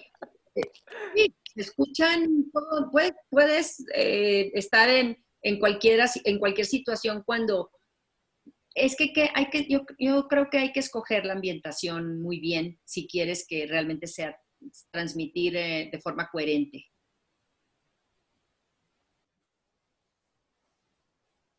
Sí, 0.53 0.62
se 1.16 1.41
escuchan 1.56 2.49
todo, 2.52 2.89
puedes, 2.91 3.14
puedes 3.30 3.86
eh, 3.93 4.52
estar 4.54 4.89
en, 4.89 5.24
en, 5.41 5.60
cualquiera, 5.60 6.06
en 6.24 6.39
cualquier 6.39 6.66
situación 6.66 7.24
cuando 7.26 7.72
Es 8.74 8.95
que, 8.95 9.12
hay 9.36 9.49
que 9.49 9.68
yo, 9.68 9.82
yo, 9.99 10.28
creo 10.28 10.49
que 10.49 10.60
hay 10.60 10.72
que 10.72 10.80
escoger 10.80 11.26
la 11.26 11.34
ambientación 11.34 12.22
muy 12.22 12.39
bien 12.39 12.80
si 12.86 13.08
quieres 13.08 13.45
que 13.47 13.68
realmente 13.68 14.08
sea 14.08 14.39
transmitir 14.91 15.56
eh, 15.56 15.89
de 15.91 15.99
forma 15.99 16.30
coherente. 16.30 16.86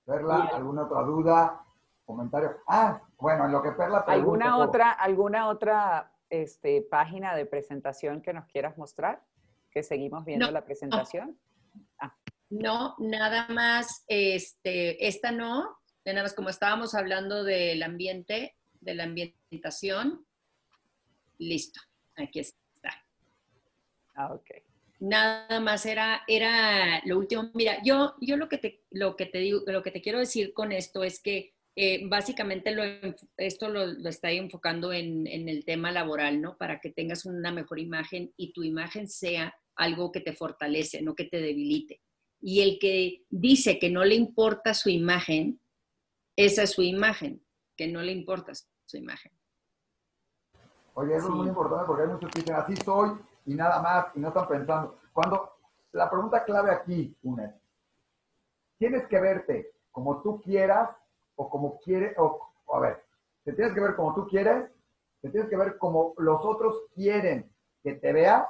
Perla, 0.05 0.51
¿alguna 0.53 0.85
otra 0.85 1.03
duda? 1.03 1.65
¿Comentario? 2.05 2.57
Ah, 2.67 3.01
bueno, 3.17 3.47
en 3.47 3.53
lo 3.53 3.63
que 3.63 3.73
Perla 3.73 4.05
pregunta. 4.05 4.13
¿Alguna 4.13 4.57
otra, 4.59 4.91
alguna 4.91 5.49
otra 5.49 6.13
este, 6.29 6.83
página 6.83 7.37
de 7.37 7.47
presentación 7.47 8.21
que 8.21 8.33
nos 8.33 8.47
quieras 8.47 8.77
mostrar? 8.77 9.23
Que 9.73 9.83
seguimos 9.83 10.25
viendo 10.25 10.51
la 10.51 10.65
presentación. 10.65 11.39
Ah. 11.99 12.15
No, 12.51 12.95
nada 12.99 13.49
más, 13.49 14.05
este, 14.09 15.07
esta 15.07 15.33
no, 15.33 15.79
nada 16.05 16.23
más 16.23 16.35
como 16.35 16.51
estábamos 16.51 16.95
hablando 16.95 17.45
del 17.45 17.83
ambiente, 17.83 18.57
de 18.81 18.95
la 18.95 19.05
ambientación, 19.05 20.27
listo, 21.39 21.81
aquí 22.17 22.41
está. 22.41 23.05
Ah, 24.15 24.35
ok. 24.35 24.51
Nada 25.01 25.59
más 25.61 25.87
era, 25.87 26.23
era 26.29 27.01
lo 27.07 27.19
último. 27.19 27.51
Mira, 27.55 27.79
yo, 27.83 28.15
yo 28.21 28.37
lo, 28.37 28.49
que 28.49 28.59
te, 28.59 28.83
lo, 28.91 29.17
que 29.17 29.27
te 29.27 29.39
digo, 29.39 29.63
lo 29.67 29.83
que 29.83 29.91
te 29.91 30.03
quiero 30.03 30.19
decir 30.19 30.53
con 30.53 30.71
esto 30.71 31.03
es 31.03 31.21
que 31.21 31.55
eh, 31.75 32.07
básicamente 32.07 32.71
lo, 32.73 32.83
esto 33.39 33.69
lo, 33.69 33.87
lo 33.87 34.09
está 34.09 34.31
enfocando 34.31 34.93
en, 34.93 35.27
en, 35.27 35.49
el 35.49 35.65
tema 35.65 35.91
laboral, 35.91 36.41
¿no? 36.41 36.57
Para 36.59 36.81
que 36.81 36.91
tengas 36.91 37.25
una 37.25 37.51
mejor 37.51 37.79
imagen 37.79 38.33
y 38.37 38.53
tu 38.53 38.63
imagen 38.63 39.09
sea 39.09 39.57
algo 39.77 40.13
que 40.13 40.21
te 40.21 40.35
fortalece, 40.35 41.03
no 41.03 41.15
que 41.15 41.25
te 41.25 41.41
debilite. 41.41 42.01
Y 42.41 42.61
el 42.61 42.79
que 42.79 43.25
dice 43.31 43.79
que 43.79 43.91
no 43.91 44.05
le 44.05 44.15
importa 44.15 44.75
su 44.75 44.91
imagen, 44.91 45.61
esa 46.37 46.65
es 46.65 46.71
su 46.71 46.83
imagen, 46.83 47.45
que 47.77 47.89
no 47.89 48.03
le 48.03 48.13
importa 48.13 48.53
su 48.55 48.97
imagen. 48.97 49.33
Oye, 50.95 51.17
eso 51.17 51.29
es 51.29 51.35
muy 51.35 51.49
importante 51.49 51.85
porque 51.87 52.03
hay 52.03 52.09
muchos 52.09 52.31
que 52.31 52.41
dicen, 52.41 52.57
así 52.57 52.77
soy, 52.77 53.11
y 53.47 53.55
nada 53.55 53.81
más, 53.81 54.07
y 54.15 54.21
no 54.21 54.29
están 54.29 54.49
pensando. 54.49 54.99
Cuando 55.13 55.53
la 55.93 56.11
pregunta 56.11 56.45
clave 56.45 56.71
aquí, 56.71 57.17
una 57.23 57.55
tienes 58.83 59.07
que 59.07 59.21
verte 59.21 59.75
como 59.93 60.23
tú 60.23 60.41
quieras 60.41 60.91
o 61.37 61.49
como 61.49 61.79
quieres, 61.79 62.19
o, 62.19 62.53
a 62.75 62.81
ver, 62.81 63.05
te 63.45 63.53
tienes 63.53 63.75
que 63.75 63.81
ver 63.81 63.95
como 63.95 64.13
tú 64.13 64.27
quieres, 64.27 64.73
te 65.21 65.31
tienes 65.31 65.49
que 65.49 65.57
ver 65.57 65.79
como 65.79 66.15
los 66.19 66.45
otros 66.45 66.87
quieren 66.93 67.49
que 67.85 67.95
te 67.95 68.13
vea 68.13 68.49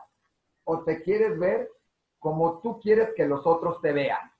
o 0.64 0.82
te 0.84 1.02
quieres 1.02 1.38
ver 1.38 1.70
como 2.18 2.60
tú 2.60 2.78
quieres 2.80 3.10
que 3.16 3.26
los 3.26 3.44
otros 3.46 3.80
te 3.80 3.92
vean. 3.92 4.30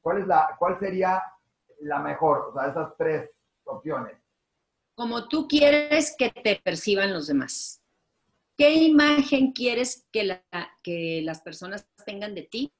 ¿Cuál, 0.00 0.22
es 0.22 0.26
la, 0.26 0.56
cuál 0.58 0.78
sería 0.80 1.22
la 1.80 1.98
mejor? 1.98 2.48
O 2.48 2.52
sea, 2.54 2.70
esas 2.70 2.96
tres 2.96 3.30
opciones. 3.64 4.16
Como 4.94 5.28
tú 5.28 5.46
quieres 5.46 6.14
que 6.16 6.30
te 6.30 6.56
perciban 6.56 7.12
los 7.12 7.26
demás. 7.26 7.82
¿Qué 8.56 8.72
imagen 8.74 9.52
quieres 9.52 10.08
que, 10.10 10.24
la, 10.24 10.42
que 10.82 11.20
las 11.22 11.42
personas 11.42 11.86
tengan 12.04 12.34
de 12.34 12.42
ti? 12.42 12.72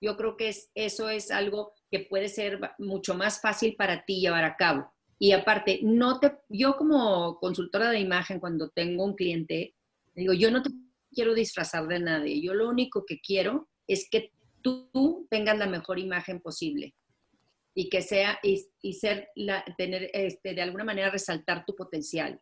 Yo 0.00 0.16
creo 0.16 0.36
que 0.36 0.48
es, 0.48 0.70
eso 0.74 1.08
es 1.08 1.30
algo 1.30 1.72
que 1.90 2.00
puede 2.00 2.28
ser 2.28 2.60
mucho 2.78 3.14
más 3.14 3.40
fácil 3.40 3.76
para 3.76 4.04
ti 4.04 4.20
llevar 4.20 4.44
a 4.44 4.56
cabo. 4.56 4.92
Y 5.18 5.32
aparte, 5.32 5.80
no 5.82 6.18
te, 6.18 6.36
yo 6.48 6.76
como 6.76 7.38
consultora 7.38 7.90
de 7.90 8.00
imagen, 8.00 8.40
cuando 8.40 8.68
tengo 8.70 9.04
un 9.04 9.14
cliente, 9.14 9.74
digo, 10.14 10.32
yo 10.32 10.50
no 10.50 10.62
te 10.62 10.70
quiero 11.14 11.34
disfrazar 11.34 11.86
de 11.86 12.00
nadie. 12.00 12.42
Yo 12.42 12.54
lo 12.54 12.68
único 12.68 13.04
que 13.06 13.20
quiero 13.20 13.68
es 13.86 14.08
que 14.10 14.32
tú 14.62 15.26
tengas 15.30 15.58
la 15.58 15.66
mejor 15.66 15.98
imagen 15.98 16.40
posible 16.40 16.94
y 17.74 17.88
que 17.88 18.02
sea 18.02 18.38
y, 18.42 18.92
ser 18.94 19.28
la, 19.34 19.64
tener 19.76 20.10
este, 20.12 20.54
de 20.54 20.62
alguna 20.62 20.84
manera 20.84 21.10
resaltar 21.10 21.64
tu 21.64 21.74
potencial. 21.74 22.40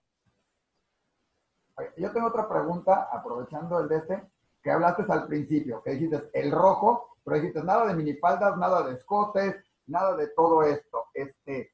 Yo 1.96 2.12
tengo 2.12 2.28
otra 2.28 2.48
pregunta, 2.48 3.08
aprovechando 3.10 3.80
el 3.80 3.88
de 3.88 3.96
este, 3.96 4.22
que 4.62 4.70
hablaste 4.70 5.04
al 5.08 5.26
principio, 5.26 5.82
que 5.82 5.92
dijiste 5.92 6.30
el 6.34 6.50
rojo, 6.50 7.16
pero 7.24 7.36
dijiste 7.36 7.62
nada 7.64 7.86
de 7.86 7.94
minifaldas, 7.94 8.56
nada 8.58 8.86
de 8.86 8.94
escotes, 8.94 9.56
nada 9.86 10.14
de 10.16 10.28
todo 10.28 10.62
esto. 10.62 11.06
Este, 11.14 11.72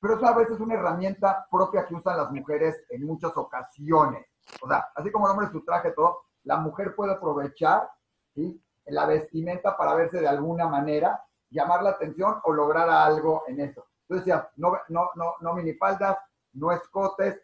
pero 0.00 0.16
eso 0.16 0.26
a 0.26 0.36
veces 0.36 0.54
es 0.54 0.60
una 0.60 0.74
herramienta 0.74 1.46
propia 1.50 1.86
que 1.86 1.94
usan 1.94 2.16
las 2.16 2.30
mujeres 2.30 2.84
en 2.90 3.06
muchas 3.06 3.36
ocasiones. 3.36 4.26
O 4.60 4.68
sea, 4.68 4.88
así 4.94 5.10
como 5.10 5.26
el 5.26 5.32
hombre 5.32 5.48
su 5.50 5.64
traje 5.64 5.92
todo, 5.92 6.25
la 6.46 6.56
mujer 6.58 6.94
puede 6.94 7.12
aprovechar 7.12 7.90
la 8.86 9.06
vestimenta 9.06 9.76
para 9.76 9.94
verse 9.94 10.20
de 10.20 10.28
alguna 10.28 10.68
manera, 10.68 11.22
llamar 11.50 11.82
la 11.82 11.90
atención 11.90 12.36
o 12.44 12.52
lograr 12.52 12.88
algo 12.88 13.42
en 13.48 13.60
eso. 13.60 13.86
Entonces 14.08 14.34
no, 14.56 14.78
no, 14.88 15.10
no, 15.16 15.34
no 15.40 15.54
minifaldas, 15.54 16.16
no 16.52 16.70
escotes, 16.70 17.40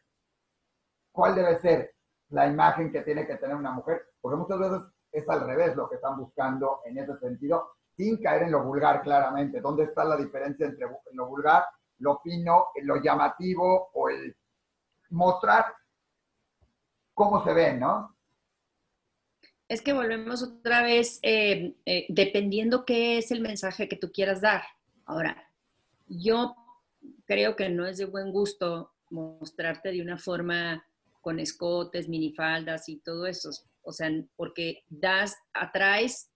¿cuál 1.10 1.34
debe 1.34 1.60
ser 1.60 1.94
la 2.30 2.46
imagen 2.46 2.92
que 2.92 3.02
tiene 3.02 3.26
que 3.26 3.36
tener 3.36 3.56
una 3.56 3.72
mujer? 3.72 4.06
Porque 4.20 4.36
muchas 4.36 4.58
veces 4.58 4.80
es 5.10 5.28
al 5.28 5.46
revés 5.46 5.74
lo 5.74 5.88
que 5.88 5.96
están 5.96 6.16
buscando 6.16 6.80
en 6.84 6.98
ese 6.98 7.18
sentido, 7.18 7.72
sin 7.96 8.22
caer 8.22 8.44
en 8.44 8.52
lo 8.52 8.62
vulgar 8.62 9.02
claramente. 9.02 9.60
¿Dónde 9.60 9.84
está 9.84 10.04
la 10.04 10.16
diferencia 10.16 10.66
entre 10.66 10.86
lo 11.12 11.26
vulgar, 11.26 11.64
lo 11.98 12.20
fino, 12.20 12.68
lo 12.82 12.96
llamativo 12.96 13.90
o 13.94 14.08
el 14.08 14.36
mostrar 15.10 15.66
cómo 17.12 17.44
se 17.44 17.52
ve, 17.52 17.74
¿no? 17.74 18.11
Es 19.72 19.80
que 19.80 19.94
volvemos 19.94 20.42
otra 20.42 20.82
vez, 20.82 21.18
eh, 21.22 21.72
eh, 21.86 22.04
dependiendo 22.10 22.84
qué 22.84 23.16
es 23.16 23.30
el 23.30 23.40
mensaje 23.40 23.88
que 23.88 23.96
tú 23.96 24.12
quieras 24.12 24.42
dar. 24.42 24.62
Ahora, 25.06 25.50
yo 26.08 26.54
creo 27.24 27.56
que 27.56 27.70
no 27.70 27.86
es 27.86 27.96
de 27.96 28.04
buen 28.04 28.32
gusto 28.32 28.92
mostrarte 29.08 29.90
de 29.90 30.02
una 30.02 30.18
forma 30.18 30.86
con 31.22 31.38
escotes, 31.38 32.06
minifaldas 32.06 32.90
y 32.90 32.98
todo 32.98 33.26
eso. 33.26 33.48
O 33.80 33.92
sea, 33.92 34.10
porque 34.36 34.84
das, 34.90 35.38
atraes, 35.54 36.30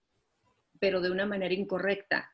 pero 0.81 1.03
de 1.03 1.11
una 1.11 1.27
manera 1.27 1.53
incorrecta. 1.53 2.33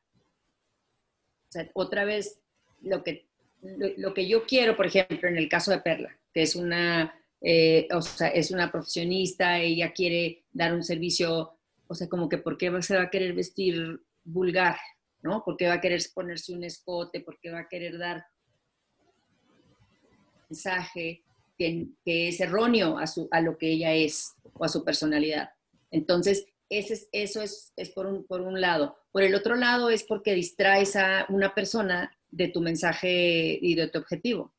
O 1.49 1.53
sea, 1.53 1.69
otra 1.75 2.05
vez, 2.05 2.39
lo 2.81 3.03
que, 3.03 3.27
lo, 3.61 4.15
que 4.15 4.29
yo 4.29 4.45
quiero, 4.45 4.77
por 4.77 4.87
ejemplo, 4.87 5.29
en 5.29 5.37
el 5.37 5.49
caso 5.49 5.73
de 5.73 5.81
Perla, 5.81 6.17
que 6.33 6.43
es 6.43 6.55
una, 6.55 7.13
eh, 7.43 7.89
o 7.93 8.03
sea, 8.03 8.29
es 8.29 8.51
una 8.51 8.71
profesionista, 8.71 9.59
ella 9.59 9.93
quiere 9.93 10.45
dar 10.53 10.75
un 10.75 10.83
servicio, 10.83 11.59
o 11.87 11.95
sea, 11.95 12.09
como 12.09 12.29
que 12.29 12.39
¿por 12.39 12.57
qué 12.57 12.71
se 12.83 12.97
va 12.97 13.03
a 13.03 13.11
querer 13.11 13.35
vestir 13.35 14.01
vulgar? 14.25 14.77
¿No? 15.23 15.45
¿Por 15.45 15.57
qué 15.57 15.69
va 15.69 15.75
a 15.75 15.81
querer 15.81 16.01
ponerse 16.15 16.53
un 16.53 16.65
escote? 16.65 17.21
¿Por 17.21 17.39
qué 17.39 17.51
va 17.51 17.61
a 17.61 17.69
querer 17.69 17.97
dar 17.97 18.25
mensaje? 20.49 21.23
que, 22.05 22.29
es 22.29 22.41
erróneo 22.41 22.99
a, 22.99 23.07
su, 23.07 23.29
a 23.31 23.41
lo 23.41 23.59
que 23.59 23.71
ella 23.71 23.95
es 23.95 24.35
o 24.55 24.65
a 24.65 24.69
su 24.69 24.85
personalidad. 24.85 25.51
Entonces, 25.91 26.47
ese 26.69 27.07
eso 27.13 27.43
es, 27.43 27.73
es 27.77 27.91
por, 27.91 28.07
un, 28.07 28.25
por 28.25 28.41
un 28.41 28.61
lado. 28.61 28.97
Por 29.13 29.23
el 29.23 29.35
otro 29.35 29.57
lado 29.57 29.91
es 29.91 30.05
porque 30.05 30.35
distraes 30.35 30.97
a 30.97 31.27
una 31.29 31.55
persona 31.55 32.17
de 32.31 32.49
tu 32.49 32.61
mensaje 32.61 33.59
y 33.61 33.75
de 33.75 33.89
tu 33.89 33.99
objetivo. 33.99 34.55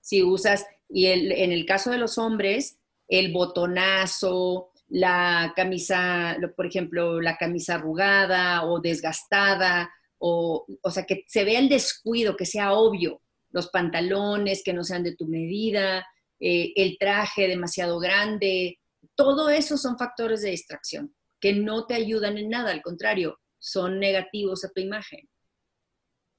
Si 0.00 0.22
usas, 0.22 0.66
y 0.88 1.06
el, 1.06 1.32
en 1.32 1.52
el 1.52 1.66
caso 1.66 1.90
de 1.90 1.98
los 1.98 2.18
hombres, 2.18 2.78
el 3.08 3.32
botonazo, 3.32 4.70
la 4.88 5.52
camisa, 5.56 6.36
por 6.56 6.66
ejemplo, 6.66 7.20
la 7.20 7.36
camisa 7.36 7.76
arrugada 7.76 8.64
o 8.64 8.80
desgastada, 8.80 9.90
o, 10.18 10.66
o 10.82 10.90
sea, 10.90 11.04
que 11.04 11.24
se 11.26 11.44
vea 11.44 11.58
el 11.58 11.68
descuido, 11.68 12.36
que 12.36 12.46
sea 12.46 12.72
obvio, 12.72 13.20
los 13.50 13.68
pantalones 13.68 14.62
que 14.64 14.72
no 14.72 14.84
sean 14.84 15.04
de 15.04 15.16
tu 15.16 15.26
medida, 15.26 16.06
eh, 16.40 16.72
el 16.76 16.96
traje 16.98 17.48
demasiado 17.48 17.98
grande, 17.98 18.78
todo 19.14 19.48
eso 19.48 19.76
son 19.76 19.96
factores 19.96 20.42
de 20.42 20.50
distracción 20.50 21.14
que 21.44 21.52
no 21.52 21.86
te 21.86 21.92
ayudan 21.92 22.38
en 22.38 22.48
nada, 22.48 22.70
al 22.70 22.80
contrario, 22.80 23.38
son 23.58 24.00
negativos 24.00 24.64
a 24.64 24.70
tu 24.70 24.80
imagen. 24.80 25.28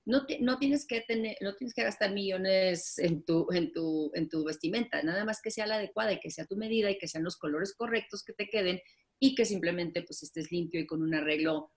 No, 0.05 0.21
no, 0.39 0.59
tienes 0.59 0.85
que 0.85 1.01
tener, 1.01 1.35
no 1.41 1.55
tienes 1.55 1.73
que 1.73 1.83
gastar 1.83 2.11
millones 2.11 2.99
en 2.99 3.25
tu, 3.25 3.47
en, 3.51 3.71
tu, 3.71 4.11
en 4.13 4.29
tu 4.29 4.43
vestimenta, 4.43 5.01
nada 5.01 5.25
más 5.25 5.41
que 5.41 5.49
sea 5.49 5.65
la 5.65 5.75
adecuada 5.75 6.13
y 6.13 6.19
que 6.19 6.29
sea 6.29 6.45
tu 6.45 6.55
medida 6.57 6.91
y 6.91 6.99
que 6.99 7.07
sean 7.07 7.23
los 7.23 7.37
colores 7.37 7.73
correctos 7.75 8.23
que 8.23 8.33
te 8.33 8.47
queden 8.47 8.79
y 9.19 9.33
que 9.33 9.45
simplemente 9.45 10.03
pues 10.03 10.21
estés 10.21 10.51
limpio 10.51 10.79
y 10.79 10.85
con 10.85 11.01
un 11.01 11.15
arreglo, 11.15 11.71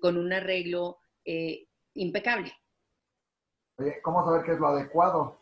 con 0.00 0.18
un 0.18 0.32
arreglo 0.32 0.98
eh, 1.24 1.68
impecable. 1.94 2.52
Oye, 3.78 4.02
¿cómo 4.02 4.24
saber 4.24 4.44
qué 4.44 4.52
es 4.52 4.58
lo 4.58 4.66
adecuado? 4.66 5.40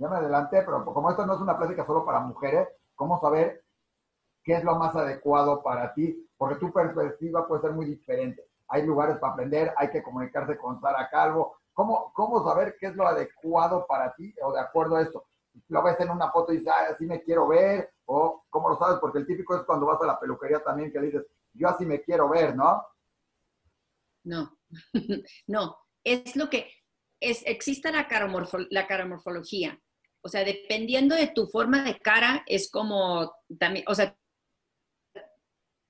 ya 0.00 0.08
me 0.08 0.16
adelanté, 0.16 0.62
pero 0.62 0.82
como 0.82 1.10
esto 1.10 1.26
no 1.26 1.34
es 1.34 1.40
una 1.40 1.58
plática 1.58 1.84
solo 1.84 2.06
para 2.06 2.20
mujeres, 2.20 2.66
¿cómo 2.94 3.20
saber 3.20 3.62
qué 4.42 4.54
es 4.54 4.64
lo 4.64 4.76
más 4.76 4.96
adecuado 4.96 5.62
para 5.62 5.92
ti? 5.92 6.26
Porque 6.38 6.58
tu 6.58 6.72
perspectiva 6.72 7.46
puede 7.46 7.60
ser 7.60 7.72
muy 7.72 7.84
diferente. 7.84 8.48
Hay 8.68 8.86
lugares 8.86 9.18
para 9.18 9.34
aprender, 9.34 9.74
hay 9.76 9.90
que 9.90 10.02
comunicarse 10.02 10.56
con 10.56 10.80
Sara 10.80 11.10
Calvo. 11.10 11.59
¿Cómo, 11.72 12.12
¿Cómo 12.14 12.44
saber 12.44 12.76
qué 12.78 12.86
es 12.86 12.96
lo 12.96 13.06
adecuado 13.06 13.86
para 13.86 14.14
ti 14.14 14.34
o 14.42 14.52
de 14.52 14.60
acuerdo 14.60 14.96
a 14.96 15.02
esto? 15.02 15.26
Lo 15.68 15.82
ves 15.82 15.98
en 16.00 16.10
una 16.10 16.30
foto 16.30 16.52
y 16.52 16.58
dices, 16.58 16.72
así 16.90 17.06
me 17.06 17.22
quiero 17.22 17.48
ver, 17.48 17.92
o 18.06 18.44
¿cómo 18.50 18.68
lo 18.68 18.78
sabes? 18.78 18.98
Porque 19.00 19.18
el 19.18 19.26
típico 19.26 19.56
es 19.56 19.62
cuando 19.62 19.86
vas 19.86 20.00
a 20.02 20.06
la 20.06 20.18
peluquería 20.18 20.62
también 20.62 20.92
que 20.92 21.00
dices, 21.00 21.26
yo 21.52 21.68
así 21.68 21.84
me 21.86 22.02
quiero 22.02 22.28
ver, 22.28 22.54
¿no? 22.56 22.84
No, 24.24 24.58
no, 25.46 25.76
es 26.04 26.36
lo 26.36 26.50
que, 26.50 26.70
es, 27.20 27.42
existe 27.46 27.90
la, 27.92 28.06
la 28.70 28.86
caromorfología. 28.86 29.80
O 30.22 30.28
sea, 30.28 30.44
dependiendo 30.44 31.14
de 31.14 31.28
tu 31.28 31.46
forma 31.46 31.82
de 31.84 31.98
cara, 31.98 32.42
es 32.46 32.70
como 32.70 33.34
también, 33.58 33.84
o 33.88 33.94
sea, 33.94 34.16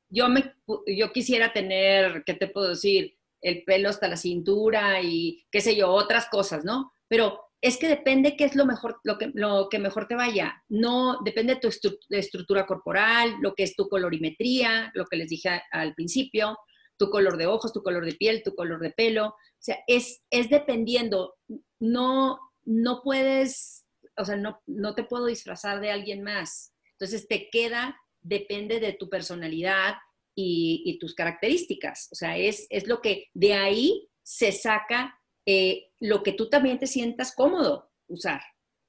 yo, 0.09 0.29
me, 0.29 0.55
yo 0.87 1.13
quisiera 1.13 1.53
tener, 1.53 2.25
¿qué 2.25 2.35
te 2.35 2.49
puedo 2.49 2.71
decir? 2.71 3.17
El 3.41 3.65
pelo 3.65 3.89
hasta 3.89 4.09
la 4.09 4.17
cintura 4.17 5.01
y 5.03 5.45
qué 5.51 5.61
sé 5.61 5.77
yo, 5.77 5.91
otras 5.91 6.27
cosas, 6.31 6.65
¿no? 6.65 6.93
Pero 7.09 7.41
es 7.61 7.77
que 7.77 7.89
depende 7.89 8.37
qué 8.37 8.45
es 8.45 8.55
lo 8.55 8.65
mejor, 8.65 9.01
lo 9.05 9.19
que, 9.19 9.31
lo 9.35 9.69
que 9.69 9.79
mejor 9.79 10.09
te 10.09 10.15
vaya. 10.15 10.63
No, 10.69 11.19
depende 11.25 11.55
de 11.55 11.61
tu 11.61 11.69
estructura 12.11 12.67
corporal, 12.67 13.35
lo 13.41 13.55
que 13.55 13.65
es 13.65 13.75
tu 13.77 13.89
colorimetría, 13.89 14.91
lo 14.95 15.05
que 15.05 15.17
les 15.17 15.29
dije 15.29 15.63
al 15.71 15.95
principio, 15.95 16.59
tu 16.97 17.11
color 17.11 17.37
de 17.37 17.47
ojos, 17.47 17.73
tu 17.73 17.83
color 17.83 18.05
de 18.05 18.15
piel, 18.15 18.43
tu 18.43 18.55
color 18.55 18.81
de 18.81 18.91
pelo. 18.91 19.27
O 19.29 19.37
sea, 19.59 19.79
es, 19.87 20.23
es 20.31 20.49
dependiendo. 20.49 21.35
No, 21.79 22.39
no 22.65 23.03
puedes, 23.03 23.87
o 24.17 24.25
sea, 24.25 24.37
no, 24.37 24.63
no 24.67 24.95
te 24.95 25.05
puedo 25.05 25.27
disfrazar 25.27 25.81
de 25.81 25.91
alguien 25.91 26.23
más. 26.23 26.73
Entonces 26.93 27.29
te 27.29 27.49
queda 27.51 27.97
depende 28.23 28.81
de 28.81 28.93
tu 28.93 29.09
personalidad 29.09 29.95
y, 30.35 30.99
tus 30.99 31.15
características. 31.15 32.09
O 32.13 32.15
sea, 32.15 32.37
es, 32.37 32.67
es, 32.71 32.87
lo 32.87 33.01
que 33.01 33.29
de 33.35 33.55
ahí 33.55 34.09
se 34.23 34.53
saca 34.53 35.19
eh, 35.47 35.89
lo 35.99 36.23
que 36.23 36.33
tú 36.33 36.49
también 36.49 36.79
te 36.79 36.87
sientas 36.87 37.35
cómodo 37.35 37.91
usar. 38.09 38.41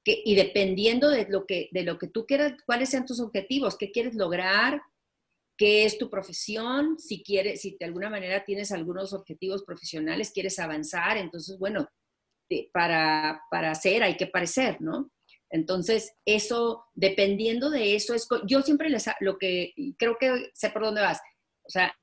Y 0.04 0.34
dependiendo 0.34 1.10
de 1.10 1.26
lo, 1.28 1.46
que, 1.46 1.68
de 1.70 1.84
lo 1.84 1.96
que 1.96 2.08
tú 2.08 2.26
quieras, 2.26 2.54
cuáles 2.66 2.88
sean 2.88 3.06
tus 3.06 3.20
objetivos, 3.20 3.76
qué 3.78 3.92
quieres 3.92 4.14
lograr, 4.14 4.82
qué 5.56 5.84
es 5.84 5.96
tu 5.96 6.10
profesión, 6.10 6.98
si 6.98 7.22
quieres, 7.22 7.60
si 7.60 7.76
de 7.78 7.86
alguna 7.86 8.10
manera 8.10 8.44
tienes 8.44 8.72
algunos 8.72 9.12
objetivos 9.12 9.62
profesionales, 9.62 10.32
quieres 10.34 10.58
avanzar, 10.58 11.18
entonces, 11.18 11.56
bueno, 11.58 11.88
para, 12.72 13.42
para 13.50 13.70
hacer 13.70 14.02
hay 14.02 14.16
que 14.16 14.26
parecer, 14.26 14.80
¿no? 14.80 15.10
Entonces, 15.52 16.14
eso, 16.24 16.86
dependiendo 16.94 17.68
de 17.68 17.94
eso, 17.94 18.14
es, 18.14 18.26
yo 18.46 18.62
siempre 18.62 18.88
les, 18.88 19.04
lo 19.20 19.38
que, 19.38 19.74
creo 19.98 20.16
que 20.18 20.50
sé 20.54 20.70
por 20.70 20.82
dónde 20.82 21.02
vas. 21.02 21.20
O 21.64 21.70
sea, 21.70 21.94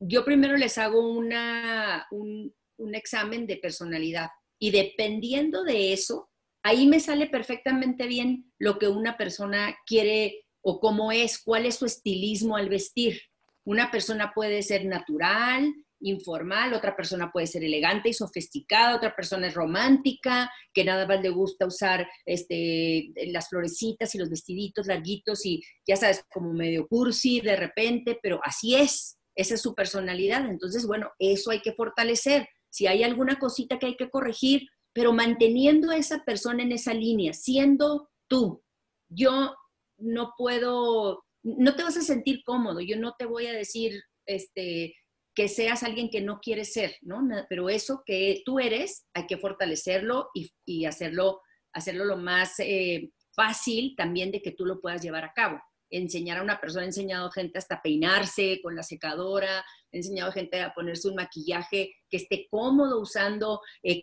yo 0.00 0.24
primero 0.24 0.56
les 0.56 0.78
hago 0.78 1.08
una, 1.10 2.06
un, 2.10 2.54
un 2.78 2.94
examen 2.94 3.46
de 3.46 3.56
personalidad 3.56 4.30
y 4.58 4.70
dependiendo 4.70 5.64
de 5.64 5.92
eso, 5.92 6.30
ahí 6.62 6.86
me 6.86 7.00
sale 7.00 7.26
perfectamente 7.26 8.06
bien 8.06 8.52
lo 8.58 8.78
que 8.78 8.88
una 8.88 9.16
persona 9.16 9.76
quiere 9.86 10.44
o 10.62 10.80
cómo 10.80 11.12
es, 11.12 11.42
cuál 11.42 11.66
es 11.66 11.76
su 11.76 11.86
estilismo 11.86 12.56
al 12.56 12.68
vestir. 12.68 13.20
Una 13.64 13.90
persona 13.90 14.32
puede 14.34 14.62
ser 14.62 14.84
natural, 14.84 15.72
informal, 16.02 16.74
otra 16.74 16.94
persona 16.96 17.30
puede 17.32 17.46
ser 17.46 17.64
elegante 17.64 18.08
y 18.08 18.12
sofisticada, 18.12 18.96
otra 18.96 19.14
persona 19.14 19.46
es 19.46 19.54
romántica, 19.54 20.50
que 20.72 20.84
nada 20.84 21.06
más 21.06 21.22
le 21.22 21.30
gusta 21.30 21.66
usar 21.66 22.06
este, 22.26 23.12
las 23.28 23.48
florecitas 23.48 24.14
y 24.14 24.18
los 24.18 24.30
vestiditos 24.30 24.86
larguitos 24.86 25.44
y 25.46 25.62
ya 25.86 25.96
sabes, 25.96 26.24
como 26.32 26.52
medio 26.52 26.86
cursi 26.86 27.40
de 27.40 27.56
repente, 27.56 28.18
pero 28.22 28.40
así 28.44 28.74
es, 28.74 29.18
esa 29.34 29.54
es 29.54 29.62
su 29.62 29.74
personalidad. 29.74 30.48
Entonces, 30.48 30.86
bueno, 30.86 31.10
eso 31.18 31.50
hay 31.50 31.60
que 31.60 31.72
fortalecer. 31.72 32.48
Si 32.70 32.86
hay 32.86 33.02
alguna 33.02 33.38
cosita 33.38 33.78
que 33.78 33.86
hay 33.86 33.96
que 33.96 34.10
corregir, 34.10 34.68
pero 34.92 35.12
manteniendo 35.12 35.90
a 35.90 35.96
esa 35.96 36.24
persona 36.24 36.62
en 36.62 36.72
esa 36.72 36.94
línea, 36.94 37.32
siendo 37.32 38.10
tú, 38.28 38.62
yo 39.08 39.54
no 39.98 40.32
puedo, 40.36 41.24
no 41.42 41.74
te 41.76 41.82
vas 41.82 41.96
a 41.96 42.02
sentir 42.02 42.42
cómodo, 42.44 42.80
yo 42.80 42.96
no 42.98 43.14
te 43.18 43.24
voy 43.24 43.46
a 43.46 43.52
decir, 43.52 44.02
este, 44.26 44.94
que 45.34 45.48
seas 45.48 45.82
alguien 45.82 46.10
que 46.10 46.20
no 46.20 46.40
quieres 46.40 46.72
ser, 46.72 46.96
¿no? 47.00 47.22
Pero 47.48 47.70
eso 47.70 48.02
que 48.04 48.42
tú 48.44 48.58
eres, 48.58 49.06
hay 49.14 49.26
que 49.26 49.38
fortalecerlo 49.38 50.28
y, 50.66 50.84
hacerlo, 50.84 51.40
hacerlo 51.72 52.04
lo 52.04 52.18
más 52.18 52.58
eh, 52.58 53.10
fácil 53.34 53.94
también 53.96 54.30
de 54.30 54.42
que 54.42 54.52
tú 54.52 54.66
lo 54.66 54.80
puedas 54.80 55.02
llevar 55.02 55.24
a 55.24 55.32
cabo. 55.32 55.60
Enseñar 55.90 56.38
a 56.38 56.42
una 56.42 56.60
persona, 56.60 56.84
he 56.84 56.88
enseñado 56.88 57.30
gente 57.30 57.58
hasta 57.58 57.80
peinarse 57.80 58.60
con 58.62 58.74
la 58.76 58.82
secadora, 58.82 59.64
he 59.90 59.98
enseñado 59.98 60.30
a 60.30 60.34
gente 60.34 60.60
a 60.60 60.74
ponerse 60.74 61.08
un 61.08 61.16
maquillaje 61.16 61.94
que 62.10 62.16
esté 62.16 62.46
cómodo 62.50 63.00
usando. 63.00 63.60
Eh, 63.82 64.02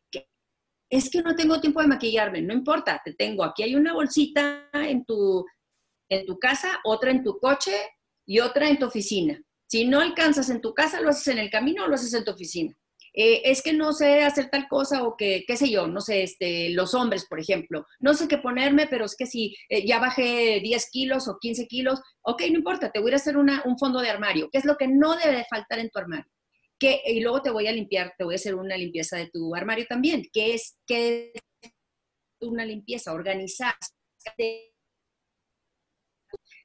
es 0.92 1.10
que 1.12 1.22
no 1.22 1.36
tengo 1.36 1.62
tiempo 1.62 1.82
de 1.82 1.88
maquillarme, 1.88 2.42
no 2.42 2.54
importa, 2.54 3.00
te 3.06 3.14
tengo, 3.14 3.44
aquí 3.44 3.62
hay 3.62 3.76
una 3.76 3.94
bolsita 3.94 4.68
en 4.74 5.06
tu, 5.06 5.46
en 6.10 6.26
tu 6.26 6.40
casa, 6.40 6.80
otra 6.84 7.12
en 7.12 7.24
tu 7.24 7.38
coche 7.38 7.76
y 8.26 8.40
otra 8.40 8.68
en 8.68 8.80
tu 8.80 8.88
oficina 8.88 9.40
si 9.70 9.86
no 9.86 10.00
alcanzas 10.00 10.50
en 10.50 10.62
tu 10.62 10.74
casa, 10.74 11.00
lo 11.00 11.10
haces 11.10 11.28
en 11.28 11.38
el 11.38 11.52
camino 11.52 11.84
o 11.84 11.88
lo 11.88 11.96
haces 11.96 12.14
en 12.14 12.26
tu 12.26 12.32
oficina. 12.32 12.76
Eh, 13.14 13.42
es 13.46 13.62
que 13.62 13.74
no 13.74 13.94
sé 13.94 14.24
hacer 14.24 14.50
tal 14.50 14.68
cosa 14.68 15.04
o 15.04 15.16
que, 15.16 15.44
qué 15.48 15.58
sé 15.58 15.70
yo, 15.70 15.88
no 15.88 16.02
sé, 16.02 16.24
este, 16.24 16.70
los 16.70 16.94
hombres, 16.94 17.26
por 17.28 17.40
ejemplo, 17.40 17.86
no 18.00 18.14
sé 18.14 18.28
qué 18.28 18.38
ponerme, 18.38 18.88
pero 18.88 19.06
es 19.06 19.16
que 19.16 19.26
si 19.26 19.56
eh, 19.70 19.86
ya 19.86 20.00
bajé 20.00 20.60
10 20.62 20.90
kilos 20.92 21.28
o 21.28 21.38
15 21.40 21.68
kilos, 21.68 22.00
ok, 22.22 22.42
no 22.50 22.58
importa, 22.58 22.92
te 22.92 23.00
voy 23.00 23.12
a 23.12 23.16
hacer 23.16 23.38
una, 23.38 23.64
un 23.66 23.78
fondo 23.78 24.00
de 24.02 24.10
armario, 24.10 24.50
¿qué 24.52 24.60
es 24.60 24.66
lo 24.66 24.76
que 24.78 24.88
no 24.88 25.16
debe 25.16 25.46
faltar 25.50 25.80
en 25.80 25.90
tu 25.90 26.00
armario? 26.00 26.32
Que, 26.80 27.02
y 27.06 27.20
luego 27.20 27.42
te 27.42 27.50
voy 27.50 27.68
a 27.68 27.72
limpiar, 27.72 28.14
te 28.18 28.24
voy 28.24 28.36
a 28.36 28.38
hacer 28.38 28.56
una 28.56 28.78
limpieza 28.78 29.18
de 29.18 29.30
tu 29.30 29.56
armario 29.56 29.86
también, 29.88 30.24
¿qué 30.32 30.54
es, 30.54 30.78
qué 30.88 31.34
es 31.62 31.72
una 32.42 32.66
limpieza? 32.66 33.14
Organizar 33.14 33.74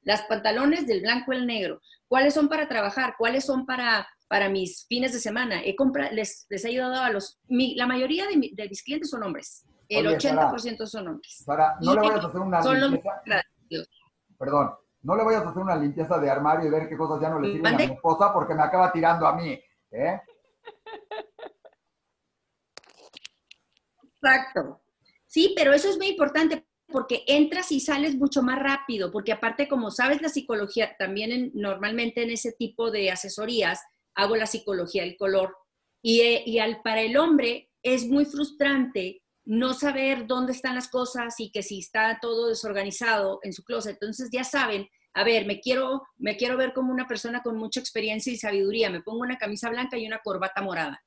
las 0.03 0.21
pantalones 0.23 0.87
del 0.87 1.01
blanco 1.01 1.33
el 1.33 1.47
negro, 1.47 1.81
¿Cuáles 2.07 2.33
son 2.33 2.47
para 2.49 2.67
trabajar? 2.67 3.15
¿Cuáles 3.17 3.45
son 3.45 3.65
para, 3.65 4.07
para 4.27 4.49
mis 4.49 4.85
fines 4.87 5.13
de 5.13 5.19
semana? 5.19 5.61
He 5.63 5.75
les, 6.11 6.45
les 6.49 6.65
he 6.65 6.69
ayudado 6.69 7.01
a 7.01 7.09
los... 7.09 7.39
la 7.47 7.87
mayoría 7.87 8.25
de, 8.27 8.37
mis 8.37 8.83
clientes 8.83 9.09
son 9.09 9.23
hombres. 9.23 9.65
El 9.89 10.07
80% 10.07 10.85
son 10.85 11.07
hombres. 11.07 11.43
Para, 11.45 11.77
no 11.81 11.93
le 11.93 12.01
voy 12.01 12.11
a 12.11 12.17
hacer 12.17 12.39
una 12.39 12.61
limpieza. 12.61 13.43
Perdón, 14.37 14.75
no 15.03 15.15
le 15.15 15.23
voy 15.23 15.35
a 15.35 15.39
hacer 15.39 15.61
una 15.61 15.75
limpieza 15.75 16.19
de 16.19 16.29
armario 16.29 16.67
y 16.67 16.71
ver 16.71 16.89
qué 16.89 16.97
cosas 16.97 17.21
ya 17.21 17.29
no 17.29 17.39
le 17.39 17.53
sirven 17.53 17.73
a 17.73 17.77
mi 17.77 17.83
esposa 17.83 18.33
porque 18.33 18.55
me 18.55 18.63
acaba 18.63 18.91
tirando 18.91 19.27
a 19.27 19.35
mí. 19.35 19.59
¿eh? 19.91 20.21
Exacto. 24.03 24.81
Sí, 25.25 25.53
pero 25.55 25.73
eso 25.73 25.89
es 25.89 25.97
muy 25.97 26.07
importante 26.07 26.65
porque 26.95 27.25
entras 27.27 27.73
y 27.73 27.81
sales 27.81 28.15
mucho 28.15 28.41
más 28.41 28.57
rápido, 28.57 29.11
porque 29.11 29.33
aparte, 29.33 29.67
como 29.67 29.91
sabes 29.91 30.21
la 30.21 30.29
psicología, 30.29 30.95
también 30.97 31.51
normalmente 31.53 32.23
en 32.23 32.29
ese 32.29 32.53
tipo 32.53 32.89
de 32.89 33.11
asesorías 33.11 33.81
hago 34.13 34.37
la 34.37 34.45
psicología 34.45 35.03
del 35.03 35.17
color. 35.17 35.57
Y, 36.01 36.21
eh, 36.21 36.43
y 36.45 36.59
al, 36.59 36.81
para 36.83 37.01
el 37.01 37.17
hombre 37.17 37.69
es 37.83 38.07
muy 38.07 38.23
frustrante 38.23 39.21
no 39.43 39.73
saber 39.73 40.25
dónde 40.25 40.53
están 40.53 40.73
las 40.73 40.87
cosas 40.87 41.37
y 41.37 41.51
que 41.51 41.63
si 41.63 41.79
está 41.79 42.17
todo 42.21 42.47
desorganizado 42.47 43.39
en 43.43 43.51
su 43.51 43.65
closet. 43.65 43.97
Entonces 43.99 44.29
ya 44.31 44.45
saben, 44.45 44.87
a 45.15 45.25
ver, 45.25 45.45
me 45.45 45.59
quiero, 45.59 46.01
me 46.15 46.37
quiero 46.37 46.55
ver 46.55 46.71
como 46.71 46.93
una 46.93 47.09
persona 47.09 47.43
con 47.43 47.57
mucha 47.57 47.81
experiencia 47.81 48.31
y 48.31 48.37
sabiduría. 48.37 48.89
Me 48.89 49.01
pongo 49.01 49.19
una 49.19 49.37
camisa 49.37 49.69
blanca 49.69 49.97
y 49.97 50.07
una 50.07 50.19
corbata 50.23 50.61
morada 50.61 51.03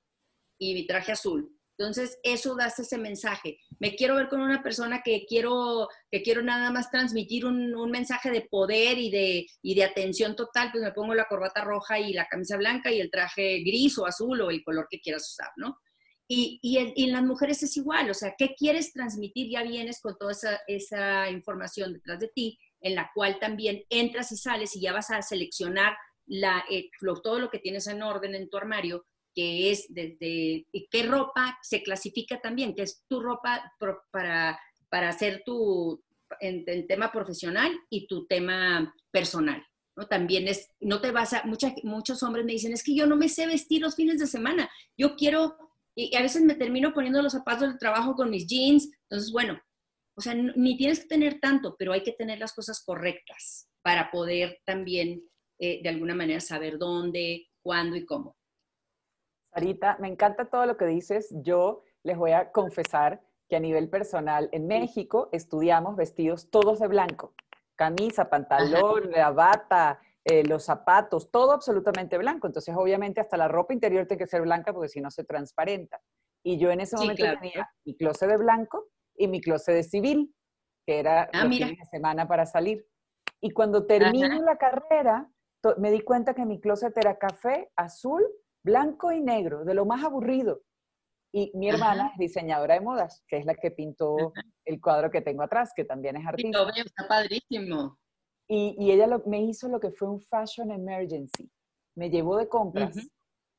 y 0.58 0.74
mi 0.74 0.86
traje 0.86 1.12
azul. 1.12 1.57
Entonces, 1.78 2.18
eso 2.24 2.56
da 2.56 2.66
ese 2.66 2.98
mensaje. 2.98 3.60
Me 3.78 3.94
quiero 3.94 4.16
ver 4.16 4.28
con 4.28 4.40
una 4.40 4.64
persona 4.64 5.00
que 5.04 5.24
quiero, 5.28 5.88
que 6.10 6.22
quiero 6.22 6.42
nada 6.42 6.72
más 6.72 6.90
transmitir 6.90 7.46
un, 7.46 7.68
mensaje 7.90 8.30
de 8.30 8.42
poder 8.42 8.98
y 8.98 9.10
de, 9.10 9.46
y 9.62 9.74
de 9.76 9.84
atención 9.84 10.34
total, 10.34 10.70
pues 10.72 10.82
me 10.82 10.92
pongo 10.92 11.14
la 11.14 11.26
corbata 11.26 11.62
roja 11.62 12.00
y 12.00 12.12
la 12.12 12.26
camisa 12.26 12.56
blanca 12.56 12.90
y 12.90 13.00
el 13.00 13.10
traje 13.10 13.60
gris 13.60 13.96
o 13.98 14.06
azul 14.06 14.40
o 14.40 14.50
el 14.50 14.64
color 14.64 14.88
que 14.90 15.00
quieras 15.00 15.30
usar, 15.30 15.50
¿no? 15.56 15.78
Y, 16.26 16.58
y, 16.60 16.78
en, 16.78 17.12
las 17.12 17.22
mujeres 17.22 17.62
es 17.62 17.76
igual, 17.76 18.10
o 18.10 18.14
sea, 18.14 18.34
¿qué 18.36 18.54
quieres 18.54 18.92
transmitir? 18.92 19.48
Ya 19.48 19.62
vienes 19.62 20.00
con 20.02 20.18
toda 20.18 20.32
esa, 20.32 20.60
esa 20.66 21.30
información 21.30 21.94
detrás 21.94 22.18
de 22.18 22.28
ti, 22.28 22.58
en 22.80 22.96
la 22.96 23.10
cual 23.14 23.38
también 23.38 23.84
entras 23.88 24.30
y 24.32 24.36
sales 24.36 24.76
y 24.76 24.80
ya 24.80 24.92
vas 24.92 25.10
a 25.10 25.22
seleccionar 25.22 25.96
la, 26.26 26.64
eh, 26.70 26.90
todo 27.22 27.38
lo 27.38 27.50
que 27.50 27.60
tienes 27.60 27.86
en 27.86 28.02
orden 28.02 28.34
en 28.34 28.50
tu 28.50 28.58
armario 28.58 29.06
que 29.38 29.70
es 29.70 29.86
desde 29.88 30.66
qué 30.90 31.02
ropa 31.04 31.56
se 31.62 31.84
clasifica 31.84 32.40
también, 32.40 32.74
que 32.74 32.82
es 32.82 33.04
tu 33.06 33.20
ropa 33.20 33.72
para, 34.10 34.58
para 34.88 35.08
hacer 35.10 35.44
tu 35.46 36.02
en, 36.40 36.88
tema 36.88 37.12
profesional 37.12 37.70
y 37.88 38.08
tu 38.08 38.26
tema 38.26 38.92
personal. 39.12 39.64
¿no? 39.94 40.08
También 40.08 40.48
es, 40.48 40.70
no 40.80 41.00
te 41.00 41.12
vas 41.12 41.34
a, 41.34 41.44
muchos 41.44 42.22
hombres 42.24 42.46
me 42.46 42.50
dicen, 42.50 42.72
es 42.72 42.82
que 42.82 42.96
yo 42.96 43.06
no 43.06 43.14
me 43.14 43.28
sé 43.28 43.46
vestir 43.46 43.80
los 43.80 43.94
fines 43.94 44.18
de 44.18 44.26
semana, 44.26 44.68
yo 44.96 45.14
quiero, 45.14 45.56
y 45.94 46.16
a 46.16 46.22
veces 46.22 46.42
me 46.42 46.56
termino 46.56 46.92
poniendo 46.92 47.22
los 47.22 47.34
zapatos 47.34 47.68
del 47.68 47.78
trabajo 47.78 48.16
con 48.16 48.30
mis 48.30 48.44
jeans, 48.48 48.90
entonces 49.02 49.30
bueno, 49.30 49.60
o 50.16 50.20
sea, 50.20 50.34
ni 50.34 50.76
tienes 50.76 50.98
que 50.98 51.06
tener 51.06 51.38
tanto, 51.38 51.76
pero 51.78 51.92
hay 51.92 52.02
que 52.02 52.10
tener 52.10 52.40
las 52.40 52.54
cosas 52.54 52.82
correctas 52.84 53.68
para 53.82 54.10
poder 54.10 54.58
también 54.64 55.22
eh, 55.60 55.80
de 55.80 55.88
alguna 55.88 56.16
manera 56.16 56.40
saber 56.40 56.76
dónde, 56.76 57.46
cuándo 57.62 57.94
y 57.94 58.04
cómo. 58.04 58.37
Sarita, 59.58 59.96
me 59.98 60.06
encanta 60.06 60.44
todo 60.44 60.66
lo 60.66 60.76
que 60.76 60.86
dices. 60.86 61.34
Yo 61.42 61.82
les 62.04 62.16
voy 62.16 62.30
a 62.30 62.52
confesar 62.52 63.20
que 63.48 63.56
a 63.56 63.60
nivel 63.60 63.88
personal 63.88 64.48
en 64.52 64.68
México 64.68 65.28
estudiamos 65.32 65.96
vestidos 65.96 66.48
todos 66.48 66.78
de 66.78 66.86
blanco. 66.86 67.34
Camisa, 67.74 68.30
pantalón, 68.30 69.10
la 69.10 69.32
bata, 69.32 70.00
eh, 70.24 70.44
los 70.44 70.64
zapatos, 70.64 71.32
todo 71.32 71.50
absolutamente 71.50 72.18
blanco. 72.18 72.46
Entonces, 72.46 72.72
obviamente, 72.76 73.20
hasta 73.20 73.36
la 73.36 73.48
ropa 73.48 73.72
interior 73.72 74.06
tiene 74.06 74.22
que 74.22 74.28
ser 74.28 74.42
blanca 74.42 74.72
porque 74.72 74.88
si 74.88 75.00
no 75.00 75.10
se 75.10 75.24
transparenta. 75.24 76.00
Y 76.44 76.58
yo 76.58 76.70
en 76.70 76.80
ese 76.80 76.96
momento 76.96 77.24
tenía 77.24 77.68
mi 77.84 77.96
closet 77.96 78.28
de 78.28 78.36
blanco 78.36 78.86
y 79.16 79.26
mi 79.26 79.40
closet 79.40 79.74
de 79.74 79.82
civil, 79.82 80.32
que 80.86 81.00
era 81.00 81.28
ah, 81.32 81.48
de 81.48 81.76
semana 81.90 82.28
para 82.28 82.46
salir. 82.46 82.86
Y 83.40 83.50
cuando 83.50 83.86
termino 83.86 84.40
la 84.40 84.56
carrera, 84.56 85.28
me 85.78 85.90
di 85.90 86.02
cuenta 86.02 86.32
que 86.34 86.46
mi 86.46 86.60
closet 86.60 86.96
era 86.96 87.18
café, 87.18 87.72
azul, 87.74 88.24
blanco 88.64 89.12
y 89.12 89.20
negro, 89.20 89.64
de 89.64 89.74
lo 89.74 89.84
más 89.86 90.04
aburrido. 90.04 90.62
Y 91.32 91.52
mi 91.54 91.68
hermana 91.68 92.10
es 92.12 92.18
diseñadora 92.18 92.74
de 92.74 92.80
modas, 92.80 93.22
que 93.28 93.36
es 93.36 93.44
la 93.44 93.54
que 93.54 93.70
pintó 93.70 94.32
el 94.64 94.80
cuadro 94.80 95.10
que 95.10 95.20
tengo 95.20 95.42
atrás, 95.42 95.72
que 95.76 95.84
también 95.84 96.16
es 96.16 96.26
artista. 96.26 96.72
Sí, 96.74 96.80
está 96.80 97.06
padrísimo. 97.06 97.98
Y, 98.48 98.74
y 98.78 98.92
ella 98.92 99.06
me 99.26 99.42
hizo 99.42 99.68
lo 99.68 99.78
que 99.78 99.90
fue 99.90 100.08
un 100.08 100.20
fashion 100.22 100.70
emergency. 100.70 101.50
Me 101.96 102.08
llevó 102.08 102.38
de 102.38 102.48
compras 102.48 102.96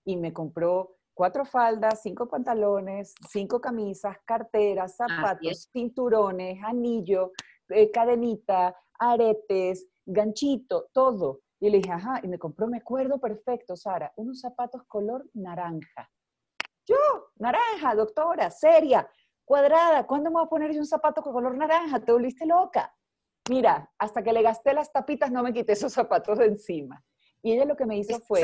y 0.04 0.18
me 0.18 0.34
compró 0.34 0.97
cuatro 1.14 1.45
faldas, 1.45 2.02
cinco 2.02 2.28
pantalones, 2.28 3.14
cinco 3.30 3.62
camisas, 3.62 4.18
carteras, 4.26 4.95
zapatos, 4.95 5.70
cinturones, 5.72 6.58
anillo, 6.64 7.34
eh, 7.68 7.91
cadenita, 7.91 8.76
aretes, 8.97 9.88
ganchito, 10.06 10.89
todo. 10.93 11.41
Y 11.60 11.70
le 11.70 11.78
dije, 11.78 11.91
ajá, 11.91 12.20
y 12.24 12.28
me 12.28 12.39
compró, 12.39 12.68
me 12.68 12.78
acuerdo 12.78 13.20
perfecto, 13.20 13.76
Sara, 13.76 14.14
unos 14.16 14.39
zapatos 14.39 14.84
color 14.88 15.30
naranja. 15.34 16.10
Yo, 16.86 16.95
naranja, 17.36 17.95
doctora, 17.95 18.49
seria, 18.49 19.10
cuadrada, 19.45 20.07
¿cuándo 20.07 20.30
me 20.30 20.36
voy 20.36 20.45
a 20.45 20.49
poner 20.49 20.72
yo 20.72 20.80
un 20.80 20.86
zapato 20.86 21.22
con 21.22 21.34
color 21.34 21.55
naranja? 21.57 21.99
Te 21.99 22.12
volviste 22.12 22.45
loca. 22.45 22.95
Mira, 23.49 23.91
hasta 23.97 24.24
que 24.24 24.34
le 24.34 24.41
gasté 24.41 24.74
las 24.74 24.91
tapitas 24.91 25.32
no 25.32 25.43
me 25.43 25.53
quité 25.53 25.74
esos 25.74 25.93
zapatos 25.93 26.38
de 26.38 26.45
encima. 26.45 27.03
Y 27.41 27.53
ella 27.53 27.66
lo 27.66 27.76
que 27.76 27.86
me 27.86 27.97
hizo 27.97 28.20
fue, 28.22 28.43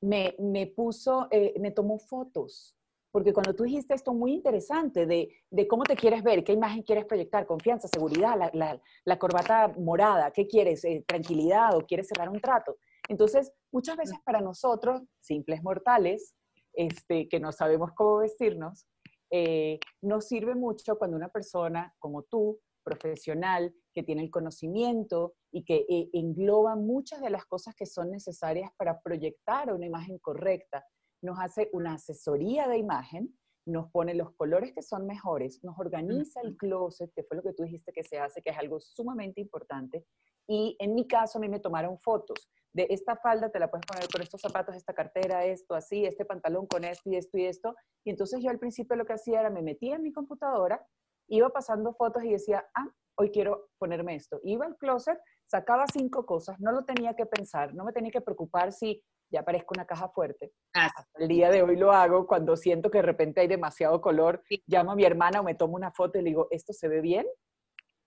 me, 0.00 0.34
me, 0.38 0.66
puso, 0.66 1.28
eh, 1.30 1.54
me 1.58 1.70
tomó 1.70 1.98
fotos. 1.98 2.77
Porque 3.18 3.32
cuando 3.32 3.52
tú 3.52 3.64
dijiste 3.64 3.94
esto 3.94 4.14
muy 4.14 4.32
interesante 4.32 5.04
de, 5.04 5.28
de, 5.50 5.66
cómo 5.66 5.82
te 5.82 5.96
quieres 5.96 6.22
ver, 6.22 6.44
qué 6.44 6.52
imagen 6.52 6.84
quieres 6.84 7.04
proyectar, 7.04 7.46
confianza, 7.46 7.88
seguridad, 7.88 8.38
la, 8.38 8.48
la, 8.54 8.80
la 9.04 9.18
corbata 9.18 9.74
morada, 9.76 10.30
qué 10.30 10.46
quieres, 10.46 10.84
eh, 10.84 11.04
tranquilidad 11.04 11.74
o 11.74 11.80
quieres 11.80 12.06
cerrar 12.06 12.28
un 12.28 12.40
trato. 12.40 12.76
Entonces, 13.08 13.50
muchas 13.72 13.96
veces 13.96 14.20
para 14.24 14.40
nosotros, 14.40 15.02
simples 15.18 15.64
mortales, 15.64 16.36
este, 16.74 17.26
que 17.28 17.40
no 17.40 17.50
sabemos 17.50 17.90
cómo 17.96 18.18
vestirnos, 18.18 18.86
eh, 19.32 19.80
nos 20.00 20.28
sirve 20.28 20.54
mucho 20.54 20.96
cuando 20.96 21.16
una 21.16 21.28
persona 21.28 21.92
como 21.98 22.22
tú, 22.22 22.60
profesional, 22.84 23.74
que 23.92 24.04
tiene 24.04 24.22
el 24.22 24.30
conocimiento 24.30 25.34
y 25.50 25.64
que 25.64 25.84
eh, 25.88 26.08
engloba 26.12 26.76
muchas 26.76 27.20
de 27.20 27.30
las 27.30 27.44
cosas 27.46 27.74
que 27.74 27.84
son 27.84 28.12
necesarias 28.12 28.70
para 28.76 29.00
proyectar 29.00 29.74
una 29.74 29.86
imagen 29.86 30.18
correcta, 30.20 30.86
nos 31.22 31.38
hace 31.38 31.68
una 31.72 31.94
asesoría 31.94 32.68
de 32.68 32.78
imagen, 32.78 33.38
nos 33.66 33.90
pone 33.90 34.14
los 34.14 34.32
colores 34.34 34.72
que 34.72 34.82
son 34.82 35.06
mejores, 35.06 35.62
nos 35.62 35.78
organiza 35.78 36.40
el 36.40 36.56
closet, 36.56 37.12
que 37.14 37.22
fue 37.22 37.36
lo 37.36 37.42
que 37.42 37.52
tú 37.52 37.64
dijiste 37.64 37.92
que 37.92 38.02
se 38.02 38.18
hace, 38.18 38.42
que 38.42 38.50
es 38.50 38.58
algo 38.58 38.80
sumamente 38.80 39.40
importante. 39.40 40.06
Y 40.46 40.76
en 40.78 40.94
mi 40.94 41.06
caso, 41.06 41.38
a 41.38 41.40
mí 41.40 41.48
me 41.48 41.60
tomaron 41.60 41.98
fotos 41.98 42.50
de 42.72 42.86
esta 42.90 43.16
falda, 43.16 43.50
te 43.50 43.58
la 43.58 43.70
puedes 43.70 43.84
poner 43.86 44.08
con 44.08 44.22
estos 44.22 44.40
zapatos, 44.40 44.76
esta 44.76 44.94
cartera, 44.94 45.44
esto, 45.44 45.74
así, 45.74 46.06
este 46.06 46.24
pantalón 46.24 46.66
con 46.66 46.84
esto 46.84 47.10
y 47.10 47.16
esto 47.16 47.36
y 47.36 47.44
esto. 47.44 47.74
Y 48.04 48.10
entonces 48.10 48.42
yo 48.42 48.50
al 48.50 48.58
principio 48.58 48.96
lo 48.96 49.04
que 49.04 49.14
hacía 49.14 49.40
era 49.40 49.50
me 49.50 49.62
metía 49.62 49.96
en 49.96 50.02
mi 50.02 50.12
computadora, 50.12 50.86
iba 51.28 51.50
pasando 51.50 51.92
fotos 51.92 52.24
y 52.24 52.32
decía, 52.32 52.66
ah, 52.74 52.88
hoy 53.16 53.30
quiero 53.30 53.68
ponerme 53.78 54.14
esto. 54.14 54.40
Iba 54.44 54.66
al 54.66 54.76
closet, 54.76 55.18
sacaba 55.46 55.84
cinco 55.92 56.24
cosas, 56.24 56.58
no 56.60 56.72
lo 56.72 56.84
tenía 56.84 57.14
que 57.14 57.26
pensar, 57.26 57.74
no 57.74 57.84
me 57.84 57.92
tenía 57.92 58.10
que 58.10 58.20
preocupar 58.20 58.72
si 58.72 59.02
ya 59.30 59.42
parezco 59.42 59.74
una 59.76 59.86
caja 59.86 60.08
fuerte. 60.08 60.52
Ah, 60.74 60.90
el 61.16 61.28
día 61.28 61.50
de 61.50 61.62
hoy 61.62 61.76
lo 61.76 61.92
hago 61.92 62.26
cuando 62.26 62.56
siento 62.56 62.90
que 62.90 62.98
de 62.98 63.02
repente 63.02 63.40
hay 63.40 63.48
demasiado 63.48 64.00
color, 64.00 64.42
llamo 64.66 64.92
a 64.92 64.96
mi 64.96 65.04
hermana 65.04 65.40
o 65.40 65.44
me 65.44 65.54
tomo 65.54 65.74
una 65.74 65.92
foto 65.92 66.18
y 66.18 66.22
le 66.22 66.30
digo, 66.30 66.48
¿esto 66.50 66.72
se 66.72 66.88
ve 66.88 67.00
bien? 67.00 67.26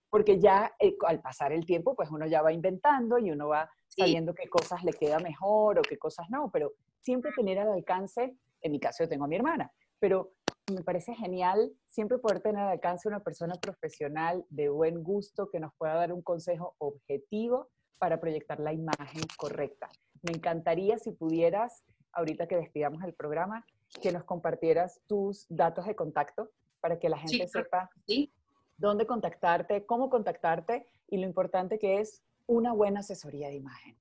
Porque 0.09 0.39
ya 0.39 0.74
eh, 0.80 0.95
al 1.07 1.22
pasar 1.22 1.53
el 1.53 1.65
tiempo, 1.65 1.95
pues 1.95 2.09
uno 2.11 2.26
ya 2.28 2.41
va 2.41 2.51
inventando 2.51 3.17
y 3.17 3.32
uno 3.32 3.49
va 3.49 3.69
sabiendo 3.88 4.34
qué 4.34 4.49
cosas 4.49 4.84
le 4.84 4.93
queda 4.93 5.19
mejor 5.19 5.80
o 5.80 5.82
qué 5.82 5.97
cosas 5.97 6.28
no, 6.30 6.49
pero 6.51 6.74
siempre 6.99 7.32
tener 7.36 7.59
al 7.59 7.72
alcance, 7.72 8.36
en 8.61 8.72
mi 8.72 8.80
caso 8.80 9.03
yo 9.03 9.09
tengo 9.09 9.26
a 9.26 9.28
mi 9.28 9.36
hermana, 9.36 9.72
pero 9.99 10.34
me 10.74 10.84
parece 10.84 11.13
genial 11.15 11.72
siempre 11.88 12.17
poder 12.17 12.41
tener 12.41 12.61
al 12.61 12.69
alcance 12.69 13.07
una 13.07 13.19
persona 13.19 13.55
profesional 13.55 14.45
de 14.49 14.69
buen 14.69 15.03
gusto 15.03 15.49
que 15.49 15.59
nos 15.59 15.74
pueda 15.78 15.95
dar 15.95 16.13
un 16.13 16.22
consejo 16.22 16.76
objetivo 16.78 17.69
para 17.97 18.19
proyectar 18.19 18.59
la 18.59 18.74
imagen 18.74 19.22
correcta. 19.38 19.89
Me 20.22 20.34
encantaría 20.34 20.97
si 20.97 21.11
pudieras, 21.11 21.84
ahorita 22.13 22.47
que 22.47 22.55
despidamos 22.55 23.03
el 23.03 23.13
programa, 23.13 23.65
que 24.01 24.11
nos 24.11 24.24
compartieras 24.24 25.01
tus 25.07 25.45
datos 25.49 25.86
de 25.86 25.95
contacto 25.95 26.49
para 26.80 26.99
que 26.99 27.09
la 27.09 27.17
gente 27.17 27.47
sepa 27.47 27.89
dónde 28.78 29.05
contactarte, 29.05 29.86
cómo 29.86 30.09
contactarte 30.09 30.88
y 31.07 31.17
lo 31.17 31.26
importante 31.26 31.78
que 31.78 31.99
es 31.99 32.24
una 32.47 32.74
buena 32.74 33.01
asesoría 33.01 33.49
de 33.49 33.55
imagen. 33.55 33.95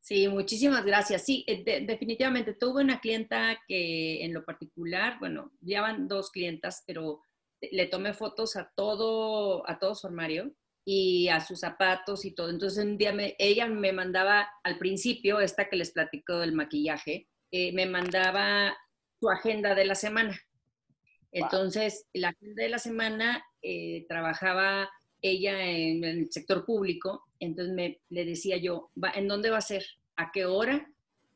Sí, 0.00 0.28
muchísimas 0.28 0.84
gracias. 0.84 1.22
Sí, 1.22 1.44
eh, 1.46 1.84
definitivamente 1.86 2.52
tuve 2.52 2.82
una 2.82 3.00
clienta 3.00 3.58
que 3.66 4.22
en 4.24 4.34
lo 4.34 4.44
particular, 4.44 5.18
bueno, 5.18 5.50
ya 5.60 5.80
van 5.80 6.08
dos 6.08 6.30
clientas, 6.30 6.84
pero 6.86 7.22
le 7.60 7.86
tomé 7.86 8.12
fotos 8.12 8.56
a 8.56 8.70
todo, 8.74 9.68
a 9.68 9.78
todo 9.78 9.94
su 9.94 10.06
armario 10.06 10.52
y 10.84 11.28
a 11.28 11.40
sus 11.40 11.60
zapatos 11.60 12.24
y 12.24 12.32
todo. 12.32 12.50
Entonces 12.50 12.84
un 12.84 12.98
día 12.98 13.14
ella 13.38 13.66
me 13.66 13.92
mandaba 13.92 14.48
al 14.62 14.78
principio, 14.78 15.40
esta 15.40 15.68
que 15.68 15.76
les 15.76 15.92
platico 15.92 16.38
del 16.38 16.52
maquillaje, 16.52 17.28
eh, 17.50 17.72
me 17.72 17.86
mandaba 17.86 18.76
su 19.20 19.30
agenda 19.30 19.74
de 19.74 19.86
la 19.86 19.94
semana. 19.94 20.38
Entonces, 21.32 22.06
la 22.12 22.28
agenda 22.28 22.62
de 22.62 22.68
la 22.68 22.78
semana 22.78 23.44
eh, 23.60 24.06
trabajaba 24.08 24.88
ella 25.20 25.64
en, 25.64 26.04
el 26.04 26.30
sector 26.30 26.64
público, 26.64 27.24
entonces 27.40 27.74
me, 27.74 28.00
le 28.10 28.24
decía 28.24 28.56
yo, 28.58 28.90
¿en 29.14 29.26
dónde 29.26 29.50
va 29.50 29.58
a 29.58 29.62
ser? 29.62 29.84
¿A 30.16 30.30
qué 30.30 30.44
hora? 30.44 30.88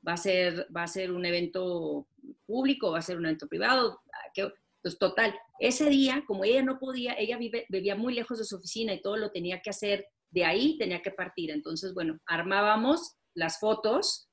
¿Va 0.06 0.12
a 0.12 0.16
ser, 0.16 0.68
va 0.74 0.84
a 0.84 0.88
ser 0.88 1.10
un 1.10 1.24
evento 1.24 2.06
público? 2.46 2.92
¿Va 2.92 2.98
a 2.98 3.02
ser 3.02 3.16
un 3.16 3.26
evento 3.26 3.48
privado? 3.48 4.00
Pues 4.82 4.98
total, 4.98 5.34
ese 5.58 5.88
día, 5.88 6.22
como 6.26 6.44
ella 6.44 6.62
no 6.62 6.78
podía, 6.78 7.14
ella 7.14 7.36
vive, 7.36 7.66
vivía 7.68 7.96
muy 7.96 8.14
lejos 8.14 8.38
de 8.38 8.44
su 8.44 8.56
oficina 8.56 8.94
y 8.94 9.02
todo 9.02 9.16
lo 9.16 9.30
tenía 9.30 9.60
que 9.60 9.70
hacer 9.70 10.06
de 10.30 10.44
ahí, 10.44 10.78
tenía 10.78 11.02
que 11.02 11.10
partir. 11.10 11.50
Entonces, 11.50 11.94
bueno, 11.94 12.18
armábamos 12.26 13.16
las 13.34 13.58
fotos, 13.58 14.28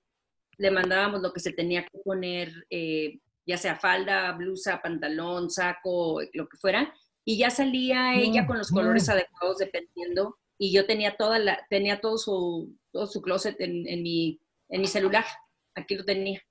le 0.57 0.71
mandábamos 0.71 1.21
lo 1.21 1.33
que 1.33 1.39
se 1.39 1.51
tenía 1.51 1.83
que 1.83 1.97
poner, 2.03 2.51
eh, 2.69 3.19
ya 3.45 3.57
sea 3.57 3.75
falda, 3.75 4.31
blusa, 4.33 4.81
pantalón, 4.81 5.49
saco, 5.49 6.21
lo 6.33 6.47
que 6.47 6.57
fuera, 6.57 6.93
y 7.25 7.37
ya 7.37 7.49
salía 7.49 8.15
ella 8.15 8.43
mm, 8.43 8.47
con 8.47 8.57
los 8.59 8.69
colores 8.69 9.07
mm. 9.07 9.11
adecuados 9.11 9.57
dependiendo 9.57 10.37
y 10.57 10.71
yo 10.71 10.85
tenía 10.85 11.17
toda 11.17 11.39
la 11.39 11.65
tenía 11.69 11.99
todo 11.99 12.17
su 12.17 12.73
todo 12.91 13.07
su 13.07 13.21
closet 13.21 13.59
en, 13.59 13.87
en 13.87 14.03
mi 14.03 14.39
en 14.69 14.81
mi 14.81 14.87
celular 14.87 15.25
aquí 15.73 15.95
lo 15.95 16.05
tenía 16.05 16.41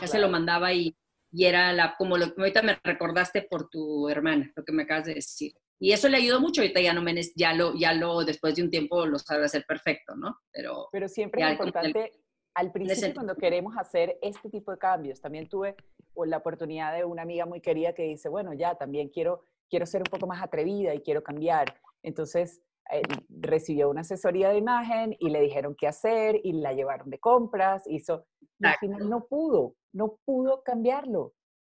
ya 0.00 0.06
se 0.06 0.18
lo 0.18 0.28
mandaba 0.28 0.72
y, 0.72 0.96
y 1.36 1.44
era 1.44 1.72
la 1.74 1.94
como 1.96 2.16
lo 2.16 2.26
ahorita 2.36 2.62
me 2.62 2.78
recordaste 2.82 3.42
por 3.42 3.68
tu 3.68 4.08
hermana 4.08 4.50
lo 4.56 4.64
que 4.64 4.72
me 4.72 4.84
acabas 4.84 5.04
de 5.06 5.14
decir. 5.14 5.52
Y 5.78 5.92
eso 5.92 6.08
le 6.08 6.16
ayudó 6.16 6.40
mucho 6.40 6.62
ahorita 6.62 6.80
ya 6.80 6.94
no 6.94 7.02
me 7.02 7.14
ya 7.34 7.52
lo 7.52 7.74
ya 7.74 7.92
lo 7.92 8.24
después 8.24 8.54
de 8.56 8.62
un 8.62 8.70
tiempo 8.70 9.04
lo 9.04 9.18
sabe 9.18 9.44
hacer 9.44 9.66
perfecto 9.66 10.16
no 10.16 10.38
pero 10.50 10.88
pero 10.90 11.06
siempre 11.08 11.42
es 11.42 11.50
importante 11.50 12.12
al 12.54 12.72
principio 12.72 13.12
cuando 13.12 13.36
queremos 13.36 13.76
hacer 13.76 14.16
este 14.22 14.48
tipo 14.48 14.70
de 14.70 14.78
cambios 14.78 15.20
también 15.20 15.46
tuve 15.46 15.76
la 16.24 16.38
oportunidad 16.38 16.96
de 16.96 17.04
una 17.04 17.20
amiga 17.20 17.44
muy 17.44 17.60
querida 17.60 17.92
que 17.92 18.04
dice 18.04 18.30
bueno 18.30 18.54
ya 18.54 18.74
también 18.76 19.10
quiero 19.10 19.44
quiero 19.68 19.86
ser 19.86 20.00
un 20.00 20.10
poco 20.10 20.26
más 20.26 20.42
atrevida 20.42 20.94
y 20.94 21.00
quiero 21.00 21.22
cambiar. 21.22 21.74
Entonces 22.02 22.62
eh, 22.92 23.02
recibió 23.28 23.90
una 23.90 24.02
asesoría 24.02 24.50
de 24.50 24.58
imagen 24.58 25.16
y 25.18 25.30
le 25.30 25.40
dijeron 25.40 25.74
qué 25.76 25.88
hacer 25.88 26.40
y 26.42 26.52
la 26.52 26.72
llevaron 26.72 27.10
de 27.10 27.18
compras, 27.18 27.82
hizo, 27.86 28.26
y 28.58 28.66
al 28.66 28.76
final 28.76 29.08
no 29.08 29.26
pudo, 29.26 29.74
no 29.92 30.18
pudo 30.24 30.62
cambiarlo. 30.62 31.32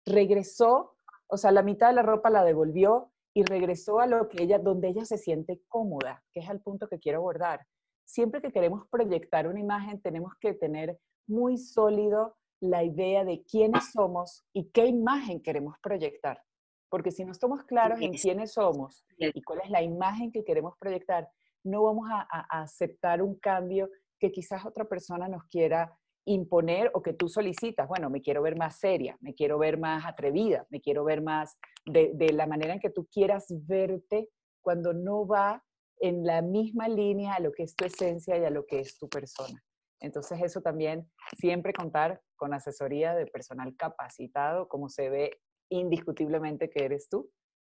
Regresó, 0.04 0.96
o 1.28 1.36
sea, 1.36 1.52
la 1.52 1.62
mitad 1.62 1.88
de 1.88 1.94
la 1.94 2.02
ropa 2.02 2.30
la 2.30 2.44
devolvió 2.44 3.12
y 3.34 3.44
regresó 3.44 4.00
a 4.00 4.06
lo 4.06 4.28
que 4.28 4.42
ella, 4.42 4.58
donde 4.58 4.88
ella 4.88 5.04
se 5.04 5.18
siente 5.18 5.60
cómoda, 5.68 6.24
que 6.32 6.40
es 6.40 6.48
el 6.48 6.60
punto 6.60 6.88
que 6.88 6.98
quiero 6.98 7.18
abordar. 7.18 7.66
Siempre 8.04 8.40
que 8.40 8.52
queremos 8.52 8.86
proyectar 8.88 9.46
una 9.46 9.60
imagen, 9.60 10.00
tenemos 10.00 10.32
que 10.40 10.54
tener 10.54 10.98
muy 11.26 11.58
sólido 11.58 12.36
la 12.60 12.82
idea 12.82 13.24
de 13.24 13.42
quiénes 13.44 13.92
somos 13.92 14.44
y 14.52 14.70
qué 14.70 14.86
imagen 14.86 15.42
queremos 15.42 15.76
proyectar. 15.82 16.42
Porque 16.88 17.10
si 17.10 17.24
no 17.24 17.32
estamos 17.32 17.64
claros 17.64 18.00
en 18.00 18.12
quiénes 18.12 18.52
somos 18.52 19.04
y 19.18 19.42
cuál 19.42 19.60
es 19.64 19.70
la 19.70 19.82
imagen 19.82 20.30
que 20.30 20.44
queremos 20.44 20.74
proyectar, 20.78 21.28
no 21.64 21.82
vamos 21.82 22.08
a, 22.10 22.26
aceptar 22.62 23.22
un 23.22 23.38
cambio 23.38 23.90
que 24.18 24.30
quizás 24.30 24.64
otra 24.64 24.84
persona 24.84 25.28
nos 25.28 25.44
quiera 25.44 25.98
imponer 26.24 26.90
o 26.94 27.02
que 27.02 27.12
tú 27.12 27.28
solicitas. 27.28 27.88
Bueno, 27.88 28.08
me 28.08 28.22
quiero 28.22 28.42
ver 28.42 28.56
más 28.56 28.78
seria, 28.78 29.16
me 29.20 29.34
quiero 29.34 29.58
ver 29.58 29.78
más 29.78 30.04
atrevida, 30.06 30.66
me 30.70 30.80
quiero 30.80 31.04
ver 31.04 31.22
más 31.22 31.58
de, 31.84 32.12
de 32.14 32.32
la 32.32 32.46
manera 32.46 32.74
en 32.74 32.80
que 32.80 32.90
tú 32.90 33.06
quieras 33.12 33.46
verte 33.66 34.28
cuando 34.60 34.92
no 34.92 35.26
va 35.26 35.62
en 36.00 36.24
la 36.24 36.42
misma 36.42 36.88
línea 36.88 37.34
a 37.34 37.40
lo 37.40 37.52
que 37.52 37.62
es 37.62 37.74
tu 37.74 37.84
esencia 37.84 38.36
y 38.36 38.44
a 38.44 38.50
lo 38.50 38.66
que 38.66 38.80
es 38.80 38.98
tu 38.98 39.08
persona. 39.08 39.62
Entonces 40.00 40.40
eso 40.42 40.60
también, 40.60 41.10
siempre 41.38 41.72
contar 41.72 42.20
con 42.36 42.52
asesoría 42.52 43.14
de 43.14 43.26
personal 43.26 43.74
capacitado, 43.76 44.68
como 44.68 44.88
se 44.88 45.08
ve 45.08 45.38
indiscutiblemente 45.68 46.70
que 46.70 46.84
eres 46.84 47.08
tú. 47.08 47.30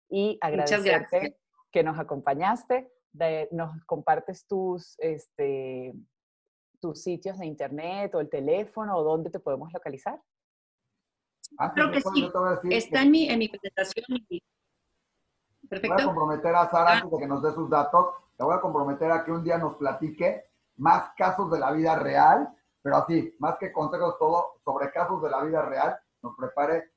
Y 0.09 0.37
agradecerte 0.41 1.37
que 1.71 1.83
nos 1.83 1.97
acompañaste, 1.97 2.91
nos 3.51 3.83
compartes 3.85 4.45
tus, 4.45 4.95
este, 4.99 5.93
tus 6.79 7.01
sitios 7.01 7.39
de 7.39 7.45
internet 7.45 8.13
o 8.15 8.19
el 8.19 8.29
teléfono 8.29 8.97
o 8.97 9.03
dónde 9.03 9.29
te 9.29 9.39
podemos 9.39 9.71
localizar. 9.73 10.21
Ah, 11.57 11.71
Creo 11.73 11.91
que 11.91 12.01
sí. 12.01 12.29
Está 12.69 13.03
en 13.03 13.11
mi, 13.11 13.29
en 13.29 13.39
mi 13.39 13.49
presentación. 13.49 14.05
Perfecto. 15.69 15.93
Voy 15.93 16.01
a 16.01 16.05
comprometer 16.05 16.55
a 16.55 16.69
Sara, 16.69 16.91
ah. 16.91 16.97
antes 16.97 17.11
de 17.11 17.17
que 17.19 17.27
nos 17.27 17.41
dé 17.41 17.51
sus 17.51 17.69
datos, 17.69 18.13
te 18.37 18.43
voy 18.43 18.55
a 18.55 18.61
comprometer 18.61 19.11
a 19.11 19.23
que 19.23 19.31
un 19.31 19.43
día 19.43 19.57
nos 19.57 19.75
platique 19.75 20.45
más 20.77 21.11
casos 21.15 21.51
de 21.51 21.59
la 21.59 21.71
vida 21.71 21.97
real, 21.97 22.49
pero 22.81 22.97
así, 22.97 23.35
más 23.39 23.57
que 23.57 23.71
consejos, 23.71 24.17
todo 24.17 24.59
sobre 24.65 24.91
casos 24.91 25.21
de 25.21 25.29
la 25.29 25.43
vida 25.43 25.61
real, 25.61 25.97
nos 26.23 26.35
prepare 26.35 26.90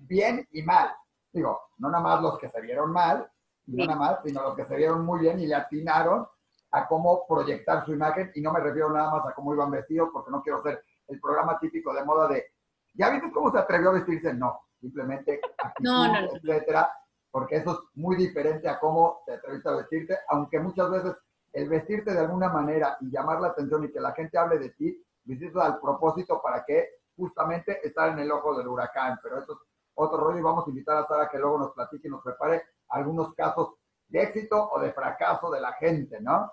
bien 0.00 0.46
y 0.52 0.62
mal. 0.62 0.94
Digo, 1.32 1.60
no 1.78 1.90
nada 1.90 2.02
más 2.02 2.22
los 2.22 2.38
que 2.38 2.48
se 2.48 2.60
vieron 2.60 2.92
mal, 2.92 3.28
no 3.66 3.86
nada 3.86 3.98
más, 3.98 4.18
sino 4.24 4.42
los 4.42 4.54
que 4.54 4.66
se 4.66 4.76
vieron 4.76 5.04
muy 5.04 5.20
bien 5.20 5.40
y 5.40 5.46
le 5.46 5.54
atinaron 5.54 6.26
a 6.70 6.86
cómo 6.86 7.26
proyectar 7.26 7.84
su 7.84 7.92
imagen, 7.92 8.32
y 8.34 8.40
no 8.40 8.52
me 8.52 8.60
refiero 8.60 8.90
nada 8.90 9.10
más 9.10 9.26
a 9.26 9.34
cómo 9.34 9.54
iban 9.54 9.70
vestidos, 9.70 10.10
porque 10.12 10.30
no 10.30 10.42
quiero 10.42 10.62
ser 10.62 10.84
el 11.06 11.20
programa 11.20 11.58
típico 11.60 11.94
de 11.94 12.04
moda 12.04 12.28
de, 12.28 12.46
¿ya 12.94 13.10
viste 13.10 13.30
cómo 13.30 13.52
se 13.52 13.58
atrevió 13.58 13.90
a 13.90 13.94
vestirse? 13.94 14.34
No, 14.34 14.60
simplemente 14.80 15.40
no, 15.80 16.08
no, 16.08 16.18
etcétera, 16.34 16.90
porque 17.30 17.56
eso 17.56 17.72
es 17.72 17.78
muy 17.94 18.16
diferente 18.16 18.68
a 18.68 18.78
cómo 18.80 19.22
te 19.24 19.34
atreviste 19.34 19.68
a 19.68 19.76
vestirte, 19.76 20.18
aunque 20.28 20.58
muchas 20.58 20.90
veces 20.90 21.16
el 21.52 21.68
vestirte 21.68 22.12
de 22.12 22.20
alguna 22.20 22.48
manera 22.48 22.96
y 23.00 23.10
llamar 23.10 23.40
la 23.40 23.48
atención 23.48 23.84
y 23.84 23.92
que 23.92 24.00
la 24.00 24.12
gente 24.12 24.36
hable 24.36 24.58
de 24.58 24.70
ti, 24.70 25.00
visitas 25.22 25.62
al 25.62 25.80
propósito 25.80 26.42
para 26.42 26.64
que 26.64 26.88
justamente 27.16 27.86
estar 27.86 28.10
en 28.10 28.18
el 28.18 28.32
ojo 28.32 28.56
del 28.56 28.66
huracán, 28.66 29.18
pero 29.22 29.38
eso 29.38 29.52
es 29.52 29.58
otro 29.94 30.18
rollo 30.18 30.38
y 30.38 30.42
vamos 30.42 30.66
a 30.66 30.70
invitar 30.70 30.96
a 30.96 31.06
Sara 31.06 31.28
que 31.30 31.38
luego 31.38 31.58
nos 31.58 31.72
platique 31.72 32.08
y 32.08 32.10
nos 32.10 32.22
prepare 32.22 32.62
algunos 32.88 33.34
casos 33.34 33.74
de 34.08 34.22
éxito 34.22 34.70
o 34.70 34.80
de 34.80 34.92
fracaso 34.92 35.50
de 35.50 35.60
la 35.60 35.72
gente, 35.74 36.20
¿no? 36.20 36.50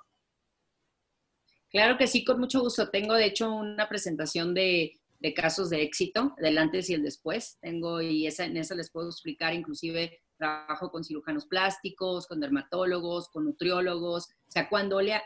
Claro 1.70 1.98
que 1.98 2.08
sí, 2.08 2.26
con 2.26 2.40
mucho 2.40 2.60
gusto. 2.60 2.90
Tengo, 2.90 3.14
de 3.14 3.26
hecho, 3.26 3.54
una 3.54 3.88
presentación 3.88 4.54
de, 4.54 5.00
casos 5.36 5.70
de 5.70 5.84
éxito, 5.84 6.36
del 6.38 6.58
antes 6.58 6.90
y 6.90 6.94
el 6.94 7.04
después. 7.04 7.58
Tengo, 7.62 8.02
y 8.02 8.28
esa, 8.28 8.46
en 8.46 8.58
esa 8.58 8.76
les 8.76 8.92
puedo 8.92 9.10
explicar, 9.10 9.54
inclusive 9.54 10.20
trabajo 10.38 10.92
con 10.92 11.04
cirujanos 11.04 11.46
plásticos, 11.46 12.28
con 12.28 12.40
dermatólogos, 12.40 13.30
con 13.30 13.46
nutriólogos. 13.46 14.26
O 14.26 14.52
sea, 14.52 14.68
cuando 14.68 15.00
le... 15.00 15.22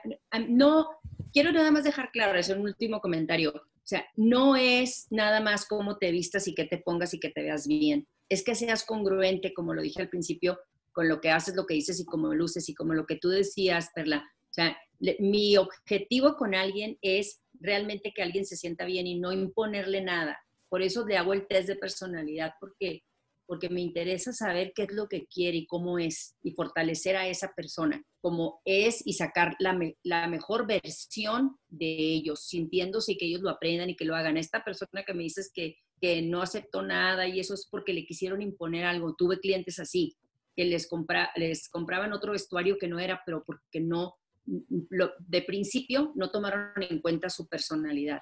No, 0.49 0.89
quiero 1.33 1.51
nada 1.51 1.71
más 1.71 1.83
dejar 1.83 2.11
claro, 2.11 2.37
es 2.37 2.49
un 2.49 2.61
último 2.61 2.99
comentario. 2.99 3.53
O 3.85 3.87
sea, 3.87 4.03
no 4.15 4.55
es 4.55 5.05
nada 5.11 5.41
más 5.41 5.67
cómo 5.67 5.99
te 5.99 6.09
vistas 6.09 6.47
y 6.47 6.55
que 6.55 6.65
te 6.65 6.79
pongas 6.79 7.13
y 7.13 7.19
que 7.19 7.29
te 7.29 7.43
veas 7.43 7.67
bien. 7.67 8.07
Es 8.29 8.43
que 8.43 8.55
seas 8.55 8.83
congruente, 8.83 9.53
como 9.53 9.75
lo 9.75 9.83
dije 9.83 10.01
al 10.01 10.09
principio, 10.09 10.59
con 10.91 11.07
lo 11.07 11.21
que 11.21 11.29
haces, 11.29 11.55
lo 11.55 11.67
que 11.67 11.75
dices 11.75 11.99
y 11.99 12.05
cómo 12.05 12.33
luces 12.33 12.67
y 12.67 12.73
como 12.73 12.95
lo 12.95 13.05
que 13.05 13.17
tú 13.17 13.29
decías, 13.29 13.91
Perla. 13.93 14.27
O 14.49 14.53
sea, 14.55 14.75
mi 15.19 15.55
objetivo 15.57 16.35
con 16.35 16.55
alguien 16.55 16.97
es 17.03 17.43
realmente 17.59 18.11
que 18.11 18.23
alguien 18.23 18.47
se 18.47 18.57
sienta 18.57 18.85
bien 18.85 19.05
y 19.05 19.19
no 19.19 19.31
imponerle 19.31 20.01
nada. 20.01 20.39
Por 20.67 20.81
eso 20.81 21.05
le 21.05 21.17
hago 21.17 21.33
el 21.33 21.45
test 21.45 21.67
de 21.67 21.75
personalidad, 21.75 22.53
porque, 22.59 23.03
porque 23.45 23.69
me 23.69 23.81
interesa 23.81 24.33
saber 24.33 24.73
qué 24.75 24.83
es 24.83 24.91
lo 24.91 25.07
que 25.07 25.25
quiere 25.25 25.57
y 25.57 25.67
cómo 25.67 25.99
es, 25.99 26.35
y 26.43 26.51
fortalecer 26.51 27.15
a 27.15 27.27
esa 27.27 27.53
persona 27.55 28.03
como 28.25 28.59
es 28.65 29.05
y 29.05 29.13
sacar 29.13 29.55
la, 29.59 29.79
la 30.01 30.27
mejor 30.27 30.65
versión 30.65 31.57
de 31.67 31.95
ellos, 31.95 32.47
sintiéndose 32.47 33.11
y 33.11 33.17
que 33.17 33.27
ellos 33.27 33.41
lo 33.41 33.51
aprendan 33.51 33.91
y 33.91 33.95
que 33.95 34.03
lo 34.03 34.15
hagan. 34.15 34.35
Esta 34.35 34.63
persona 34.63 35.03
que 35.05 35.13
me 35.13 35.21
dices 35.21 35.51
que, 35.53 35.77
que 36.01 36.23
no 36.23 36.41
aceptó 36.41 36.81
nada 36.81 37.27
y 37.27 37.39
eso 37.39 37.53
es 37.53 37.67
porque 37.69 37.93
le 37.93 38.03
quisieron 38.03 38.41
imponer 38.41 38.83
algo. 38.83 39.13
Tuve 39.15 39.39
clientes 39.39 39.77
así, 39.77 40.17
que 40.55 40.65
les, 40.65 40.87
compra, 40.87 41.29
les 41.35 41.69
compraban 41.69 42.13
otro 42.13 42.31
vestuario 42.31 42.79
que 42.79 42.87
no 42.87 42.97
era, 42.97 43.21
pero 43.27 43.43
porque 43.45 43.79
no 43.79 44.15
de 44.47 45.41
principio 45.43 46.11
no 46.15 46.31
tomaron 46.31 46.71
en 46.81 47.01
cuenta 47.01 47.29
su 47.29 47.47
personalidad 47.47 48.21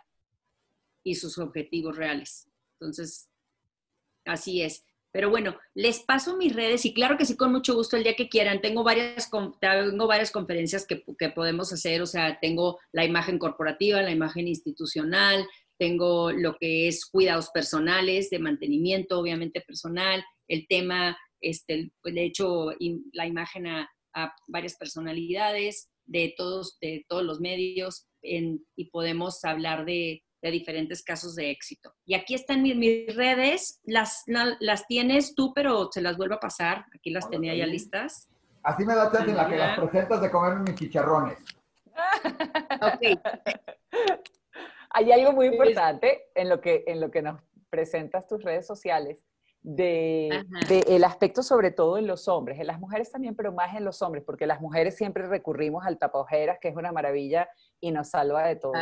y 1.02 1.16
sus 1.16 1.38
objetivos 1.38 1.96
reales. 1.96 2.50
Entonces, 2.74 3.30
así 4.26 4.62
es. 4.62 4.84
Pero 5.14 5.30
bueno, 5.30 5.56
les 5.76 6.00
paso 6.00 6.36
mis 6.36 6.56
redes 6.56 6.86
y 6.86 6.94
claro 6.94 7.18
que 7.18 7.26
sí, 7.26 7.38
con 7.38 7.52
mucho 7.52 7.76
gusto 7.76 7.96
el 7.96 8.04
día 8.04 8.16
que 8.16 8.30
quieran. 8.30 8.62
Tengo 8.62 8.84
varias, 8.84 9.30
tengo 9.62 10.08
varias 10.08 10.32
conferencias 10.32 10.86
que, 10.88 11.04
que 11.18 11.30
podemos 11.30 11.72
hacer, 11.72 12.02
o 12.02 12.08
sea, 12.08 12.40
tengo 12.42 12.80
la 12.92 13.06
imagen 13.06 13.38
corporativa, 13.38 14.02
la 14.02 14.12
imagen 14.12 14.48
institucional, 14.48 15.48
tengo 15.78 16.32
lo 16.32 16.58
que 16.58 16.88
es 16.88 17.06
cuidados 17.06 17.50
personales, 17.52 18.32
de 18.32 18.40
mantenimiento, 18.40 19.20
obviamente 19.20 19.62
personal, 19.62 20.26
el 20.48 20.68
tema, 20.68 21.16
este, 21.40 21.92
pues, 22.02 22.16
de 22.16 22.26
hecho, 22.26 22.72
la 23.14 23.28
imagen 23.28 23.68
a, 23.68 23.90
a 24.16 24.34
varias 24.48 24.76
personalidades, 24.76 25.92
de 26.06 26.34
todos, 26.36 26.78
de 26.82 27.06
todos 27.08 27.24
los 27.24 27.40
medios 27.40 28.08
y 28.22 28.86
podemos 28.92 29.44
hablar 29.44 29.86
de, 29.86 30.24
diferentes 30.52 31.04
casos 31.04 31.36
de 31.36 31.52
éxito. 31.52 31.94
Y 32.06 32.16
aquí 32.16 32.36
están 32.36 32.62
mis, 32.64 33.16
redes, 33.16 33.80
las, 33.86 34.24
las 34.60 34.88
tienes 34.88 35.36
tú, 35.36 35.54
pero 35.54 35.90
se 35.92 36.02
las 36.02 36.18
vuelvo 36.18 36.36
a 36.36 36.40
pasar. 36.40 36.86
Aquí 36.96 37.12
las 37.12 37.30
tenía 37.30 37.56
ya 37.56 37.66
listas. 37.66 38.30
Así 38.64 38.86
me 38.86 38.96
da 38.96 39.12
chance 39.12 39.30
en 39.30 39.38
la 39.38 39.50
que 39.50 39.58
las 39.58 39.80
presentas 39.80 40.22
de 40.22 40.32
comer 40.32 40.60
mis 40.60 40.76
chicharrones. 40.76 41.38
ok. 42.82 43.20
Hay 44.96 45.12
algo 45.12 45.32
muy 45.34 45.48
importante 45.48 46.26
en 46.36 46.50
lo 46.50 46.62
que, 46.62 46.84
en 46.86 47.02
lo 47.02 47.10
que 47.10 47.22
nos 47.22 47.42
presentas 47.70 48.28
tus 48.28 48.44
redes 48.44 48.68
sociales 48.68 49.18
de, 49.64 50.46
el 50.88 51.04
aspecto 51.06 51.42
sobre 51.42 51.72
todo 51.72 51.98
en 51.98 52.06
los 52.06 52.28
hombres, 52.28 52.60
en 52.60 52.68
las 52.68 52.80
mujeres 52.80 53.12
también, 53.12 53.36
pero 53.36 53.54
más 53.54 53.74
en 53.76 53.86
los 53.86 54.02
hombres, 54.02 54.24
porque 54.26 54.46
las 54.46 54.60
mujeres 54.60 54.98
siempre 54.98 55.26
recurrimos 55.26 55.86
al 55.86 55.98
tapaojeras, 55.98 56.60
que 56.62 56.68
es 56.68 56.76
una 56.76 56.92
maravilla 56.92 57.50
y 57.80 57.92
nos 57.92 58.10
salva 58.10 58.46
de 58.46 58.58
todo. 58.58 58.74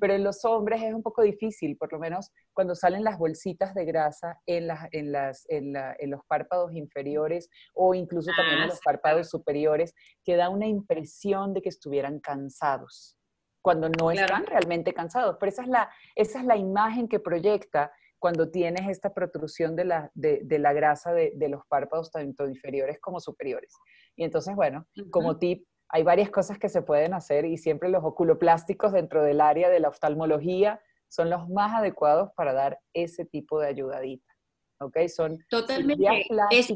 Pero 0.00 0.14
en 0.14 0.24
los 0.24 0.44
hombres 0.46 0.82
es 0.82 0.94
un 0.94 1.02
poco 1.02 1.22
difícil, 1.22 1.76
por 1.76 1.92
lo 1.92 1.98
menos 1.98 2.32
cuando 2.54 2.74
salen 2.74 3.04
las 3.04 3.18
bolsitas 3.18 3.74
de 3.74 3.84
grasa 3.84 4.40
en, 4.46 4.66
las, 4.66 4.88
en, 4.92 5.12
las, 5.12 5.44
en, 5.48 6.10
los 6.10 6.24
párpados 6.26 6.72
inferiores 6.74 7.50
o 7.74 7.94
incluso 7.94 8.30
también 8.34 8.58
en 8.58 8.64
ah, 8.64 8.68
los 8.68 8.80
párpados 8.80 9.28
superiores, 9.28 9.94
que 10.24 10.36
da 10.36 10.48
una 10.48 10.66
impresión 10.66 11.52
de 11.52 11.60
que 11.60 11.68
estuvieran 11.68 12.18
cansados 12.18 13.16
cuando 13.62 13.90
no 13.90 14.10
están 14.10 14.46
realmente 14.46 14.94
cansados. 14.94 15.36
Pero 15.38 15.50
esa 15.50 15.62
es 15.62 15.68
la, 15.68 15.90
esa 16.14 16.40
es 16.40 16.46
la 16.46 16.56
imagen 16.56 17.08
que 17.08 17.20
proyecta 17.20 17.92
cuando 18.20 18.50
tienes 18.50 18.88
esta 18.88 19.12
protrusión 19.12 19.74
de 19.74 19.84
la, 19.86 20.10
de, 20.14 20.58
la 20.58 20.72
grasa 20.72 21.12
de, 21.12 21.48
los 21.48 21.66
párpados 21.66 22.10
tanto 22.10 22.46
inferiores 22.46 23.00
como 23.00 23.18
superiores. 23.18 23.74
Y 24.14 24.24
entonces, 24.24 24.54
bueno, 24.54 24.86
como 25.10 25.38
tip, 25.38 25.66
hay 25.88 26.04
varias 26.04 26.30
cosas 26.30 26.58
que 26.58 26.68
se 26.68 26.82
pueden 26.82 27.14
hacer 27.14 27.46
y 27.46 27.56
siempre 27.56 27.88
los 27.88 28.04
oculoplásticos 28.04 28.92
dentro 28.92 29.24
del 29.24 29.40
área 29.40 29.70
de 29.70 29.80
la 29.80 29.88
oftalmología 29.88 30.80
son 31.08 31.30
los 31.30 31.48
más 31.48 31.74
adecuados 31.74 32.30
para 32.36 32.52
dar 32.52 32.78
ese 32.92 33.24
tipo 33.24 33.58
de 33.58 33.68
ayudadita. 33.68 34.32
¿Ok? 34.80 34.98
Son 35.08 35.38
totalmente. 35.48 36.28
Es, 36.50 36.68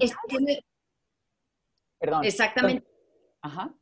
Perdón. 2.01 2.25
Exactamente. 2.25 2.89
ajá. 3.43 3.73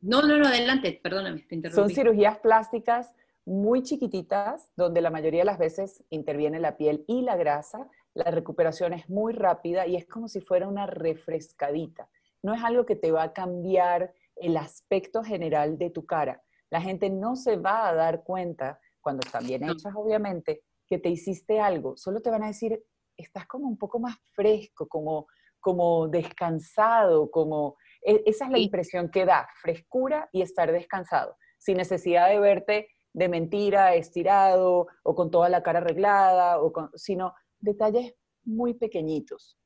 No, 0.00 0.22
no, 0.22 0.36
no, 0.36 0.48
adelante, 0.48 0.98
perdóname, 1.00 1.42
te 1.42 1.54
interrumpí. 1.54 1.80
Son 1.80 1.90
cirugías 1.90 2.38
plásticas 2.40 3.14
muy 3.44 3.82
chiquititas, 3.82 4.70
donde 4.76 5.00
la 5.00 5.10
mayoría 5.10 5.40
de 5.40 5.46
las 5.46 5.58
veces 5.58 6.04
interviene 6.10 6.60
la 6.60 6.76
piel 6.76 7.04
y 7.08 7.22
la 7.22 7.36
grasa. 7.36 7.88
La 8.14 8.30
recuperación 8.30 8.92
es 8.92 9.08
muy 9.08 9.32
rápida 9.32 9.86
y 9.86 9.96
es 9.96 10.06
como 10.06 10.28
si 10.28 10.40
fuera 10.40 10.68
una 10.68 10.86
refrescadita. 10.86 12.08
No 12.42 12.54
es 12.54 12.62
algo 12.62 12.86
que 12.86 12.96
te 12.96 13.10
va 13.10 13.24
a 13.24 13.32
cambiar 13.32 14.12
el 14.36 14.56
aspecto 14.56 15.22
general 15.22 15.78
de 15.78 15.90
tu 15.90 16.06
cara. 16.06 16.42
La 16.70 16.80
gente 16.80 17.10
no 17.10 17.36
se 17.36 17.56
va 17.56 17.88
a 17.88 17.94
dar 17.94 18.22
cuenta, 18.22 18.80
cuando 19.00 19.20
están 19.26 19.46
bien 19.46 19.68
hechas, 19.68 19.92
obviamente, 19.94 20.62
que 20.86 20.98
te 20.98 21.08
hiciste 21.08 21.60
algo. 21.60 21.96
Solo 21.96 22.20
te 22.20 22.30
van 22.30 22.44
a 22.44 22.48
decir, 22.48 22.82
estás 23.16 23.46
como 23.46 23.68
un 23.68 23.76
poco 23.76 23.98
más 23.98 24.16
fresco, 24.34 24.88
como, 24.88 25.26
como 25.60 26.08
descansado, 26.08 27.30
como... 27.30 27.76
E, 28.04 28.22
esa 28.26 28.46
es 28.46 28.50
la 28.50 28.58
impresión 28.58 29.10
que 29.10 29.24
da, 29.24 29.48
frescura 29.60 30.28
y 30.32 30.42
estar 30.42 30.70
descansado, 30.72 31.36
sin 31.58 31.76
necesidad 31.76 32.28
de 32.28 32.38
verte 32.38 32.88
de 33.12 33.28
mentira, 33.28 33.94
estirado 33.94 34.88
o 35.02 35.14
con 35.14 35.30
toda 35.30 35.48
la 35.48 35.62
cara 35.62 35.78
arreglada, 35.80 36.60
o 36.60 36.72
sino 36.94 37.34
detalles 37.58 38.14
muy 38.44 38.74
pequeñitos 38.74 39.58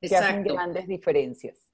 que 0.00 0.16
hacen 0.16 0.42
grandes 0.42 0.86
diferencias. 0.86 1.70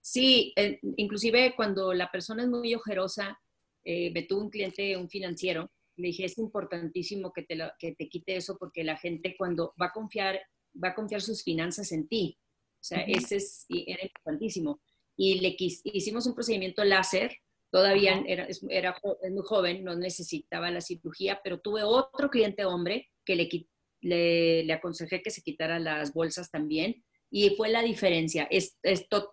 Sí, 0.00 0.52
inclusive 0.96 1.54
cuando 1.56 1.94
la 1.94 2.10
persona 2.10 2.42
es 2.42 2.48
muy 2.48 2.74
ojerosa, 2.74 3.40
eh, 3.84 4.10
me 4.12 4.22
tuvo 4.22 4.42
un 4.42 4.50
cliente, 4.50 4.96
un 4.96 5.08
financiero, 5.08 5.70
le 5.96 6.08
dije, 6.08 6.24
es 6.24 6.38
importantísimo 6.38 7.32
que 7.32 7.42
te, 7.42 7.58
que 7.78 7.94
te 7.94 8.08
quite 8.08 8.36
eso 8.36 8.56
porque 8.58 8.84
la 8.84 8.96
gente 8.96 9.36
cuando 9.36 9.74
va 9.80 9.86
a 9.86 9.92
confiar, 9.92 10.40
va 10.82 10.88
a 10.88 10.94
confiar 10.94 11.22
sus 11.22 11.42
finanzas 11.42 11.92
en 11.92 12.08
ti. 12.08 12.38
O 12.74 12.86
sea, 12.86 13.00
ese 13.02 13.36
es, 13.36 13.66
era 13.68 14.02
importantísimo. 14.02 14.80
Y 15.16 15.40
le 15.40 15.56
hicimos 15.58 16.26
un 16.26 16.34
procedimiento 16.34 16.82
láser 16.84 17.38
Todavía 17.74 18.22
era, 18.24 18.46
era, 18.68 18.96
muy 19.02 19.42
joven, 19.42 19.82
no 19.82 19.96
necesitaba 19.96 20.70
la 20.70 20.80
cirugía, 20.80 21.40
pero 21.42 21.58
tuve 21.58 21.82
otro 21.82 22.30
cliente 22.30 22.64
hombre 22.64 23.10
que 23.24 23.34
le, 23.34 23.48
le, 24.00 24.62
le 24.62 24.72
aconsejé 24.72 25.20
que 25.22 25.32
se 25.32 25.42
quitara 25.42 25.80
las 25.80 26.14
bolsas 26.14 26.52
también 26.52 27.02
y 27.32 27.50
fue 27.56 27.70
la 27.70 27.82
diferencia. 27.82 28.46
Es, 28.48 28.78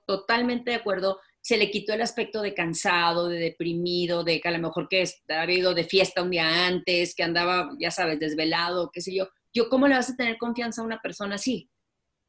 totalmente 0.07 0.71
de 0.71 0.77
acuerdo. 0.77 1.19
Se 1.39 1.55
le 1.55 1.69
quitó 1.69 1.93
el 1.93 2.01
aspecto 2.01 2.41
de 2.41 2.55
cansado, 2.55 3.27
de 3.27 3.37
deprimido, 3.37 4.23
de 4.23 4.41
que 4.41 4.47
a 4.47 4.53
lo 4.53 4.57
mejor 4.57 4.87
que 4.89 5.03
había 5.29 5.59
ido 5.59 5.75
de 5.75 5.83
fiesta 5.83 6.23
un 6.23 6.31
día 6.31 6.65
antes, 6.65 7.13
que 7.13 7.21
andaba, 7.21 7.69
ya 7.79 7.91
sabes, 7.91 8.19
desvelado, 8.19 8.89
qué 8.91 9.01
sé 9.01 9.13
yo. 9.13 9.29
Yo, 9.53 9.69
¿cómo 9.69 9.87
le 9.87 9.93
vas 9.93 10.09
a 10.09 10.15
tener 10.15 10.39
confianza 10.39 10.81
a 10.81 10.85
una 10.85 10.99
persona 10.99 11.35
así? 11.35 11.69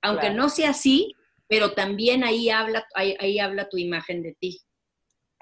Aunque 0.02 0.28
no 0.28 0.50
sea 0.50 0.70
así, 0.70 1.14
pero 1.48 1.72
también 1.72 2.22
ahí 2.22 2.50
habla, 2.50 2.86
ahí, 2.94 3.16
ahí 3.18 3.38
habla 3.38 3.70
tu 3.70 3.78
imagen 3.78 4.22
de 4.22 4.36
ti. 4.38 4.60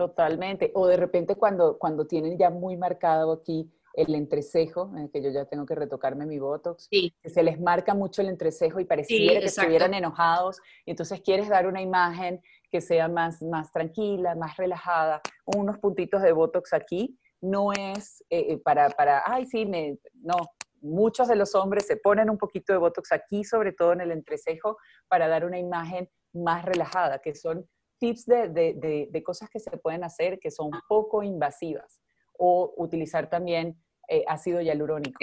Totalmente. 0.01 0.71
O 0.73 0.87
de 0.87 0.97
repente 0.97 1.35
cuando, 1.35 1.77
cuando 1.77 2.07
tienen 2.07 2.39
ya 2.39 2.49
muy 2.49 2.75
marcado 2.75 3.33
aquí 3.33 3.71
el 3.93 4.15
entrecejo, 4.15 4.91
que 5.13 5.21
yo 5.21 5.29
ya 5.29 5.45
tengo 5.45 5.67
que 5.67 5.75
retocarme 5.75 6.25
mi 6.25 6.39
Botox, 6.39 6.89
que 6.89 7.29
se 7.29 7.43
les 7.43 7.61
marca 7.61 7.93
mucho 7.93 8.23
el 8.23 8.29
entrecejo 8.29 8.81
y 8.81 8.87
pareciera 8.87 9.41
que 9.41 9.47
estuvieran 9.47 9.93
enojados, 9.93 10.57
y 10.87 10.93
entonces 10.93 11.21
quieres 11.21 11.51
dar 11.51 11.67
una 11.67 11.83
imagen 11.83 12.41
que 12.71 12.81
sea 12.81 13.09
más, 13.09 13.43
más 13.43 13.73
tranquila, 13.73 14.35
más 14.37 14.57
relajada, 14.57 15.21
unos 15.45 15.77
puntitos 15.77 16.23
de 16.23 16.33
Botox 16.33 16.73
aquí, 16.73 17.19
no 17.43 17.75
es 17.75 18.25
eh, 18.31 18.53
eh, 18.53 18.57
para, 18.57 18.89
para, 18.89 19.23
ay, 19.27 19.45
sí, 19.45 19.67
me, 19.67 19.99
no, 20.15 20.37
muchos 20.81 21.29
de 21.29 21.37
los 21.37 21.55
hombres 21.55 21.87
se 21.87 21.99
ponen 21.99 22.31
un 22.31 22.39
poquito 22.39 22.73
de 22.73 22.79
Botox 22.79 23.13
aquí, 23.13 23.45
sobre 23.45 23.73
todo 23.73 23.93
en 23.93 24.01
el 24.01 24.13
entrecejo, 24.13 24.79
para 25.09 25.29
dar 25.29 25.45
una 25.45 25.59
imagen 25.59 26.09
más 26.33 26.65
relajada, 26.65 27.19
que 27.19 27.35
son 27.35 27.69
tips 28.01 28.27
de, 28.27 28.49
de, 28.49 29.09
de 29.11 29.23
cosas 29.23 29.49
que 29.49 29.61
se 29.61 29.71
pueden 29.77 30.03
hacer 30.03 30.41
que 30.41 30.51
son 30.51 30.71
poco 30.89 31.23
invasivas 31.23 32.01
o 32.37 32.75
utilizar 32.79 33.29
también 33.31 33.81
eh, 34.09 34.25
ácido 34.27 34.61
hialurónico 34.61 35.19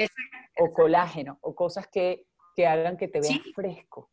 o 0.59 0.71
colágeno 0.71 1.39
o 1.41 1.53
cosas 1.53 1.87
que, 1.87 2.25
que 2.55 2.65
hagan 2.65 2.95
que 2.95 3.09
te 3.09 3.19
veas 3.19 3.39
fresco. 3.53 4.09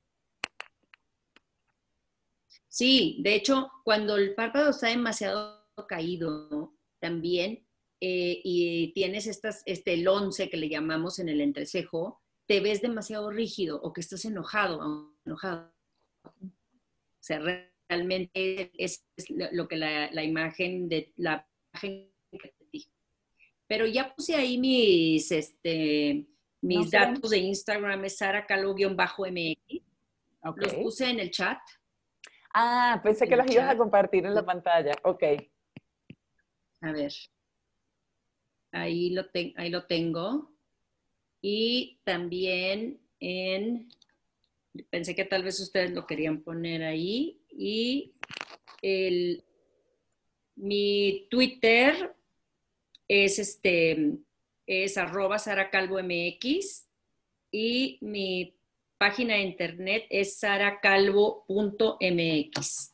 Sí, 2.68 3.20
de 3.22 3.36
hecho, 3.36 3.70
cuando 3.84 4.16
el 4.16 4.34
párpado 4.34 4.70
está 4.70 4.88
demasiado 4.88 5.64
caído, 5.86 6.74
también, 6.98 7.64
eh, 8.00 8.40
y 8.42 8.92
tienes 8.94 9.28
estas, 9.28 9.62
este 9.66 9.94
el 9.94 10.08
once 10.08 10.48
que 10.48 10.56
le 10.56 10.68
llamamos 10.68 11.18
en 11.20 11.28
el 11.28 11.40
entrecejo, 11.40 12.20
te 12.46 12.60
ves 12.60 12.82
demasiado 12.82 13.30
rígido 13.30 13.80
o 13.80 13.92
que 13.92 14.00
estás 14.00 14.24
enojado, 14.24 15.14
enojado. 15.24 15.72
O 16.24 16.50
sea, 17.20 17.38
realmente 17.89 18.70
es, 18.78 19.05
lo 19.28 19.68
que 19.68 19.76
la, 19.76 20.11
la, 20.11 20.22
imagen 20.22 20.89
de 20.89 21.12
la 21.16 21.47
imagen 21.72 22.14
pero 23.66 23.87
ya 23.87 24.14
puse 24.14 24.35
ahí 24.35 24.59
mis, 24.59 25.30
este, 25.32 26.26
mis 26.61 26.91
datos 26.91 27.30
de 27.30 27.39
Instagram, 27.39 28.05
es 28.05 28.18
Sara 28.18 28.47
mx 28.47 29.82
Los 30.57 30.74
puse 30.74 31.11
en 31.11 31.20
el 31.20 31.30
chat. 31.30 31.59
Ah, 32.55 33.01
pensé 33.03 33.26
que 33.26 33.37
los 33.37 33.51
ibas 33.51 33.70
a 33.70 33.76
compartir 33.76 34.26
en 34.26 34.35
la 34.35 34.45
pantalla. 34.45 34.93
Ok. 35.03 35.22
A 36.82 36.93
ver. 36.93 37.12
Ahí 38.70 39.11
lo, 39.11 39.24
ahí 39.57 39.70
lo 39.70 39.87
tengo. 39.87 40.53
Y 41.41 42.01
también 42.05 43.01
en, 43.18 43.89
pensé 44.91 45.14
que 45.14 45.24
tal 45.24 45.43
vez 45.43 45.59
ustedes 45.59 45.93
lo 45.93 46.07
querían 46.07 46.43
poner 46.43 46.85
ahí. 46.85 47.41
Y 47.57 48.14
el, 48.82 49.44
mi 50.57 51.28
Twitter 51.30 52.14
es 53.09 53.38
este, 53.38 54.18
es 54.66 54.98
arroba 54.98 55.38
saracalvomx 55.38 56.88
y 57.50 57.98
mi 58.00 58.57
página 58.98 59.34
de 59.34 59.42
internet 59.42 60.07
es 60.11 60.38
saracalvo.mx. 60.38 62.90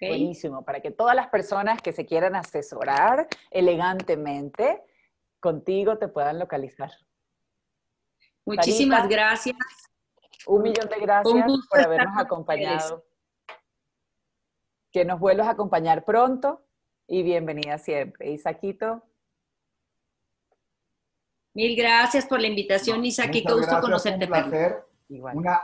Buenísimo, 0.00 0.64
para 0.64 0.80
que 0.80 0.90
todas 0.90 1.14
las 1.14 1.28
personas 1.28 1.82
que 1.82 1.92
se 1.92 2.06
quieran 2.06 2.34
asesorar 2.36 3.28
elegantemente 3.50 4.82
contigo 5.40 5.98
te 5.98 6.08
puedan 6.08 6.38
localizar. 6.38 6.90
Muchísimas 8.44 9.08
gracias. 9.08 9.56
Un 10.46 10.62
millón 10.62 10.88
de 10.88 11.00
gracias 11.00 11.44
por 11.68 11.80
habernos 11.80 12.16
acompañado. 12.16 13.04
Que 14.90 15.04
nos 15.04 15.20
vuelvas 15.20 15.48
a 15.48 15.50
acompañar 15.50 16.04
pronto 16.04 16.62
y 17.06 17.22
bienvenida 17.22 17.78
siempre. 17.78 18.30
Isaquito. 18.30 19.02
Mil 21.54 21.76
gracias 21.76 22.26
por 22.26 22.40
la 22.40 22.46
invitación, 22.46 23.04
Isaki. 23.04 23.44
Qué 23.44 23.52
gusto 23.52 23.80
conocerte. 23.80 24.24
Un 24.24 24.30
placer. 24.30 24.84
Una 25.08 25.60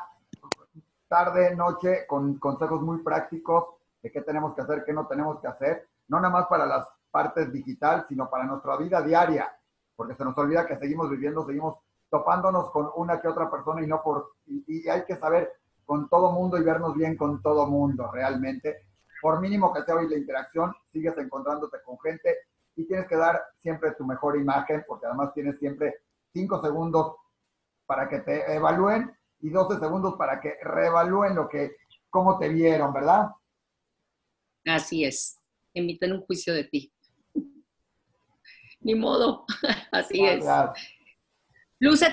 tarde, 1.08 1.54
noche 1.54 2.06
con 2.06 2.38
consejos 2.38 2.82
muy 2.82 3.02
prácticos 3.02 3.76
de 4.02 4.10
qué 4.10 4.20
tenemos 4.22 4.54
que 4.54 4.62
hacer, 4.62 4.84
qué 4.84 4.92
no 4.92 5.06
tenemos 5.06 5.40
que 5.40 5.46
hacer. 5.46 5.88
No 6.08 6.18
nada 6.18 6.30
más 6.30 6.46
para 6.46 6.66
las 6.66 6.86
partes 7.10 7.52
digital, 7.52 8.04
sino 8.08 8.28
para 8.28 8.44
nuestra 8.44 8.76
vida 8.76 9.00
diaria. 9.00 9.56
Porque 9.96 10.14
se 10.16 10.24
nos 10.24 10.36
olvida 10.36 10.66
que 10.66 10.76
seguimos 10.76 11.08
viviendo, 11.08 11.46
seguimos 11.46 11.76
topándonos 12.10 12.70
con 12.70 12.90
una 12.96 13.20
que 13.20 13.28
otra 13.28 13.50
persona 13.50 13.82
y 13.82 13.86
no 13.86 14.02
por... 14.02 14.34
Y, 14.46 14.64
y 14.66 14.88
hay 14.88 15.04
que 15.04 15.16
saber 15.16 15.52
con 15.86 16.08
todo 16.08 16.32
mundo 16.32 16.58
y 16.58 16.62
vernos 16.62 16.94
bien 16.94 17.16
con 17.16 17.40
todo 17.40 17.66
mundo 17.66 18.10
realmente 18.10 18.82
por 19.24 19.40
mínimo 19.40 19.72
que 19.72 19.82
sea 19.84 19.94
hoy 19.94 20.06
la 20.06 20.18
interacción, 20.18 20.74
sigues 20.92 21.16
encontrándote 21.16 21.78
con 21.82 21.98
gente 22.00 22.40
y 22.76 22.86
tienes 22.86 23.08
que 23.08 23.16
dar 23.16 23.40
siempre 23.56 23.92
tu 23.92 24.04
mejor 24.04 24.38
imagen, 24.38 24.84
porque 24.86 25.06
además 25.06 25.32
tienes 25.32 25.58
siempre 25.58 25.94
5 26.34 26.60
segundos 26.60 27.16
para 27.86 28.06
que 28.06 28.18
te 28.18 28.54
evalúen 28.54 29.10
y 29.40 29.48
12 29.48 29.80
segundos 29.80 30.16
para 30.18 30.42
que 30.42 30.58
reevalúen 30.62 31.36
lo 31.36 31.48
que, 31.48 31.74
cómo 32.10 32.38
te 32.38 32.50
vieron, 32.50 32.92
¿verdad? 32.92 33.30
Así 34.66 35.06
es, 35.06 35.40
emiten 35.72 36.12
un 36.12 36.20
juicio 36.26 36.52
de 36.52 36.64
ti. 36.64 36.92
Ni 38.80 38.94
modo, 38.94 39.46
así 39.90 40.22
es. 40.22 40.44
Luce 41.78 42.12